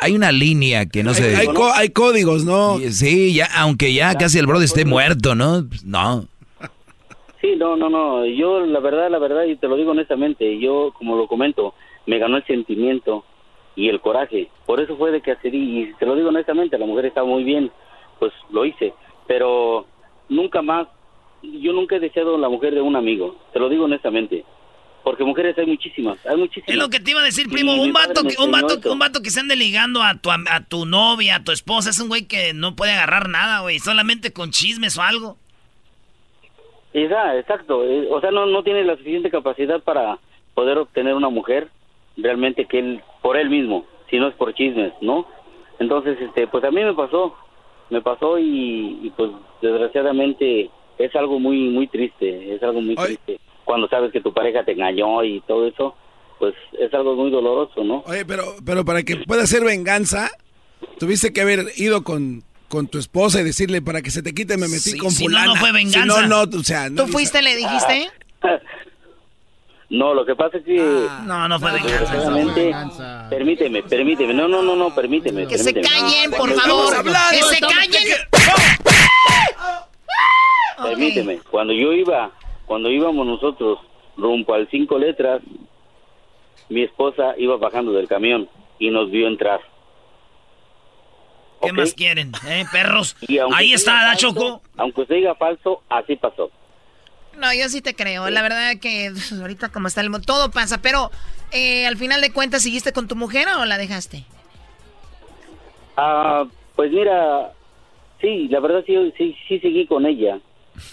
[0.00, 1.36] Hay una línea que no hay, se...
[1.74, 2.78] hay códigos, ¿no?
[2.90, 5.66] Sí, ya, aunque ya casi el Brody esté muerto, ¿no?
[5.68, 6.26] Pues, No.
[7.40, 8.26] Sí, no, no, no.
[8.26, 11.74] Yo, la verdad, la verdad, y te lo digo honestamente, yo, como lo comento,
[12.06, 13.24] me ganó el sentimiento
[13.76, 14.48] y el coraje.
[14.66, 15.82] Por eso fue de que accedí.
[15.82, 17.70] Y te lo digo honestamente, la mujer estaba muy bien,
[18.18, 18.92] pues lo hice.
[19.28, 19.86] Pero
[20.28, 20.88] nunca más,
[21.42, 23.36] yo nunca he deseado la mujer de un amigo.
[23.52, 24.44] Te lo digo honestamente.
[25.04, 26.68] Porque mujeres hay muchísimas, hay muchísimas.
[26.68, 27.80] Es lo que te iba a decir, primo.
[27.80, 30.84] Un vato, que, un, vato, un vato que se ande ligando a tu, a tu
[30.84, 33.78] novia, a tu esposa, es un güey que no puede agarrar nada, güey.
[33.78, 35.36] Solamente con chismes o algo.
[36.92, 37.84] Esa, exacto.
[37.84, 40.18] Eh, O sea, no, no tiene la suficiente capacidad para
[40.54, 41.68] poder obtener una mujer
[42.16, 45.26] realmente que él, por él mismo, si no es por chismes, ¿no?
[45.78, 47.36] Entonces, este, pues a mí me pasó,
[47.90, 49.30] me pasó y, y, pues
[49.62, 53.38] desgraciadamente es algo muy, muy triste, es algo muy triste.
[53.64, 55.94] Cuando sabes que tu pareja te engañó y todo eso,
[56.38, 58.02] pues es algo muy doloroso, ¿no?
[58.06, 60.30] Oye, pero, pero para que pueda ser venganza,
[60.98, 64.56] tuviste que haber ido con, con tu esposa y decirle para que se te quite
[64.56, 65.46] me metí Sí, con si no, fulana.
[65.46, 66.26] no fue Si venganza.
[66.26, 68.08] no, no, o sea, no- ¿Tú fuiste, le dijiste?
[69.90, 70.76] No, lo que pasa es que...
[71.24, 73.26] No, no fue venganza.
[73.30, 75.46] Permíteme, permíteme, no, no, no, no, permíteme.
[75.46, 76.94] Que se callen, por favor.
[77.30, 78.18] Que se callen.
[80.82, 82.30] Permíteme, cuando yo iba,
[82.66, 83.80] cuando íbamos nosotros
[84.16, 85.42] rumbo al cinco letras,
[86.68, 88.48] mi esposa iba bajando del camión
[88.78, 89.60] y nos vio entrar.
[91.60, 93.16] ¿Qué más quieren, eh, perros?
[93.22, 94.62] Y aunque Ahí está, ¿da, falso, Choco?
[94.76, 96.50] Aunque se diga falso, así pasó.
[97.38, 98.28] No, yo sí te creo.
[98.30, 100.78] La verdad que uf, ahorita como está el mundo, todo pasa.
[100.82, 101.10] Pero
[101.52, 104.24] eh, al final de cuentas, ¿seguiste con tu mujer o la dejaste?
[105.96, 106.44] Ah,
[106.76, 107.52] Pues mira,
[108.20, 110.38] sí, la verdad sí, sí, sí seguí con ella.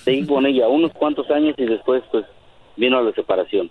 [0.03, 2.26] Seguí con ella unos cuantos años y después pues
[2.76, 3.69] vino la separación.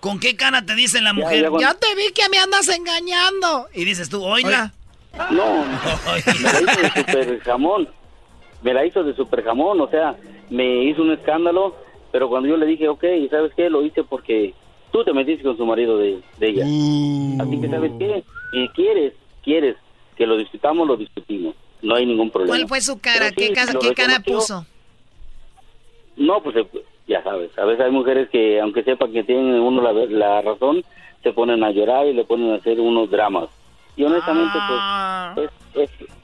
[0.00, 1.50] ¿Con qué cara te dice la mujer?
[1.52, 3.66] ya Ya, te vi que me andas engañando.
[3.74, 4.72] Y dices tú, oiga.
[5.30, 7.88] No, me la hizo de super jamón.
[8.62, 10.14] Me la hizo de super jamón, o sea,
[10.50, 11.76] me hizo un escándalo,
[12.12, 13.68] pero cuando yo le dije, ok, ¿sabes qué?
[13.70, 14.54] Lo hice porque
[14.92, 16.64] tú te metiste con su marido de, de ella.
[17.42, 18.24] Así que, ¿sabes qué?
[18.52, 19.12] Si quieres,
[19.42, 19.76] quieres
[20.16, 21.54] que lo discutamos, lo discutimos.
[21.82, 22.56] No hay ningún problema.
[22.56, 23.26] ¿Cuál fue su cara?
[23.26, 24.66] Pero ¿Qué, sí, ca- lo qué cara puso?
[26.16, 26.66] No, pues eh,
[27.06, 30.82] ya sabes, a veces hay mujeres que, aunque sepan que tienen uno la, la razón,
[31.22, 33.48] se ponen a llorar y le ponen a hacer unos dramas.
[33.96, 35.32] Y honestamente, Ah.
[35.34, 36.14] pues, es, es- ya.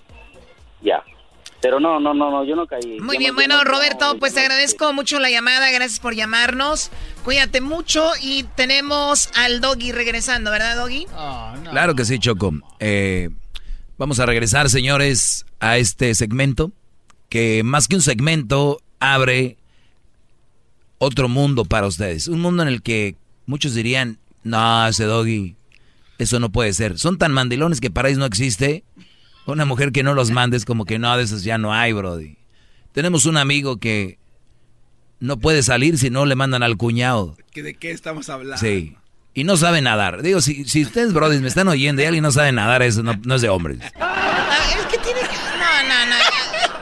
[1.65, 3.01] Pero no, no, no, no, yo no caí.
[3.01, 6.15] Muy Yo bien, no- bueno, no- Roberto, pues te agradezco mucho la llamada, gracias por
[6.15, 6.91] llamarnos.
[7.25, 11.07] Cuídate mucho y tenemos al Doggy regresando, ¿verdad, Doggy?
[11.71, 12.53] Claro que sí, Choco.
[12.81, 13.31] Eh,
[13.97, 16.71] vamos a regresar, señores, a este segmento
[17.31, 19.57] que más que un segmento abre
[20.99, 22.29] otro mundo para ustedes.
[22.29, 23.17] Un mundo en el que
[23.47, 25.57] muchos dirían, no, ese doggy,
[26.19, 26.99] eso no puede ser.
[26.99, 28.85] Son tan mandilones que para ellos no existe.
[29.47, 31.93] Una mujer que no los mande es como que no, de esos ya no hay,
[31.93, 32.39] brody.
[32.93, 34.19] Tenemos un amigo que
[35.21, 37.37] no puede salir si no le mandan al cuñado.
[37.51, 38.59] ¿Que ¿De qué estamos hablando?
[38.59, 38.97] Sí.
[39.35, 40.23] Y no sabe nadar.
[40.23, 43.15] Digo, si, si ustedes, brody, me están oyendo y alguien no sabe nadar, eso no,
[43.25, 43.79] no es de hombres.
[44.01, 45.27] Ah, es que tiene que...
[45.27, 46.17] No, no, no,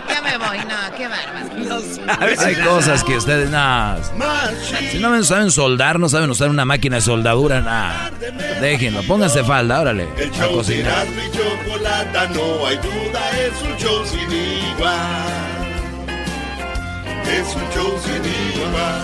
[0.09, 1.83] ya, ya me voy, no, qué bárbaro.
[2.21, 3.97] Hay cosas que ustedes, no.
[4.91, 8.11] Si no me saben soldar, no saben usar una máquina de soldadura, nada.
[8.61, 10.09] Déjenlo, pónganse falda, órale.
[10.17, 11.07] El A show de cocinar.
[11.07, 15.53] Erasmo y Chocolata, no hay duda, es un show sin igual.
[17.27, 18.25] Es un show sin
[18.61, 19.03] igual.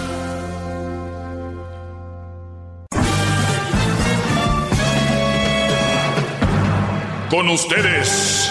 [7.30, 8.50] Con ustedes.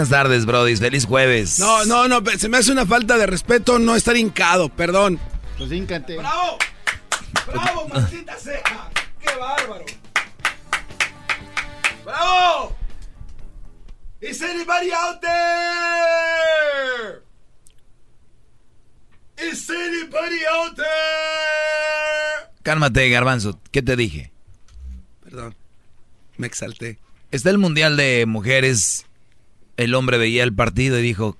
[0.00, 0.76] Buenas tardes, Brody.
[0.76, 1.58] Feliz jueves.
[1.58, 5.20] No, no, no, se me hace una falta de respeto no estar hincado, perdón.
[5.58, 6.16] Pues híncate.
[6.16, 6.56] ¡Bravo!
[7.46, 8.62] ¡Bravo, maldita sea!
[9.20, 9.84] ¡Qué bárbaro!
[12.02, 12.74] ¡Bravo!
[14.22, 17.22] Is anybody out there?
[19.36, 20.86] Is anybody out there?
[22.62, 23.60] Cálmate, Garbanzo.
[23.70, 24.32] ¿Qué te dije?
[25.22, 25.54] Perdón,
[26.38, 26.98] me exalté.
[27.30, 29.04] Está el Mundial de Mujeres.
[29.80, 31.38] El hombre veía el partido y dijo,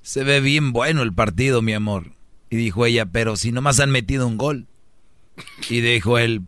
[0.00, 2.12] se ve bien bueno el partido, mi amor.
[2.48, 4.66] Y dijo ella, pero si nomás han metido un gol.
[5.68, 6.40] Y dijo él,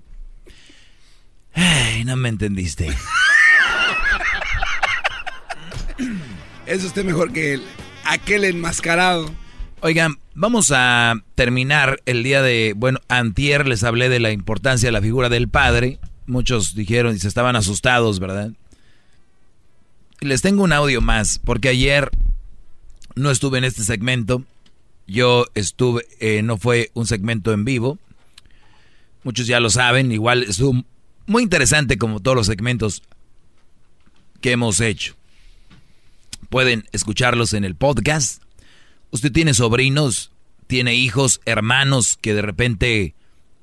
[1.53, 2.89] ay, no me entendiste.
[6.65, 7.63] Es usted mejor que él.
[8.07, 9.31] Aquel enmascarado.
[9.83, 14.93] Oigan, vamos a terminar el día de, bueno, antier les hablé de la importancia de
[14.93, 15.99] la figura del padre.
[16.25, 18.53] Muchos dijeron y se estaban asustados, ¿verdad?
[20.21, 22.11] Les tengo un audio más, porque ayer
[23.15, 24.45] no estuve en este segmento.
[25.07, 27.99] Yo estuve, eh, no fue un segmento en vivo.
[29.25, 30.85] Muchos ya lo saben, igual estuvo
[31.27, 33.03] muy interesante como todos los segmentos
[34.41, 35.17] que hemos hecho.
[36.49, 38.43] Pueden escucharlos en el podcast.
[39.11, 40.31] Usted tiene sobrinos,
[40.67, 43.15] tiene hijos, hermanos que de repente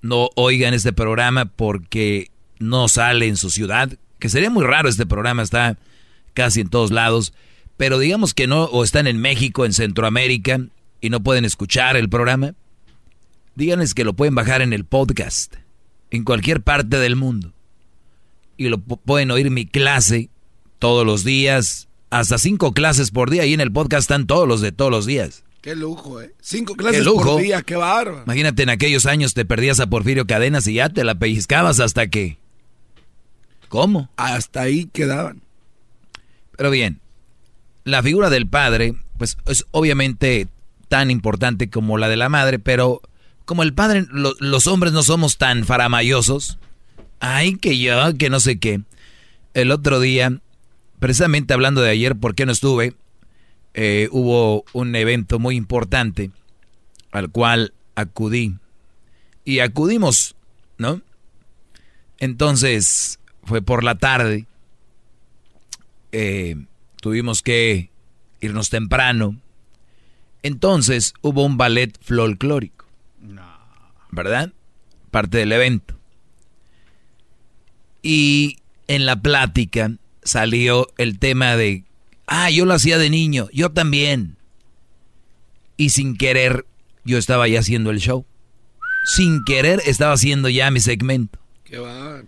[0.02, 3.98] no oigan este programa porque no sale en su ciudad.
[4.20, 5.78] Que sería muy raro este programa, está
[6.34, 7.34] casi en todos lados.
[7.78, 10.60] Pero digamos que no, o están en México, en Centroamérica,
[11.02, 12.54] y no pueden escuchar el programa.
[13.56, 15.56] Díganles que lo pueden bajar en el podcast,
[16.12, 17.52] en cualquier parte del mundo.
[18.58, 20.30] Y lo pu- pueden oír mi clase
[20.80, 23.46] todos los días, hasta cinco clases por día.
[23.46, 25.44] Y en el podcast están todos los de todos los días.
[25.62, 26.34] Qué lujo, ¿eh?
[26.42, 27.34] Cinco clases Qué lujo.
[27.34, 28.24] por día, qué bárbaro.
[28.26, 32.08] Imagínate en aquellos años te perdías a Porfirio Cadenas y ya te la pellizcabas hasta
[32.08, 32.38] que...
[33.70, 34.10] ¿Cómo?
[34.18, 35.42] Hasta ahí quedaban.
[36.58, 37.00] Pero bien,
[37.84, 40.48] la figura del padre, pues es obviamente
[40.88, 43.02] tan importante como la de la madre, pero
[43.46, 46.60] como el padre, lo- los hombres no somos tan faramayosos.
[47.20, 48.82] Ay, que yo, que no sé qué.
[49.54, 50.40] El otro día,
[51.00, 52.94] precisamente hablando de ayer, ¿por qué no estuve?
[53.74, 56.32] Eh, hubo un evento muy importante
[57.12, 58.56] al cual acudí.
[59.46, 60.36] Y acudimos,
[60.78, 61.02] ¿no?
[62.20, 64.46] Entonces, fue por la tarde.
[66.14, 66.56] Eh,
[67.02, 67.90] tuvimos que
[68.40, 69.36] irnos temprano.
[70.44, 72.86] Entonces hubo un ballet folclórico.
[74.12, 74.54] ¿Verdad?
[75.10, 75.98] Parte del evento.
[78.04, 78.58] Y
[78.88, 79.92] en la plática
[80.22, 81.84] salió el tema de,
[82.28, 84.38] ah, yo lo hacía de niño, yo también.
[85.78, 86.68] Y sin querer,
[87.06, 88.24] yo estaba ya haciendo el show.
[89.06, 91.40] Sin querer, estaba haciendo ya mi segmento.
[91.64, 92.22] Qué va.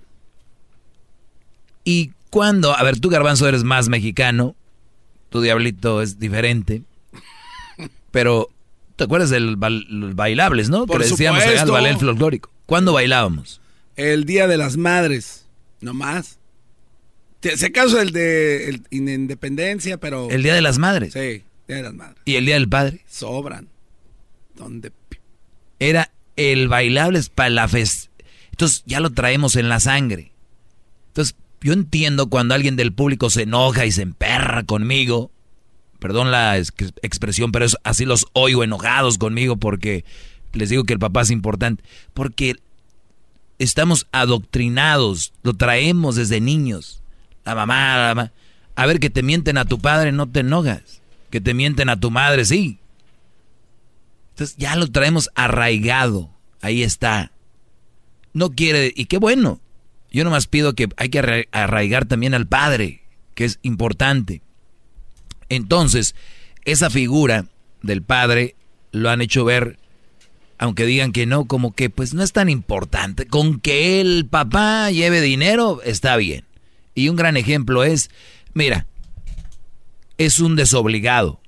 [1.84, 4.56] Y cuando, a ver, tú garbanzo eres más mexicano,
[5.30, 6.84] tu diablito es diferente,
[8.12, 8.50] pero
[8.96, 9.58] ¿te acuerdas del
[9.90, 10.86] los bailables, no?
[10.86, 12.52] Por que le decíamos allá al ballet folclórico.
[12.66, 13.62] ¿Cuándo bailábamos?
[13.96, 15.46] El Día de las Madres,
[15.82, 16.40] no más.
[17.42, 20.30] Se acaso el de el Independencia, pero...
[20.32, 21.14] ¿El Día de las Madres?
[21.14, 22.22] Sí, Día de las Madres.
[22.26, 23.02] ¿Y el Día del Padre?
[23.08, 23.70] Sobran.
[24.56, 24.92] ¿Dónde?
[25.80, 28.10] Era el bailable para la fest...
[28.52, 30.32] Entonces ya lo traemos en la sangre.
[31.08, 31.36] Entonces
[31.66, 35.32] yo entiendo cuando alguien del público se enoja y se emperra conmigo.
[35.98, 40.06] Perdón la expresión, pero así los oigo enojados conmigo porque
[40.54, 41.84] les digo que el papá es importante.
[42.14, 42.58] Porque
[43.58, 47.02] estamos adoctrinados, lo traemos desde niños
[47.46, 48.32] la mamá, la mamá.
[48.76, 51.02] A ver, que te mienten a tu padre, no te enojas.
[51.32, 52.78] Que te mienten a tu madre, sí.
[54.34, 56.30] Entonces ya lo traemos arraigado.
[56.62, 57.32] Ahí está.
[58.34, 59.62] No quiere, y qué bueno.
[60.16, 63.02] Yo nomás pido que hay que arraigar también al padre,
[63.34, 64.42] que es importante.
[65.50, 66.16] Entonces,
[66.64, 67.48] esa figura
[67.82, 68.56] del padre
[68.94, 69.78] lo han hecho ver,
[70.58, 73.28] aunque digan que no, como que pues no es tan importante.
[73.28, 76.46] Con que el papá lleve dinero, está bien.
[76.94, 78.10] Y un gran ejemplo es,
[78.54, 78.88] mira,
[80.18, 81.42] es un desobligado.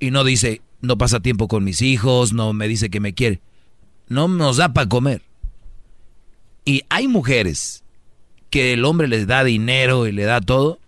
[0.00, 3.40] Y no dice, no pasa tiempo con mis hijos, no me dice que me quiere.
[4.08, 5.22] No nos da para comer.
[6.64, 7.84] Y hay mujeres
[8.50, 10.78] que el hombre les da dinero y le da todo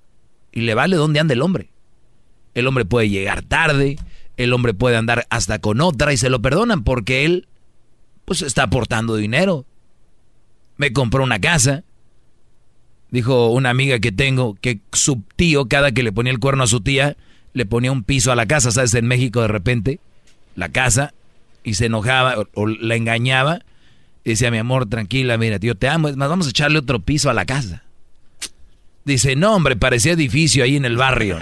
[0.53, 1.71] y le vale dónde anda el hombre.
[2.55, 3.97] El hombre puede llegar tarde,
[4.37, 7.47] el hombre puede andar hasta con otra y se lo perdonan porque él
[8.25, 9.65] pues está aportando dinero.
[10.77, 11.85] Me compró una casa,
[13.13, 16.67] Dijo una amiga que tengo que su tío, cada que le ponía el cuerno a
[16.67, 17.19] su tía,
[17.53, 18.95] le ponía un piso a la casa, ¿sabes?
[18.95, 20.01] En México de repente,
[20.57, 21.13] la casa,
[21.63, 23.61] y se enojaba o, la engañaba.
[24.25, 27.29] Decía, mi amor, tranquila, mira, tío, te amo, es más, vamos a echarle otro piso
[27.29, 27.83] a la casa.
[29.05, 31.39] Dice, no, hombre, parecía edificio ahí en el barrio.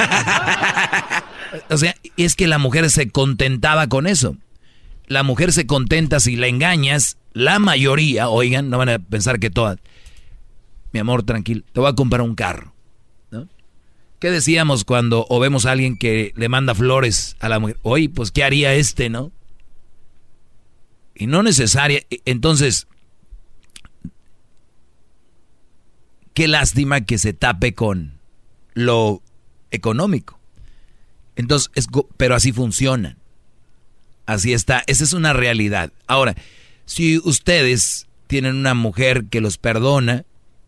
[1.71, 4.37] o sea, es que la mujer se contentaba con eso.
[5.07, 9.51] La mujer se contenta si la engañas, la mayoría, oigan, no van a pensar que
[9.51, 9.79] todas,
[10.93, 12.73] mi amor, tranquilo, te voy a comprar un carro.
[13.31, 13.47] ¿no?
[14.21, 17.77] ¿Qué decíamos cuando o vemos a alguien que le manda flores a la mujer?
[17.83, 19.33] Oye, pues, ¿qué haría este, no?
[21.21, 22.01] Y no necesaria.
[22.11, 22.89] E, entonces,
[26.33, 28.19] qué lástima que se tape con
[28.73, 29.23] lo
[29.71, 30.41] económico.
[31.37, 31.87] Entonces,
[32.17, 33.19] pero así funciona.
[34.25, 34.83] Así está.
[34.87, 35.93] Esa es una realidad.
[36.07, 36.35] Ahora,
[36.87, 40.25] si ustedes tienen una mujer que los perdona,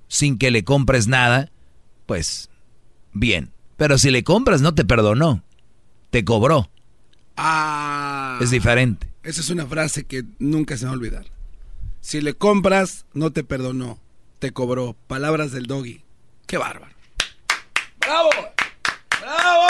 [0.07, 1.51] sin que le compres nada,
[2.05, 2.51] pues
[3.15, 3.53] bien.
[3.79, 5.43] Pero si le compras no te perdonó,
[6.11, 6.69] te cobró.
[7.39, 8.39] Ah.
[8.43, 9.12] Es diferente.
[9.23, 11.27] Esa es una frase que nunca se va a olvidar.
[12.01, 14.01] Si le compras, no te perdonó,
[14.39, 14.97] te cobró.
[15.07, 16.03] Palabras del doggy.
[16.47, 16.95] Qué bárbaro.
[18.01, 18.31] ¡Bravo!
[19.21, 19.63] ¡Bravo!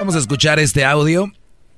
[0.00, 1.32] Vamos a escuchar este audio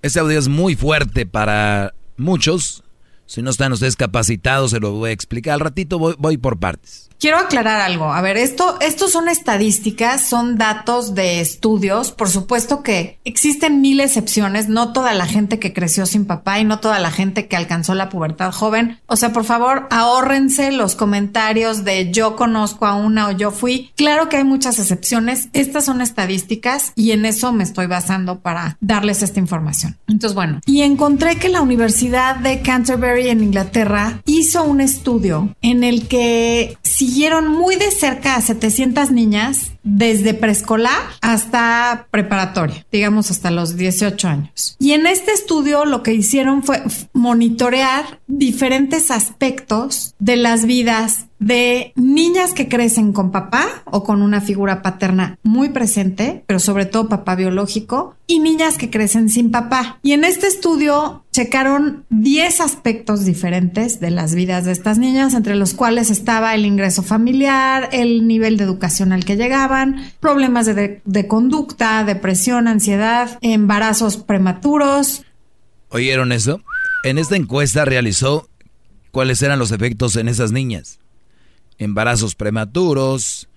[0.06, 2.84] este audio es muy fuerte para muchos.
[3.26, 5.54] Si no están ustedes capacitados, se lo voy a explicar.
[5.54, 7.08] Al ratito voy, por partes.
[7.18, 8.12] Quiero aclarar algo.
[8.12, 12.12] A ver, esto, estos son estadísticas, son datos de estudios.
[12.12, 14.68] Por supuesto que existen mil excepciones.
[14.68, 17.94] No toda la gente que creció sin papá y no toda la gente que alcanzó
[17.94, 19.00] la pubertad joven.
[19.06, 23.92] O sea, por favor, ahórrense los comentarios de yo conozco a una o yo fui.
[23.96, 25.48] Claro que hay muchas excepciones.
[25.52, 29.96] Estas son estadísticas y en eso me estoy basando para darles esta información.
[30.06, 35.84] Entonces, bueno, y encontré que la Universidad de Canterbury en Inglaterra hizo un estudio en
[35.84, 43.30] el que si siguieron muy de cerca a 700 niñas desde preescolar hasta preparatoria, digamos
[43.30, 44.76] hasta los 18 años.
[44.80, 51.92] Y en este estudio lo que hicieron fue monitorear diferentes aspectos de las vidas de
[51.96, 57.08] niñas que crecen con papá o con una figura paterna muy presente, pero sobre todo
[57.08, 59.98] papá biológico, y niñas que crecen sin papá.
[60.02, 65.54] Y en este estudio checaron 10 aspectos diferentes de las vidas de estas niñas, entre
[65.54, 71.02] los cuales estaba el ingreso familiar, el nivel de educación al que llegaban, problemas de,
[71.04, 75.24] de conducta, depresión, ansiedad, embarazos prematuros.
[75.90, 76.60] ¿Oyeron eso?
[77.04, 78.48] En esta encuesta realizó
[79.12, 80.98] cuáles eran los efectos en esas niñas
[81.78, 83.48] embarazos prematuros,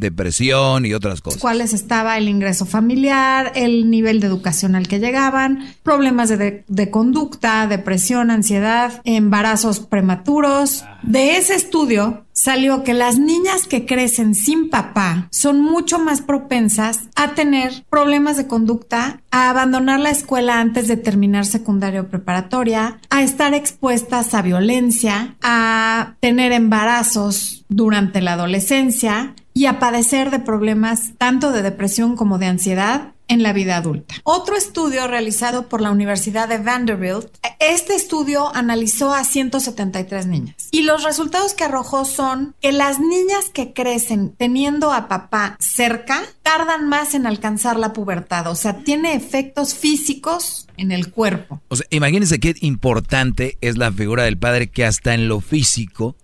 [0.00, 1.40] depresión y otras cosas.
[1.40, 6.90] ¿Cuáles estaba el ingreso familiar, el nivel de educación al que llegaban, problemas de, de,
[6.90, 10.84] conducta, depresión, ansiedad, embarazos prematuros.
[11.02, 17.00] De ese estudio salió que las niñas que crecen sin papá son mucho más propensas
[17.14, 22.98] a tener problemas de conducta, a abandonar la escuela antes de terminar secundaria o preparatoria,
[23.10, 30.38] a estar expuestas a violencia, a tener embarazos durante la adolescencia, y a padecer de
[30.38, 34.14] problemas tanto de depresión como de ansiedad en la vida adulta.
[34.24, 37.26] Otro estudio realizado por la Universidad de Vanderbilt,
[37.58, 43.50] este estudio analizó a 173 niñas y los resultados que arrojó son que las niñas
[43.52, 49.14] que crecen teniendo a papá cerca tardan más en alcanzar la pubertad, o sea, tiene
[49.14, 51.60] efectos físicos en el cuerpo.
[51.68, 56.16] O sea, imagínense qué importante es la figura del padre que hasta en lo físico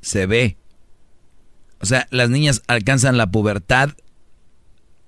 [0.00, 0.56] se ve
[1.80, 3.90] o sea, las niñas alcanzan la pubertad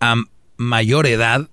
[0.00, 0.14] a
[0.56, 1.48] mayor edad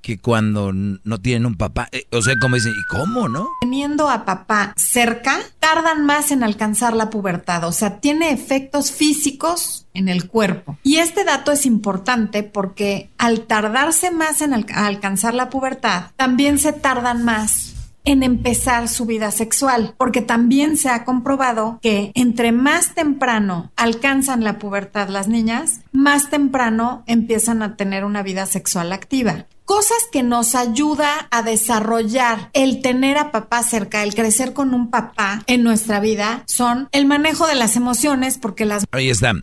[0.00, 1.88] que cuando no tienen un papá.
[1.92, 3.48] Eh, o sea, como dicen, ¿y cómo, no?
[3.60, 7.64] Teniendo a papá cerca, tardan más en alcanzar la pubertad.
[7.64, 10.78] O sea, tiene efectos físicos en el cuerpo.
[10.82, 16.72] Y este dato es importante porque al tardarse más en alcanzar la pubertad, también se
[16.72, 22.94] tardan más en empezar su vida sexual, porque también se ha comprobado que entre más
[22.94, 29.46] temprano alcanzan la pubertad las niñas, más temprano empiezan a tener una vida sexual activa
[29.68, 34.88] cosas que nos ayuda a desarrollar el tener a papá cerca, el crecer con un
[34.88, 38.86] papá en nuestra vida, son el manejo de las emociones, porque las...
[38.92, 39.34] Ahí está.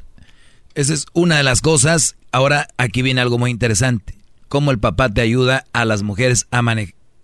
[0.74, 2.16] Esa es una de las cosas.
[2.32, 4.16] Ahora aquí viene algo muy interesante.
[4.48, 6.64] Cómo el papá te ayuda a las mujeres a,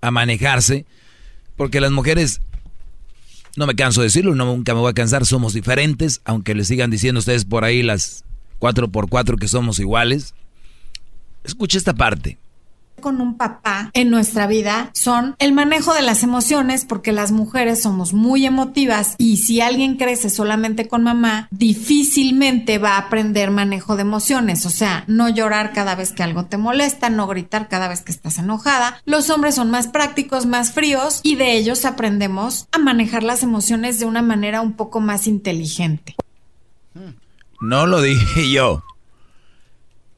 [0.02, 0.86] a manejarse
[1.62, 2.42] porque las mujeres,
[3.56, 6.90] no me canso de decirlo, nunca me voy a cansar, somos diferentes, aunque le sigan
[6.90, 8.26] diciendo ustedes por ahí las
[8.60, 10.34] 4x4 que somos iguales.
[11.44, 12.40] Escucha esta parte
[13.02, 17.82] con un papá en nuestra vida son el manejo de las emociones, porque las mujeres
[17.82, 23.96] somos muy emotivas y si alguien crece solamente con mamá, difícilmente va a aprender manejo
[23.96, 27.88] de emociones, o sea, no llorar cada vez que algo te molesta, no gritar cada
[27.88, 29.02] vez que estás enojada.
[29.06, 34.00] Los hombres son más prácticos, más fríos y de ellos aprendemos a manejar las emociones
[34.00, 36.16] de una manera un poco más inteligente.
[37.62, 38.84] No lo dije yo.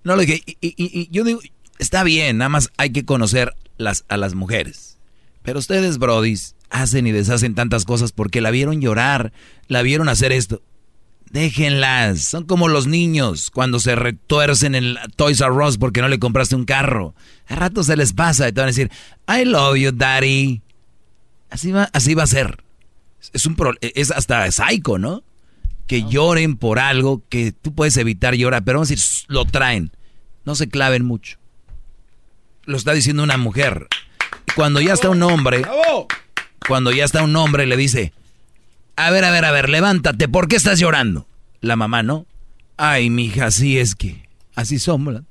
[0.03, 0.43] No lo dije.
[0.61, 1.39] Y, yo digo,
[1.79, 4.97] está bien, nada más hay que conocer las, a las mujeres.
[5.43, 9.33] Pero ustedes, brodis, hacen y deshacen tantas cosas porque la vieron llorar,
[9.67, 10.61] la vieron hacer esto.
[11.31, 16.19] Déjenlas, son como los niños cuando se retuercen en Toys R Us porque no le
[16.19, 17.15] compraste un carro.
[17.47, 18.91] A rato se les pasa y te van a decir,
[19.27, 20.61] I love you, daddy.
[21.49, 22.63] Así va, así va a ser.
[23.33, 25.23] Es, un es hasta psycho, ¿no?
[25.87, 29.91] Que lloren por algo que tú puedes evitar llorar, pero vamos a decir, lo traen.
[30.45, 31.37] No se claven mucho
[32.65, 33.87] lo está diciendo una mujer.
[34.55, 35.63] Cuando ya está un hombre,
[36.67, 38.13] cuando ya está un hombre le dice,
[38.95, 41.27] a ver, a ver, a ver, levántate, ¿por qué estás llorando?
[41.61, 42.25] La mamá, ¿no?
[42.77, 45.21] Ay, mija, así es que, así somos.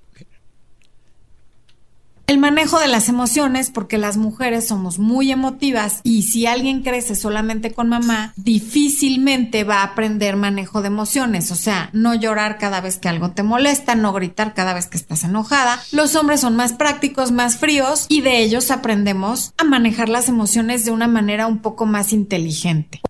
[2.32, 7.14] El manejo de las emociones, porque las mujeres somos muy emotivas y si alguien crece
[7.14, 12.80] solamente con mamá, difícilmente va a aprender manejo de emociones, o sea, no llorar cada
[12.80, 15.78] vez que algo te molesta, no gritar cada vez que estás enojada.
[15.92, 20.86] Los hombres son más prácticos, más fríos y de ellos aprendemos a manejar las emociones
[20.86, 23.02] de una manera un poco más inteligente.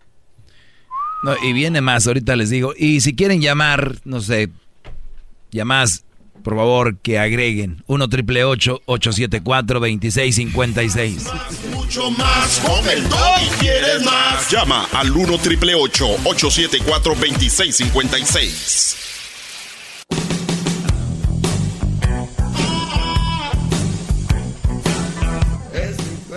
[1.22, 4.50] No, y viene más, ahorita les digo, y si quieren llamar, no sé,
[5.52, 6.02] llamas
[6.42, 11.26] por favor, que agreguen 1 triple 874 2656.
[11.72, 14.50] Mucho más, con el y quieres más.
[14.50, 18.96] Llama al 1 triple 874 2656.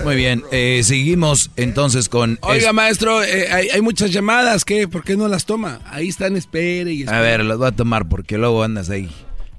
[0.03, 2.37] Muy bien, eh, seguimos entonces con...
[2.41, 4.87] Oiga, maestro, eh, hay, muchas llamadas, ¿qué?
[4.87, 5.79] ¿Por qué no las toma?
[5.85, 7.17] Ahí están, espere y espere.
[7.17, 9.09] A ver, las voy a tomar porque luego andas ahí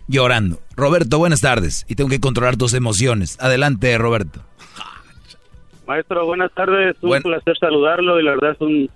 [0.08, 0.60] llorando.
[0.76, 1.84] Roberto, buenas tardes.
[1.88, 3.38] Y tengo que controlar tus emociones.
[3.40, 4.40] Adelante, Roberto.
[5.86, 6.96] Maestro, buenas tardes.
[7.00, 8.90] Un placer saludarlo y la verdad es un,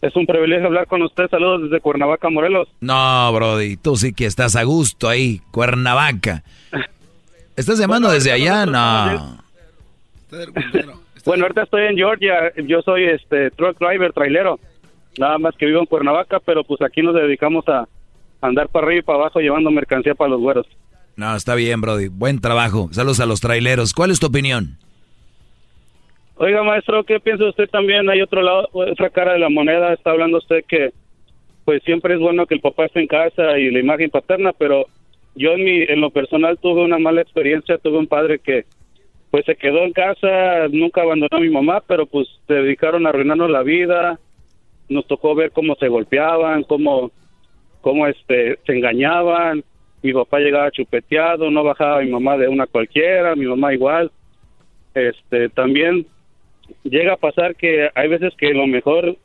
[0.00, 1.28] Es un privilegio hablar con usted.
[1.30, 2.68] Saludos desde Cuernavaca, Morelos.
[2.80, 6.42] No, Brody, tú sí que estás a gusto ahí, Cuernavaca.
[7.56, 8.66] ¿Estás llamando desde allá?
[8.66, 9.42] No.
[11.24, 12.52] Bueno, ahorita estoy en Georgia.
[12.66, 14.60] Yo soy este truck driver, trailero.
[15.16, 17.88] Nada más que vivo en Cuernavaca, pero pues aquí nos dedicamos a
[18.48, 20.66] andar para arriba y para abajo llevando mercancía para los güeros.
[21.16, 22.08] No, está bien, Brody.
[22.08, 22.88] Buen trabajo.
[22.92, 23.92] Saludos a los traileros.
[23.92, 24.78] ¿Cuál es tu opinión?
[26.36, 28.10] Oiga, maestro, ¿qué piensa usted también?
[28.10, 29.92] Hay otro lado, otra cara de la moneda.
[29.92, 30.90] Está hablando usted que,
[31.64, 34.86] pues siempre es bueno que el papá esté en casa y la imagen paterna, pero
[35.36, 37.78] yo en, mi, en lo personal tuve una mala experiencia.
[37.78, 38.64] Tuve un padre que,
[39.30, 43.10] pues se quedó en casa, nunca abandonó a mi mamá, pero pues se dedicaron a
[43.10, 44.18] arruinarnos la vida.
[44.88, 47.12] Nos tocó ver cómo se golpeaban, cómo,
[47.84, 49.62] cómo este, se engañaban.
[50.02, 54.10] Mi papá llegaba chupeteado, no bajaba mi mamá de una cualquiera, mi mamá igual.
[54.94, 56.06] Este, también
[56.82, 59.16] llega a pasar que hay veces que lo mejor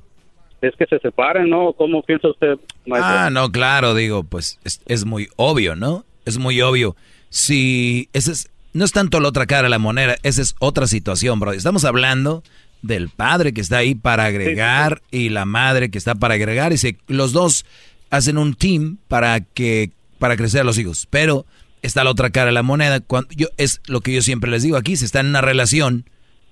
[0.61, 1.71] es que se separen, ¿no?
[1.71, 3.15] ¿Cómo piensa usted, maestro?
[3.15, 6.03] Ah, no, claro, digo, pues es, muy obvio, ¿no?
[6.25, 6.97] Es muy obvio.
[7.29, 10.85] Si ese es, no es tanto la otra cara de la moneda, esa es otra
[10.85, 11.53] situación, bro.
[11.53, 12.43] Estamos hablando
[12.81, 16.77] del padre que está ahí para agregar y la madre que está para agregar y
[16.77, 17.65] se, los dos
[18.09, 21.07] hacen un team para que para crecer a los hijos.
[21.09, 21.45] Pero
[21.81, 22.99] está la otra cara de la moneda.
[22.99, 26.05] Cuando yo es lo que yo siempre les digo aquí, si están en una relación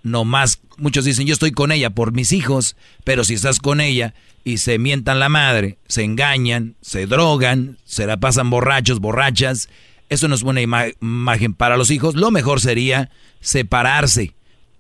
[0.04, 3.82] no más, muchos dicen yo estoy con ella por mis hijos, pero si estás con
[3.82, 4.14] ella
[4.44, 9.70] y se mientan la madre, se engañan, se drogan, se la pasan borrachos, borrachas,
[10.10, 13.12] eso no es buena imagen para los hijos, lo mejor sería
[13.42, 14.34] separarse.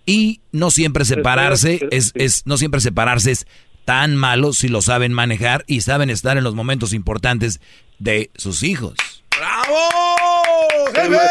[0.05, 3.45] Y no siempre separarse es, es, no siempre separarse es
[3.87, 7.61] tan malo si lo saben manejar y saben estar en los momentos importantes
[7.99, 9.23] de sus hijos.
[9.39, 9.77] ¡Bravo!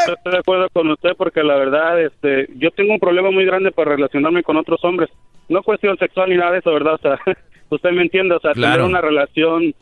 [0.09, 3.73] estoy de acuerdo con usted porque la verdad, este, yo tengo un problema muy grande
[3.73, 5.11] para relacionarme con otros hombres.
[5.51, 6.95] No cuestión sexual ni nada de eso, ¿verdad?
[6.95, 7.19] O sea,
[7.69, 9.75] usted me entiende, o sea, tener una relación.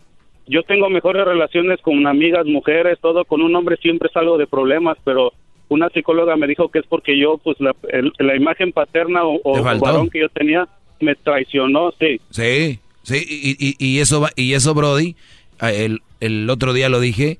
[0.48, 3.24] Yo tengo mejores relaciones con amigas, mujeres, todo.
[3.24, 5.32] Con un hombre siempre es algo de problemas, pero
[5.68, 7.72] una psicóloga me dijo que es porque yo, pues, la,
[8.18, 10.68] la imagen paterna o, o varón que yo tenía
[11.04, 12.20] me traicionó, sí.
[12.30, 15.14] Sí, sí, y, y, y eso, y eso, Brody,
[15.60, 17.38] el, el otro día lo dije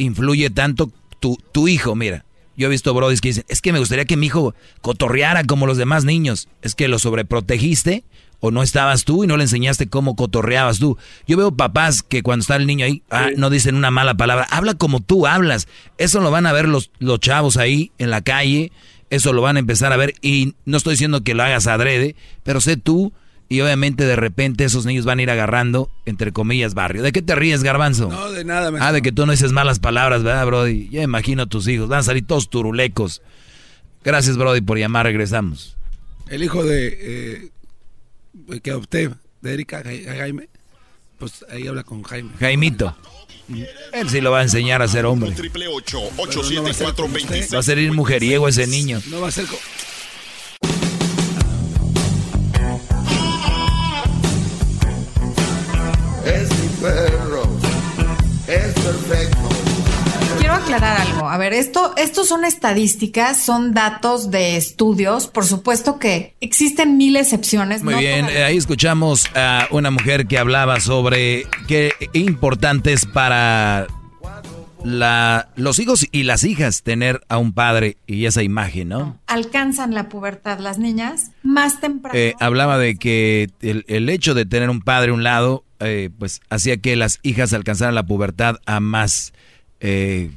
[0.00, 2.24] influye tanto tu, tu hijo, mira.
[2.56, 5.66] Yo he visto brodis que dicen, es que me gustaría que mi hijo cotorreara como
[5.66, 6.48] los demás niños.
[6.62, 8.04] Es que lo sobreprotegiste
[8.40, 10.98] o no estabas tú y no le enseñaste cómo cotorreabas tú.
[11.26, 14.46] Yo veo papás que cuando está el niño ahí, ah, no dicen una mala palabra.
[14.50, 15.68] Habla como tú hablas.
[15.96, 18.72] Eso lo van a ver los, los chavos ahí en la calle.
[19.10, 20.14] Eso lo van a empezar a ver.
[20.22, 23.12] Y no estoy diciendo que lo hagas adrede, pero sé tú
[23.48, 27.02] y obviamente de repente esos niños van a ir agarrando, entre comillas, barrio.
[27.02, 28.08] ¿De qué te ríes, garbanzo?
[28.08, 28.70] No, de nada.
[28.80, 30.88] Ah, de que tú no dices malas palabras, ¿verdad, Brody?
[30.88, 31.88] Ya imagino a tus hijos.
[31.88, 33.22] Van a salir todos turulecos.
[34.04, 35.06] Gracias, Brody, por llamar.
[35.06, 35.76] Regresamos.
[36.28, 37.50] El hijo de...
[38.48, 39.10] Eh, que adopté,
[39.40, 40.48] de Erika Jaime,
[41.18, 42.30] pues ahí habla con Jaime.
[42.38, 42.96] Jaimito.
[43.92, 45.34] Él sí lo va a enseñar a ser hombre.
[47.54, 49.00] va a ser ir mujeriego ese niño.
[49.10, 49.46] No va a ser...
[56.80, 57.42] perro.
[58.46, 59.49] Es perfecto.
[60.62, 61.28] Aclarar algo.
[61.28, 65.26] A ver, esto, estos son estadísticas, son datos de estudios.
[65.26, 67.82] Por supuesto que existen mil excepciones.
[67.82, 73.86] Muy bien, eh, ahí escuchamos a una mujer que hablaba sobre qué importante es para
[74.84, 79.18] la, los hijos y las hijas tener a un padre y esa imagen, ¿no?
[79.26, 82.18] Alcanzan la pubertad las niñas más temprano.
[82.18, 86.10] Eh, hablaba de que el, el, hecho de tener un padre a un lado eh,
[86.18, 89.32] pues hacía que las hijas alcanzaran la pubertad a más,
[89.80, 90.30] eh,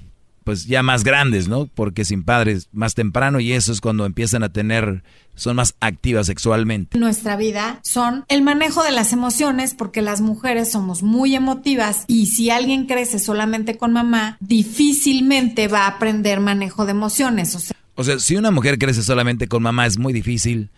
[0.44, 1.68] pues ya más grandes, ¿no?
[1.68, 5.04] Porque sin padres más temprano y eso es cuando empiezan a tener,
[5.36, 6.98] son más activas sexualmente.
[6.98, 12.28] Nuestra vida son el manejo de las emociones porque las mujeres somos muy emotivas y
[12.28, 17.56] si alguien crece solamente con mamá, difícilmente va a aprender manejo de emociones.
[17.56, 20.72] O sea, o sea si una mujer crece solamente con mamá es muy difícil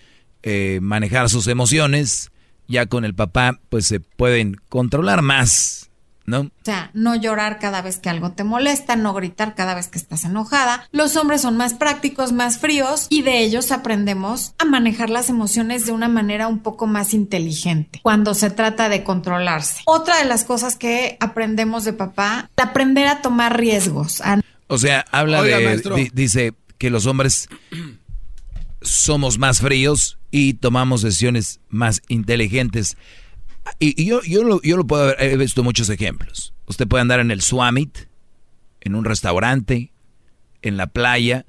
[0.44, 2.32] eh, manejar sus emociones
[2.68, 5.90] ya con el papá pues se pueden controlar más,
[6.26, 6.40] ¿no?
[6.42, 9.98] O sea, no llorar cada vez que algo te molesta, no gritar cada vez que
[9.98, 10.88] estás enojada.
[10.92, 15.86] Los hombres son más prácticos, más fríos y de ellos aprendemos a manejar las emociones
[15.86, 19.82] de una manera un poco más inteligente cuando se trata de controlarse.
[19.86, 24.22] Otra de las cosas que aprendemos de papá, aprender a tomar riesgos.
[24.68, 27.48] O sea, habla de, dice que los hombres
[28.82, 32.98] somos más fríos y tomamos decisiones más inteligentes.
[33.80, 36.54] Y, yo, yo, lo, yo lo puedo ver, he visto muchos ejemplos.
[36.68, 37.98] Usted puede andar en el Swamit,
[38.82, 39.92] en un restaurante,
[40.62, 41.46] en la playa,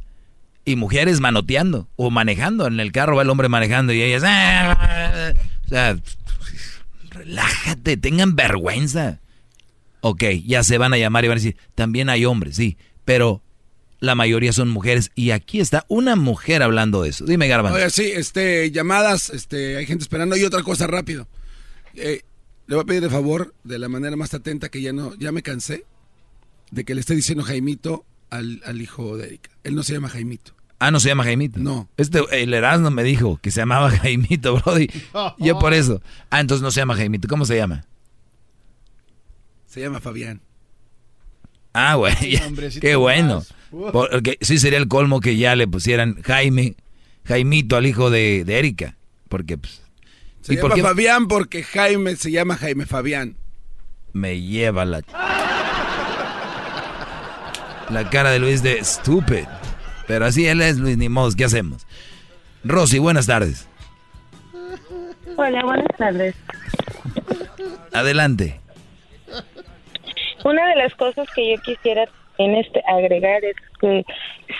[0.64, 2.66] y mujeres manoteando o manejando.
[2.66, 4.22] En el carro va el hombre manejando y ellas...
[4.26, 5.32] Ah,
[5.64, 5.96] o sea,
[7.16, 9.20] Relájate, tengan vergüenza.
[10.00, 13.42] Ok, ya se van a llamar y van a decir, también hay hombres, sí, pero
[13.98, 17.24] la mayoría son mujeres y aquí está una mujer hablando de eso.
[17.24, 17.72] Dime, Garban.
[17.72, 21.26] Oye, sí, este, llamadas, este, hay gente esperando y otra cosa rápido.
[21.96, 22.22] Eh,
[22.66, 25.32] le voy a pedir de favor, de la manera más atenta, que ya no, ya
[25.32, 25.84] me cansé
[26.70, 29.50] de que le esté diciendo Jaimito al, al hijo de Erika.
[29.64, 30.52] Él no se llama Jaimito.
[30.78, 31.58] Ah, no se llama Jaimito.
[31.58, 31.88] No.
[31.96, 34.88] Este, el Erasmo me dijo que se llamaba Jaimito, Brody.
[35.38, 36.02] Yo por eso.
[36.30, 37.28] Ah, entonces no se llama Jaimito.
[37.28, 37.86] ¿Cómo se llama?
[39.66, 40.40] Se llama Fabián.
[41.72, 42.14] Ah, güey.
[42.80, 43.42] Qué bueno.
[43.92, 46.76] Porque sí sería el colmo que ya le pusieran Jaime,
[47.24, 48.96] Jaimito al hijo de, de Erika.
[49.28, 49.82] Porque, pues.
[50.46, 53.36] Se llama Fabián porque Jaime se llama Jaime Fabián.
[54.12, 55.02] Me lleva la.
[57.90, 59.44] La cara de Luis de stupid.
[60.06, 61.84] Pero así él es Luis, ni modo, ¿qué hacemos?
[62.62, 63.68] Rosy, buenas tardes.
[65.36, 66.36] Hola, buenas tardes.
[67.92, 68.60] Adelante.
[70.44, 72.04] Una de las cosas que yo quisiera
[72.38, 74.04] en este agregar es que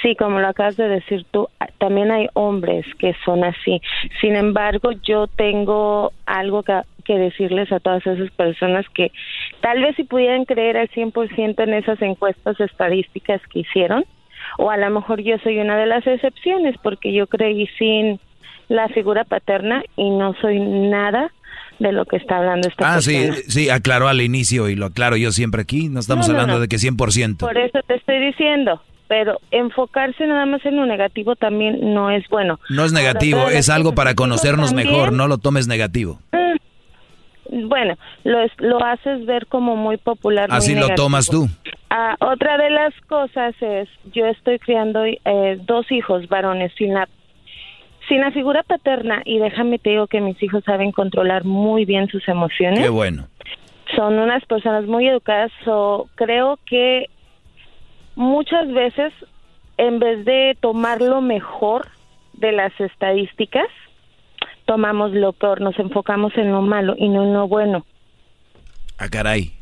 [0.03, 1.49] sí, como lo acabas de decir tú,
[1.79, 3.81] también hay hombres que son así.
[4.21, 9.13] Sin embargo, yo tengo algo que, que decirles a todas esas personas que
[9.61, 14.05] tal vez si pudieran creer al 100% en esas encuestas estadísticas que hicieron,
[14.59, 18.21] o a lo mejor yo soy una de las excepciones porque yo creí sin
[18.69, 21.31] la figura paterna y no soy nada
[21.79, 25.17] de lo que está hablando esta ah, sí, sí, aclaró al inicio y lo aclaro
[25.17, 27.39] yo siempre aquí, no estamos hablando de que 100%.
[27.39, 32.27] Por eso te estoy diciendo, pero enfocarse nada más en lo negativo también no es
[32.29, 32.59] bueno.
[32.69, 36.19] No es negativo, es algo para conocernos mejor, no lo tomes negativo.
[36.33, 40.49] Mm, bueno, lo, lo haces ver como muy popular.
[40.51, 41.49] Así lo tomas tú.
[41.91, 47.09] Ah, otra de las cosas es, yo estoy criando eh, dos hijos varones sin la,
[48.09, 52.09] sin la figura paterna y déjame te digo que mis hijos saben controlar muy bien
[52.09, 52.81] sus emociones.
[52.81, 53.29] Qué bueno.
[53.95, 57.07] Son unas personas muy educadas, o creo que
[58.15, 59.13] muchas veces
[59.79, 61.89] en vez de tomar lo mejor
[62.33, 63.69] de las estadísticas,
[64.65, 67.85] tomamos lo peor, nos enfocamos en lo malo y no en lo bueno.
[68.99, 69.53] Ah, caray.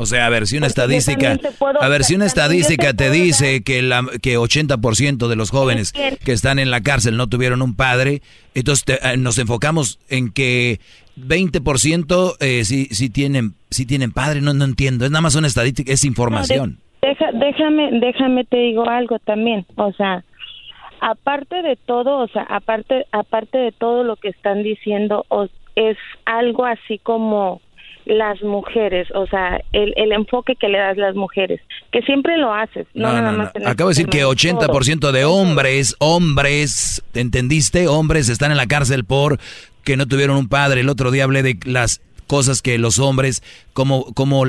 [0.00, 1.36] O sea, a ver, si una estadística,
[1.80, 6.32] a ver, si una estadística te dice que la que 80% de los jóvenes que
[6.32, 8.22] están en la cárcel no tuvieron un padre,
[8.54, 10.78] entonces eh, nos enfocamos en que
[11.16, 15.48] 20% eh, sí, sí tienen sí tienen padre, no no entiendo, es nada más una
[15.48, 16.78] estadística, es información.
[17.02, 20.22] déjame déjame te digo algo también, o sea,
[21.00, 25.26] aparte de todo, o sea, aparte aparte de todo lo que están diciendo
[25.74, 27.60] es algo así como
[28.08, 31.60] las mujeres, o sea, el, el enfoque que le das a las mujeres,
[31.92, 32.86] que siempre lo haces.
[32.94, 37.86] No, no, no, Acabo de decir que 80% de hombres, hombres, ¿entendiste?
[37.86, 39.38] Hombres están en la cárcel por
[39.84, 40.80] que no tuvieron un padre.
[40.80, 44.46] El otro día hablé de las cosas que los hombres, como, como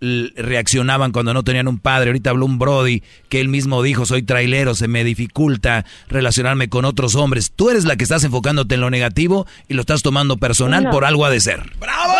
[0.00, 2.10] reaccionaban cuando no tenían un padre.
[2.10, 6.84] Ahorita habló un Brody que él mismo dijo, soy trailero, se me dificulta relacionarme con
[6.84, 7.52] otros hombres.
[7.54, 11.04] Tú eres la que estás enfocándote en lo negativo y lo estás tomando personal por
[11.04, 11.62] algo ha de ser.
[11.78, 12.14] ¡Bravo!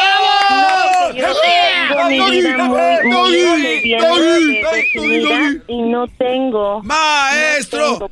[5.68, 8.10] Y no tengo maestro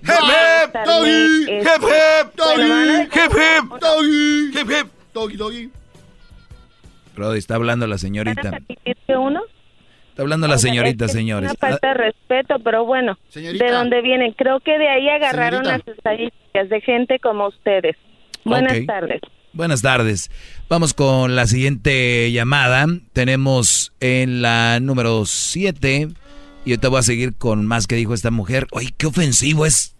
[7.14, 8.58] Brody, está hablando la señorita.
[9.08, 9.42] uno?
[10.10, 11.50] Está hablando la señorita, señores.
[11.50, 14.32] Una falta de respeto, pero bueno, ¿de dónde vienen?
[14.32, 17.96] Creo que de ahí agarraron las estadísticas de gente como ustedes.
[18.44, 19.20] Buenas tardes.
[19.56, 20.30] Buenas tardes.
[20.68, 22.86] Vamos con la siguiente llamada.
[23.14, 26.08] Tenemos en la número 7.
[26.66, 28.66] Y te voy a seguir con más que dijo esta mujer.
[28.72, 29.94] Oye, qué ofensivo es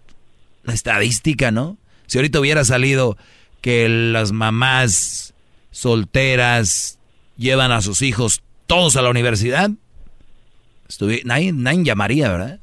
[0.63, 1.79] la estadística, ¿no?
[2.07, 3.17] Si ahorita hubiera salido
[3.63, 5.33] que las mamás
[5.71, 6.99] solteras
[7.39, 9.71] llevan a sus hijos todos a la universidad,
[11.25, 12.61] nadie, nadie llamaría, ¿verdad?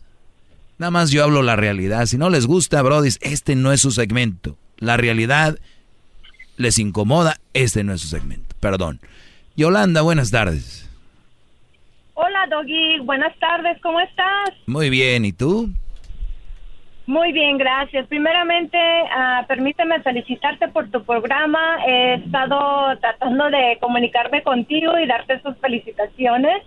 [0.77, 2.05] Nada más yo hablo la realidad.
[2.05, 4.59] Si no les gusta, Brody, este no es su segmento.
[4.77, 5.57] La realidad
[6.57, 8.55] les incomoda, este no es su segmento.
[8.59, 8.99] Perdón.
[9.55, 10.89] Yolanda, buenas tardes.
[12.15, 12.99] Hola, Doggy.
[12.99, 13.79] Buenas tardes.
[13.81, 14.51] ¿Cómo estás?
[14.67, 15.25] Muy bien.
[15.25, 15.69] ¿Y tú?
[17.05, 18.07] Muy bien, gracias.
[18.07, 21.79] Primeramente, uh, permíteme felicitarte por tu programa.
[21.85, 26.63] He estado tratando de comunicarme contigo y darte sus felicitaciones.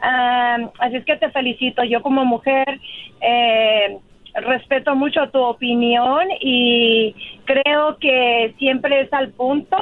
[0.00, 1.84] así es que te felicito.
[1.84, 2.80] Yo como mujer
[3.20, 3.98] eh,
[4.34, 9.76] respeto mucho tu opinión y creo que siempre es al punto.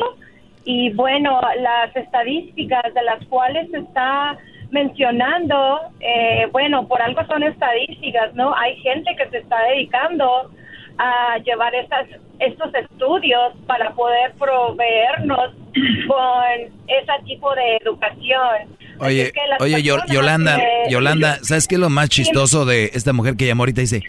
[0.64, 4.38] Y bueno, las estadísticas de las cuales se está
[4.70, 8.54] mencionando, eh, bueno, por algo son estadísticas, ¿no?
[8.56, 10.50] Hay gente que se está dedicando
[10.98, 12.06] a llevar estas,
[12.38, 15.54] estos estudios para poder proveernos
[16.06, 18.82] con ese tipo de educación.
[18.98, 23.62] Oye, oye, Yolanda, Yolanda, ¿sabes qué es lo más chistoso de esta mujer que llamó
[23.62, 23.80] ahorita?
[23.80, 24.02] Dice,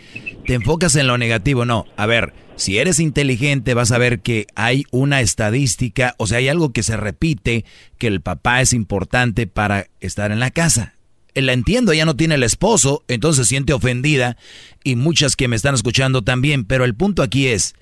[0.46, 1.66] te enfocas en lo negativo.
[1.66, 6.40] No, a ver, si eres inteligente vas a ver que hay una estadística, o sea,
[6.40, 7.66] hay algo que se repite,
[7.98, 10.96] que el papá es importante para estar en la casa.
[11.36, 14.38] La entiendo, ella no tiene el esposo, entonces se siente ofendida
[14.84, 17.74] y muchas que me están escuchando también, pero el punto aquí es,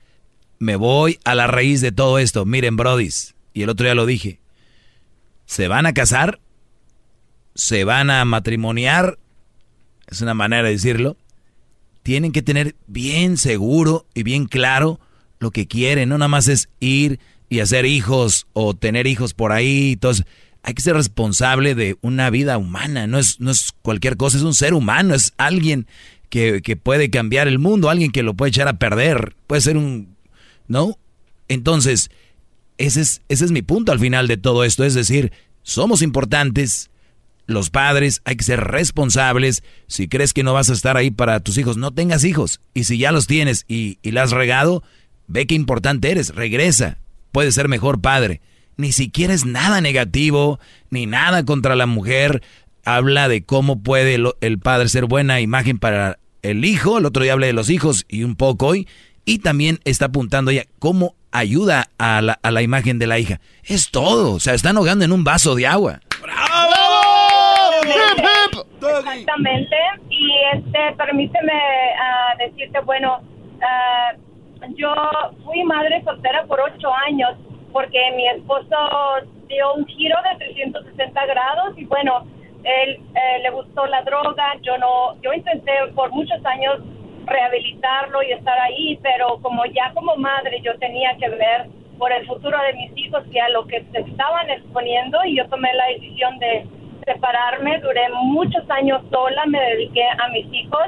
[0.57, 2.45] me voy a la raíz de todo esto.
[2.45, 4.39] Miren, brodis, y el otro día lo dije,
[5.45, 6.39] se van a casar
[7.55, 9.17] se van a matrimoniar,
[10.07, 11.17] es una manera de decirlo,
[12.03, 14.99] tienen que tener bien seguro y bien claro
[15.39, 17.19] lo que quieren, no nada más es ir
[17.49, 20.25] y hacer hijos o tener hijos por ahí, entonces
[20.63, 24.43] hay que ser responsable de una vida humana, no es, no es cualquier cosa, es
[24.43, 25.87] un ser humano, es alguien
[26.29, 29.77] que, que puede cambiar el mundo, alguien que lo puede echar a perder, puede ser
[29.77, 30.15] un,
[30.67, 30.97] ¿no?
[31.47, 32.11] Entonces,
[32.77, 35.31] ese es, ese es mi punto al final de todo esto, es decir,
[35.63, 36.90] somos importantes,
[37.51, 39.63] los padres hay que ser responsables.
[39.87, 42.61] Si crees que no vas a estar ahí para tus hijos, no tengas hijos.
[42.73, 44.83] Y si ya los tienes y, y la has regado,
[45.27, 46.97] ve qué importante eres, regresa.
[47.31, 48.41] Puedes ser mejor padre.
[48.77, 50.59] Ni siquiera es nada negativo,
[50.89, 52.41] ni nada contra la mujer.
[52.83, 56.97] Habla de cómo puede el padre ser buena imagen para el hijo.
[56.97, 58.87] El otro día hablé de los hijos y un poco hoy.
[59.23, 63.39] Y también está apuntando ella cómo ayuda a la, a la imagen de la hija.
[63.63, 64.33] Es todo.
[64.33, 66.01] O sea, están ahogando en un vaso de agua.
[66.21, 66.70] ¡Bravo!
[68.89, 69.75] Exactamente.
[70.09, 74.93] Y este, permíteme uh, decirte, bueno, uh, yo
[75.43, 77.35] fui madre soltera por ocho años
[77.71, 78.75] porque mi esposo
[79.47, 82.25] dio un giro de 360 grados y bueno,
[82.63, 84.55] él eh, le gustó la droga.
[84.61, 86.79] Yo no, yo intenté por muchos años
[87.25, 92.25] rehabilitarlo y estar ahí, pero como ya como madre yo tenía que ver por el
[92.25, 95.85] futuro de mis hijos y a lo que se estaban exponiendo y yo tomé la
[95.87, 96.65] decisión de
[97.05, 100.87] separarme, duré muchos años sola, me dediqué a mis hijos.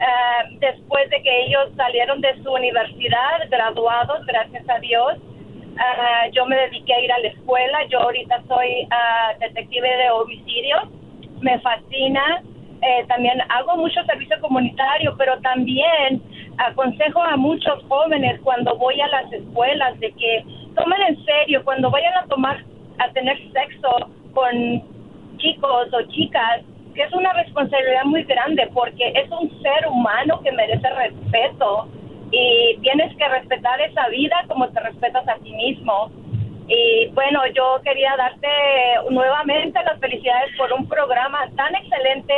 [0.00, 6.46] Eh, después de que ellos salieron de su universidad, graduados, gracias a Dios, eh, yo
[6.46, 7.84] me dediqué a ir a la escuela.
[7.88, 8.88] Yo ahorita soy eh,
[9.40, 10.88] detective de homicidios,
[11.40, 12.42] me fascina.
[13.08, 16.22] también hago mucho servicio comunitario, pero también
[16.56, 21.90] aconsejo a muchos jóvenes cuando voy a las escuelas de que tomen en serio, cuando
[21.90, 22.64] vayan a tomar,
[22.98, 24.82] a tener sexo con
[25.40, 26.62] chicos o chicas,
[26.94, 31.88] que es una responsabilidad muy grande porque es un ser humano que merece respeto
[32.30, 36.10] y tienes que respetar esa vida como te respetas a ti mismo.
[36.68, 38.48] Y bueno, yo quería darte
[39.10, 42.34] nuevamente las felicidades por un programa tan excelente,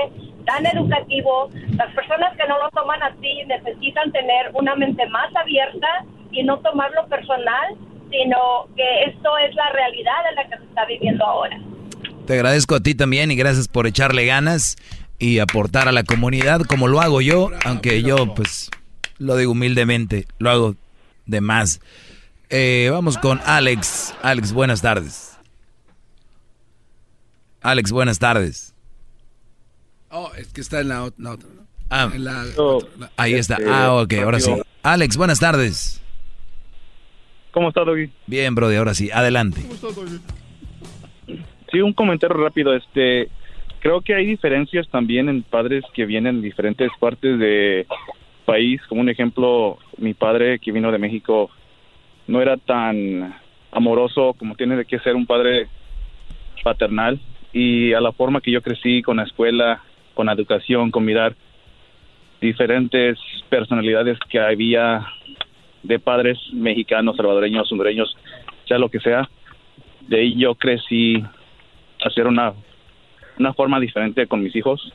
[0.46, 1.50] tan educativo.
[1.76, 6.58] Las personas que no lo toman así necesitan tener una mente más abierta y no
[6.60, 7.74] tomarlo personal,
[8.10, 11.58] sino que esto es la realidad en la que se está viviendo ahora.
[12.26, 14.76] Te agradezco a ti también y gracias por echarle ganas
[15.18, 18.70] y aportar a la comunidad como lo hago yo, aunque yo pues
[19.18, 20.76] lo digo humildemente, lo hago
[21.26, 21.80] de más.
[22.48, 24.14] Eh, vamos con Alex.
[24.22, 25.38] Alex, buenas tardes.
[27.60, 28.74] Alex, buenas tardes.
[30.10, 31.48] Oh, es que está en la, otra.
[31.88, 32.10] Ah,
[33.16, 33.56] ahí está.
[33.56, 34.52] Este, ah, ok, ahora sí.
[34.82, 36.00] Alex, buenas tardes.
[37.52, 38.10] ¿Cómo está, Doggy?
[38.26, 39.10] Bien, bro, ahora sí.
[39.10, 39.62] Adelante.
[39.62, 40.41] ¿Cómo está,
[41.72, 42.74] Sí, un comentario rápido.
[42.74, 43.28] Este,
[43.80, 47.86] creo que hay diferencias también en padres que vienen de diferentes partes de
[48.44, 48.82] país.
[48.88, 51.50] Como un ejemplo, mi padre que vino de México
[52.26, 53.34] no era tan
[53.72, 55.66] amoroso como tiene que ser un padre
[56.62, 57.18] paternal
[57.54, 59.82] y a la forma que yo crecí con la escuela,
[60.12, 61.34] con la educación, con mirar
[62.40, 63.18] diferentes
[63.48, 65.06] personalidades que había
[65.82, 68.14] de padres mexicanos, salvadoreños, hondureños,
[68.68, 69.28] sea lo que sea.
[70.06, 71.22] De ahí yo crecí
[72.04, 72.52] hacer una,
[73.38, 74.92] una forma diferente con mis hijos,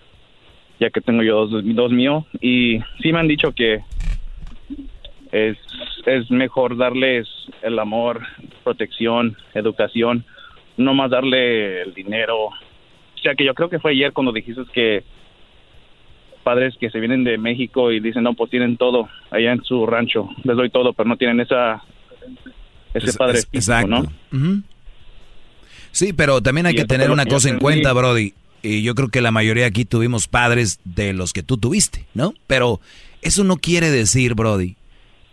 [0.80, 2.26] ya que tengo yo dos, dos míos.
[2.42, 3.82] Y sí me han dicho que
[5.32, 5.58] es,
[6.06, 7.28] es mejor darles
[7.62, 8.22] el amor,
[8.64, 10.26] protección, educación,
[10.78, 12.46] no más darle el dinero.
[12.46, 15.04] O sea que yo creo que fue ayer cuando dijiste que
[16.44, 19.86] padres que se vienen de México y dicen, no, pues tienen todo allá en su
[19.86, 21.84] rancho, les doy todo, pero no tienen esa
[22.94, 23.88] ese padre exacto.
[24.32, 24.64] ¿no?
[25.98, 28.36] Sí, pero también hay que tener una cosa en cuenta, Brody.
[28.62, 32.36] Y yo creo que la mayoría aquí tuvimos padres de los que tú tuviste, ¿no?
[32.46, 32.80] Pero
[33.24, 34.76] eso no quiere decir, Brody.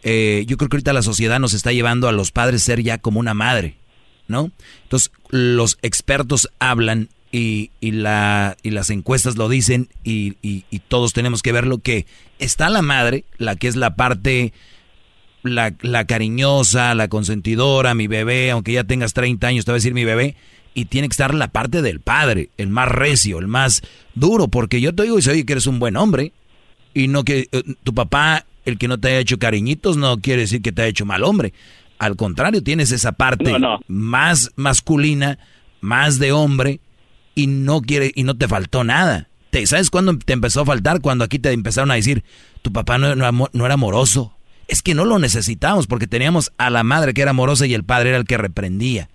[0.04, 2.96] Eh, yo creo que ahorita la sociedad nos está llevando a los padres ser ya
[2.96, 3.76] como una madre,
[4.26, 4.52] ¿no?
[4.84, 11.12] Entonces, los expertos hablan y, y, la, y las encuestas lo dicen y, y, todos
[11.12, 12.06] tenemos que verlo que
[12.38, 14.54] está la madre, la que es la parte
[15.42, 19.76] la, la cariñosa, la consentidora, mi bebé, aunque ya tengas 30 años, te va a
[19.76, 20.36] decir mi bebé,
[20.74, 23.82] y tiene que estar la parte del padre, el más recio, el más
[24.14, 26.32] duro, porque yo te digo y soy que eres un buen hombre,
[26.92, 30.42] y no que eh, tu papá, el que no te haya hecho cariñitos, no quiere
[30.42, 31.52] decir que te ha hecho mal hombre.
[31.98, 33.54] Al contrario, tienes esa parte
[33.86, 35.38] más masculina,
[35.80, 36.80] más de hombre,
[37.34, 39.28] y no quiere, y no te faltó nada.
[39.50, 41.00] Te, ¿Sabes cuándo te empezó a faltar?
[41.00, 42.24] Cuando aquí te empezaron a decir,
[42.62, 44.32] tu papá no, no era amoroso.
[44.66, 47.84] Es que no lo necesitamos porque teníamos a la madre que era amorosa y el
[47.84, 49.08] padre era el que reprendía.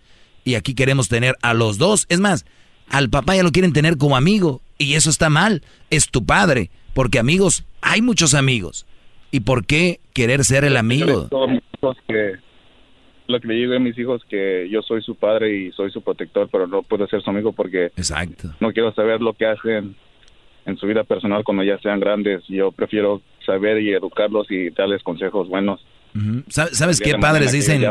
[0.50, 2.08] Y aquí queremos tener a los dos.
[2.10, 2.44] Es más,
[2.90, 4.62] al papá ya lo quieren tener como amigo.
[4.80, 5.62] Y eso está mal.
[5.92, 6.72] Es tu padre.
[6.96, 8.88] Porque amigos, hay muchos amigos.
[9.30, 11.30] ¿Y por qué querer ser el amigo?
[13.28, 16.02] lo que le digo a mis hijos que yo soy su padre y soy su
[16.02, 18.50] protector, pero no puedo ser su amigo porque Exacto.
[18.60, 19.96] no quiero saber lo que hacen
[20.66, 22.44] en su vida personal cuando ya sean grandes.
[22.48, 25.80] Yo prefiero saber y educarlos y darles consejos buenos.
[26.50, 27.86] ¿Sabes qué padres dicen?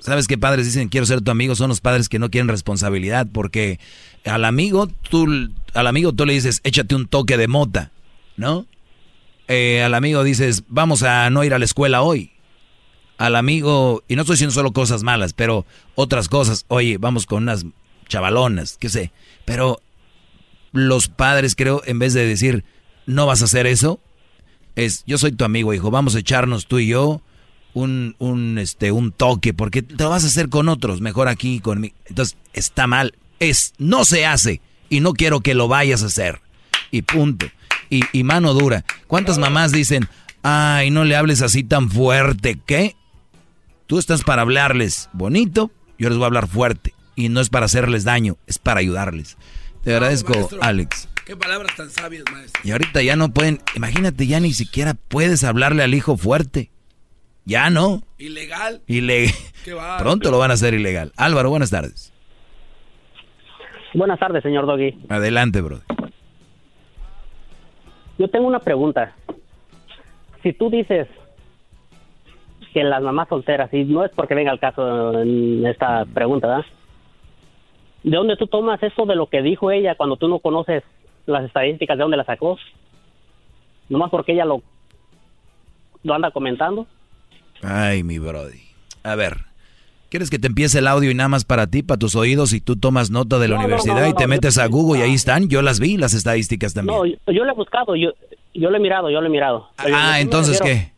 [0.00, 1.54] ¿Sabes qué padres dicen quiero ser tu amigo?
[1.54, 3.78] Son los padres que no quieren responsabilidad porque
[4.24, 5.26] al amigo tú
[5.74, 7.92] al amigo tú le dices échate un toque de mota,
[8.36, 8.66] ¿no?
[9.48, 12.32] Eh, al amigo dices vamos a no ir a la escuela hoy.
[13.18, 15.64] Al amigo y no estoy diciendo solo cosas malas, pero
[15.94, 16.64] otras cosas.
[16.68, 17.64] Oye, vamos con unas
[18.08, 19.12] chavalonas, qué sé.
[19.44, 19.80] Pero
[20.72, 22.64] los padres creo en vez de decir
[23.06, 24.00] no vas a hacer eso
[24.74, 27.20] es yo soy tu amigo hijo vamos a echarnos tú y yo
[27.74, 31.60] un, un, este, un toque, porque te lo vas a hacer con otros, mejor aquí
[31.60, 31.94] conmigo.
[32.06, 33.14] Entonces, está mal.
[33.40, 34.60] Es, no se hace.
[34.88, 36.40] Y no quiero que lo vayas a hacer.
[36.90, 37.46] Y punto.
[37.88, 38.84] Y, y mano dura.
[39.06, 40.08] ¿Cuántas mamás dicen,
[40.42, 42.58] ay, no le hables así tan fuerte?
[42.64, 42.96] ¿Qué?
[43.86, 46.94] Tú estás para hablarles bonito, yo les voy a hablar fuerte.
[47.14, 49.36] Y no es para hacerles daño, es para ayudarles.
[49.82, 51.08] Te agradezco, Alex.
[51.26, 52.60] Qué palabras tan sabias, maestro.
[52.64, 56.70] Y ahorita ya no pueden, imagínate, ya ni siquiera puedes hablarle al hijo fuerte.
[57.44, 58.00] Ya no.
[58.18, 58.82] Ilegal.
[58.86, 59.32] Ilegal.
[59.98, 61.12] Pronto lo van a hacer ilegal.
[61.16, 62.12] Álvaro, buenas tardes.
[63.94, 64.96] Buenas tardes, señor Doggy.
[65.08, 65.80] Adelante, bro.
[68.18, 69.14] Yo tengo una pregunta.
[70.42, 71.08] Si tú dices
[72.72, 76.64] que las mamás solteras, y no es porque venga el caso en esta pregunta, ¿verdad?
[78.02, 80.82] ¿De dónde tú tomas eso de lo que dijo ella cuando tú no conoces
[81.26, 82.58] las estadísticas de dónde la sacó?
[83.88, 84.62] Nomás porque ella lo,
[86.02, 86.86] lo anda comentando.
[87.62, 88.60] Ay, mi brody.
[89.04, 89.38] A ver,
[90.08, 92.60] ¿quieres que te empiece el audio y nada más para ti, para tus oídos, y
[92.60, 95.48] tú tomas nota de la universidad y te metes a Google y ahí están?
[95.48, 96.98] Yo las vi, las estadísticas también.
[96.98, 98.10] No, yo, lo he buscado, yo,
[98.54, 99.68] yo lo he mirado, yo lo he mirado.
[99.78, 100.92] Ah, entonces, ¿qué?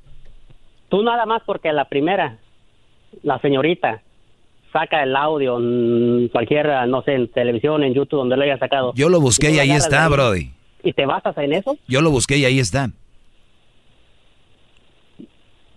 [0.88, 2.38] Tú nada más porque la primera,
[3.22, 4.02] la señorita,
[4.72, 8.92] saca el audio en cualquier, no sé, en televisión, en YouTube, donde lo haya sacado.
[8.94, 10.50] Yo lo busqué y ahí está, Brody.
[10.82, 11.78] ¿Y te basas en eso?
[11.88, 12.90] Yo lo busqué y ahí está.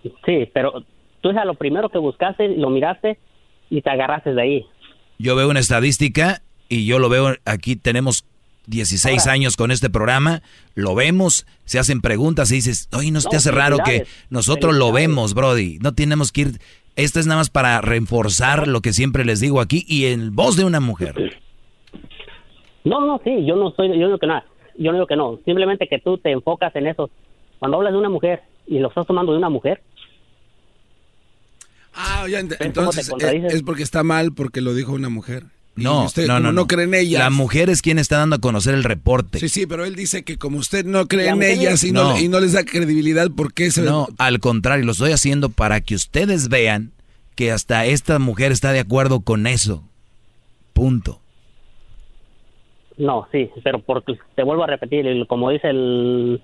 [0.02, 0.84] Sí, pero
[1.20, 3.18] tú es a lo primero que buscaste, lo miraste
[3.70, 4.66] y te agarraste de ahí.
[5.18, 8.24] Yo veo una estadística y yo lo veo, aquí tenemos
[8.66, 10.42] 16 años con este programa,
[10.74, 14.92] lo vemos, se hacen preguntas y dices, oye, ¿no, te hace raro que nosotros lo
[14.92, 15.78] vemos, Brody?
[15.80, 16.48] No tenemos que ir,
[16.94, 20.56] esto es nada más para reforzar lo que siempre les digo aquí y en voz
[20.56, 21.40] de una mujer.
[22.84, 24.44] No, no, sí, yo no estoy, yo digo que nada,
[24.76, 27.10] yo no digo que no, simplemente que tú te enfocas en eso.
[27.58, 29.80] Cuando hablas de una mujer y lo estás tomando de una mujer,
[32.00, 35.46] Ah, ya entonces eh, es, porque está mal porque lo dijo una mujer.
[35.74, 37.18] no, no, no, no, cree en ella.
[37.18, 39.40] La mujer es quien está dando a conocer el reporte.
[39.40, 42.16] Sí, sí, pero él dice que como usted no cree en ellas y no.
[42.16, 45.80] y no les da credibilidad, ¿por qué se No, al contrario, lo estoy haciendo para
[45.80, 46.92] que ustedes vean
[47.34, 49.82] que hasta esta mujer está de acuerdo con eso.
[50.72, 51.20] Punto.
[52.96, 56.40] No, sí, pero porque te vuelvo a repetir, como dice el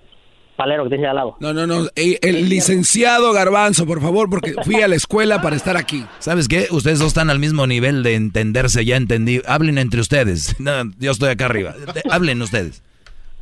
[0.55, 1.37] palero que al lado.
[1.39, 1.87] No, no, no.
[1.95, 6.05] El, licenciado Garbanzo, por favor, porque fui a la escuela para estar aquí.
[6.19, 6.67] ¿Sabes qué?
[6.71, 9.41] Ustedes dos están al mismo nivel de entenderse, ya entendí.
[9.47, 10.55] Hablen entre ustedes.
[10.65, 11.75] No, yo estoy acá arriba.
[12.09, 12.81] Hablen ustedes.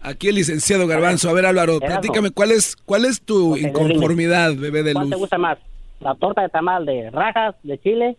[0.02, 1.30] Aquí el licenciado Garbanzo.
[1.30, 5.03] A ver, Álvaro, platícame, ¿cuál es, cuál es tu inconformidad, bebé de luz?
[5.03, 5.57] ¿Cuál te gusta más?
[6.02, 8.18] ¿La torta de tamal de rajas, de chile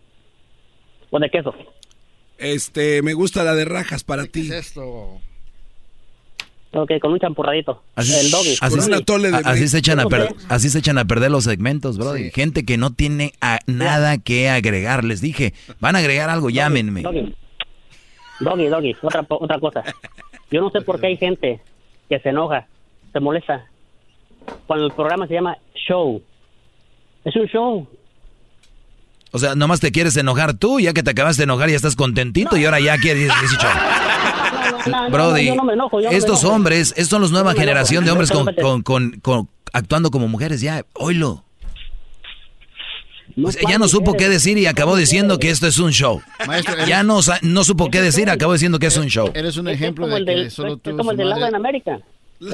[1.10, 1.54] o de queso?
[2.38, 4.48] Este, me gusta la de rajas para ti.
[4.48, 5.20] ¿Qué es esto?
[6.74, 7.82] Ok, con un champurradito.
[7.94, 8.56] Así, el doggy.
[8.60, 10.06] Así, se echan a
[10.48, 12.14] así se echan a perder los segmentos, bro.
[12.32, 13.32] Gente que no tiene
[13.66, 15.04] nada que agregar.
[15.04, 17.02] Les dije, van a agregar algo, llámenme.
[18.40, 19.84] Doggy, doggy, Otra, otra cosa.
[20.50, 21.60] Yo no sé por qué hay gente
[22.08, 22.66] que se enoja,
[23.12, 23.66] se molesta.
[24.66, 26.20] Cuando el programa se llama show.
[27.24, 27.88] Es un show.
[29.30, 31.96] O sea, nomás te quieres enojar tú, ya que te acabas de enojar y estás
[31.96, 33.70] contentito y ahora ya quieres decir show.
[35.10, 35.52] Brody,
[36.10, 40.60] estos hombres, estos son la nueva generación de hombres con, con, con, actuando como mujeres,
[40.60, 41.44] ya, oílo.
[43.68, 46.22] ya no supo qué decir y acabó diciendo que esto es un show.
[46.86, 49.30] ya no, no supo qué decir, acabó diciendo que es un show.
[49.34, 50.96] Eres un ejemplo de que solo tú...
[50.96, 51.98] como el de Laura en América.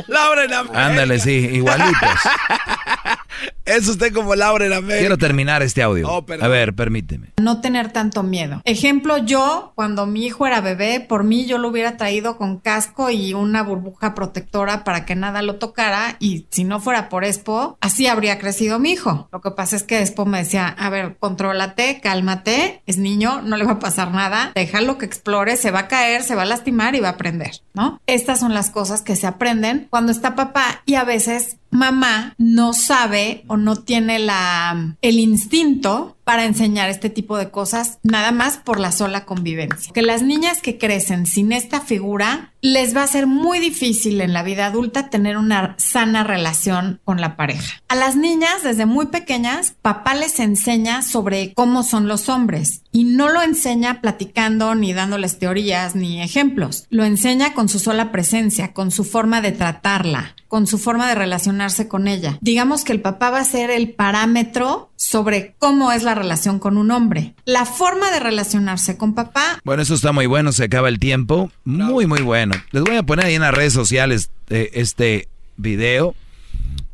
[0.08, 0.86] Laura en América.
[0.86, 1.94] Ándale, sí, igualitos.
[3.64, 4.98] Es usted como Laura en América.
[4.98, 6.08] Quiero terminar este audio.
[6.10, 7.32] a ver, permíteme.
[7.40, 8.62] No tener tanto miedo.
[8.64, 13.10] Ejemplo, yo, cuando mi hijo era bebé, por mí yo lo hubiera traído con casco
[13.10, 16.16] y una burbuja protectora para que nada lo tocara.
[16.18, 19.28] Y si no fuera por Expo, así habría crecido mi hijo.
[19.32, 23.56] Lo que pasa es que Expo me decía, a ver, contrólate, cálmate, es niño, no
[23.56, 26.46] le va a pasar nada, déjalo que explore, se va a caer, se va a
[26.46, 28.00] lastimar y va a aprender, ¿no?
[28.06, 32.72] Estas son las cosas que se aprenden cuando está papá y a veces mamá no
[32.72, 38.56] sabe o no tiene la, el instinto para enseñar este tipo de cosas nada más
[38.56, 39.92] por la sola convivencia.
[39.92, 44.32] Que las niñas que crecen sin esta figura les va a ser muy difícil en
[44.32, 47.82] la vida adulta tener una sana relación con la pareja.
[47.88, 53.02] A las niñas desde muy pequeñas, papá les enseña sobre cómo son los hombres y
[53.02, 56.86] no lo enseña platicando ni dándoles teorías ni ejemplos.
[56.90, 61.14] Lo enseña con su sola presencia, con su forma de tratarla, con su forma de
[61.14, 62.38] relacionarse con ella.
[62.40, 66.76] Digamos que el papá va a ser el parámetro sobre cómo es la relación con
[66.76, 67.34] un hombre.
[67.46, 69.58] La forma de relacionarse con papá.
[69.64, 71.50] Bueno, eso está muy bueno, se acaba el tiempo.
[71.64, 72.54] Muy, muy bueno.
[72.70, 76.14] Les voy a poner ahí en las redes sociales eh, este video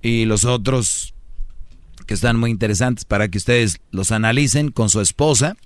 [0.02, 1.14] y los otros
[2.06, 5.56] que están muy interesantes para que ustedes los analicen con su esposa,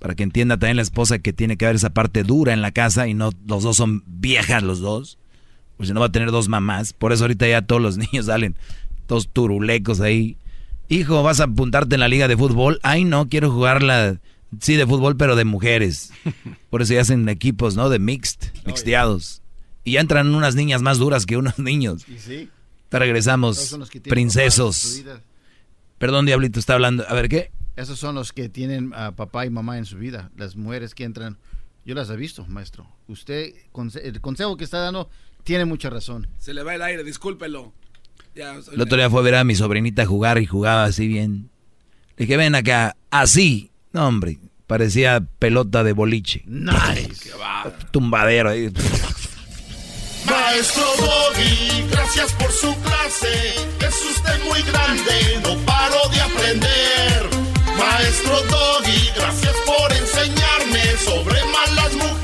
[0.00, 2.72] para que entienda también la esposa que tiene que haber esa parte dura en la
[2.72, 5.18] casa y no los dos son viejas los dos,
[5.76, 6.94] pues si no va a tener dos mamás.
[6.94, 8.56] Por eso ahorita ya todos los niños salen
[9.06, 10.36] todos turulecos ahí
[10.90, 12.78] hijo, ¿vas a apuntarte en la liga de fútbol?
[12.82, 14.20] Ay, no, quiero jugar la,
[14.60, 16.12] sí, de fútbol, pero de mujeres.
[16.70, 17.88] Por eso ya hacen equipos, ¿no?
[17.88, 19.42] De mixed, mixteados.
[19.84, 22.06] Y ya entran unas niñas más duras que unos niños.
[22.08, 22.50] Y sí.
[22.90, 25.04] Te regresamos, princesos.
[25.98, 27.04] Perdón, Diablito, está hablando.
[27.08, 27.52] A ver, ¿qué?
[27.76, 30.32] Esos son los que tienen a papá y mamá en su vida.
[30.36, 31.38] Las mujeres que entran.
[31.84, 32.86] Yo las he visto, maestro.
[33.06, 33.54] Usted,
[34.02, 35.08] el consejo que está dando,
[35.44, 36.28] tiene mucha razón.
[36.38, 37.72] Se le va el aire, discúlpelo.
[38.34, 41.50] Ya, el otro día fue a ver a mi sobrinita jugar y jugaba así bien.
[42.16, 43.70] Le dije, ven acá, así.
[43.92, 46.42] No, hombre, parecía pelota de boliche.
[46.46, 47.30] Nice.
[47.90, 48.72] Tumbadero ahí.
[50.26, 53.54] Maestro Doggy, gracias por su clase.
[53.80, 57.30] Es usted muy grande, no paro de aprender.
[57.76, 62.19] Maestro Doggy, gracias por enseñarme sobre malas mujeres.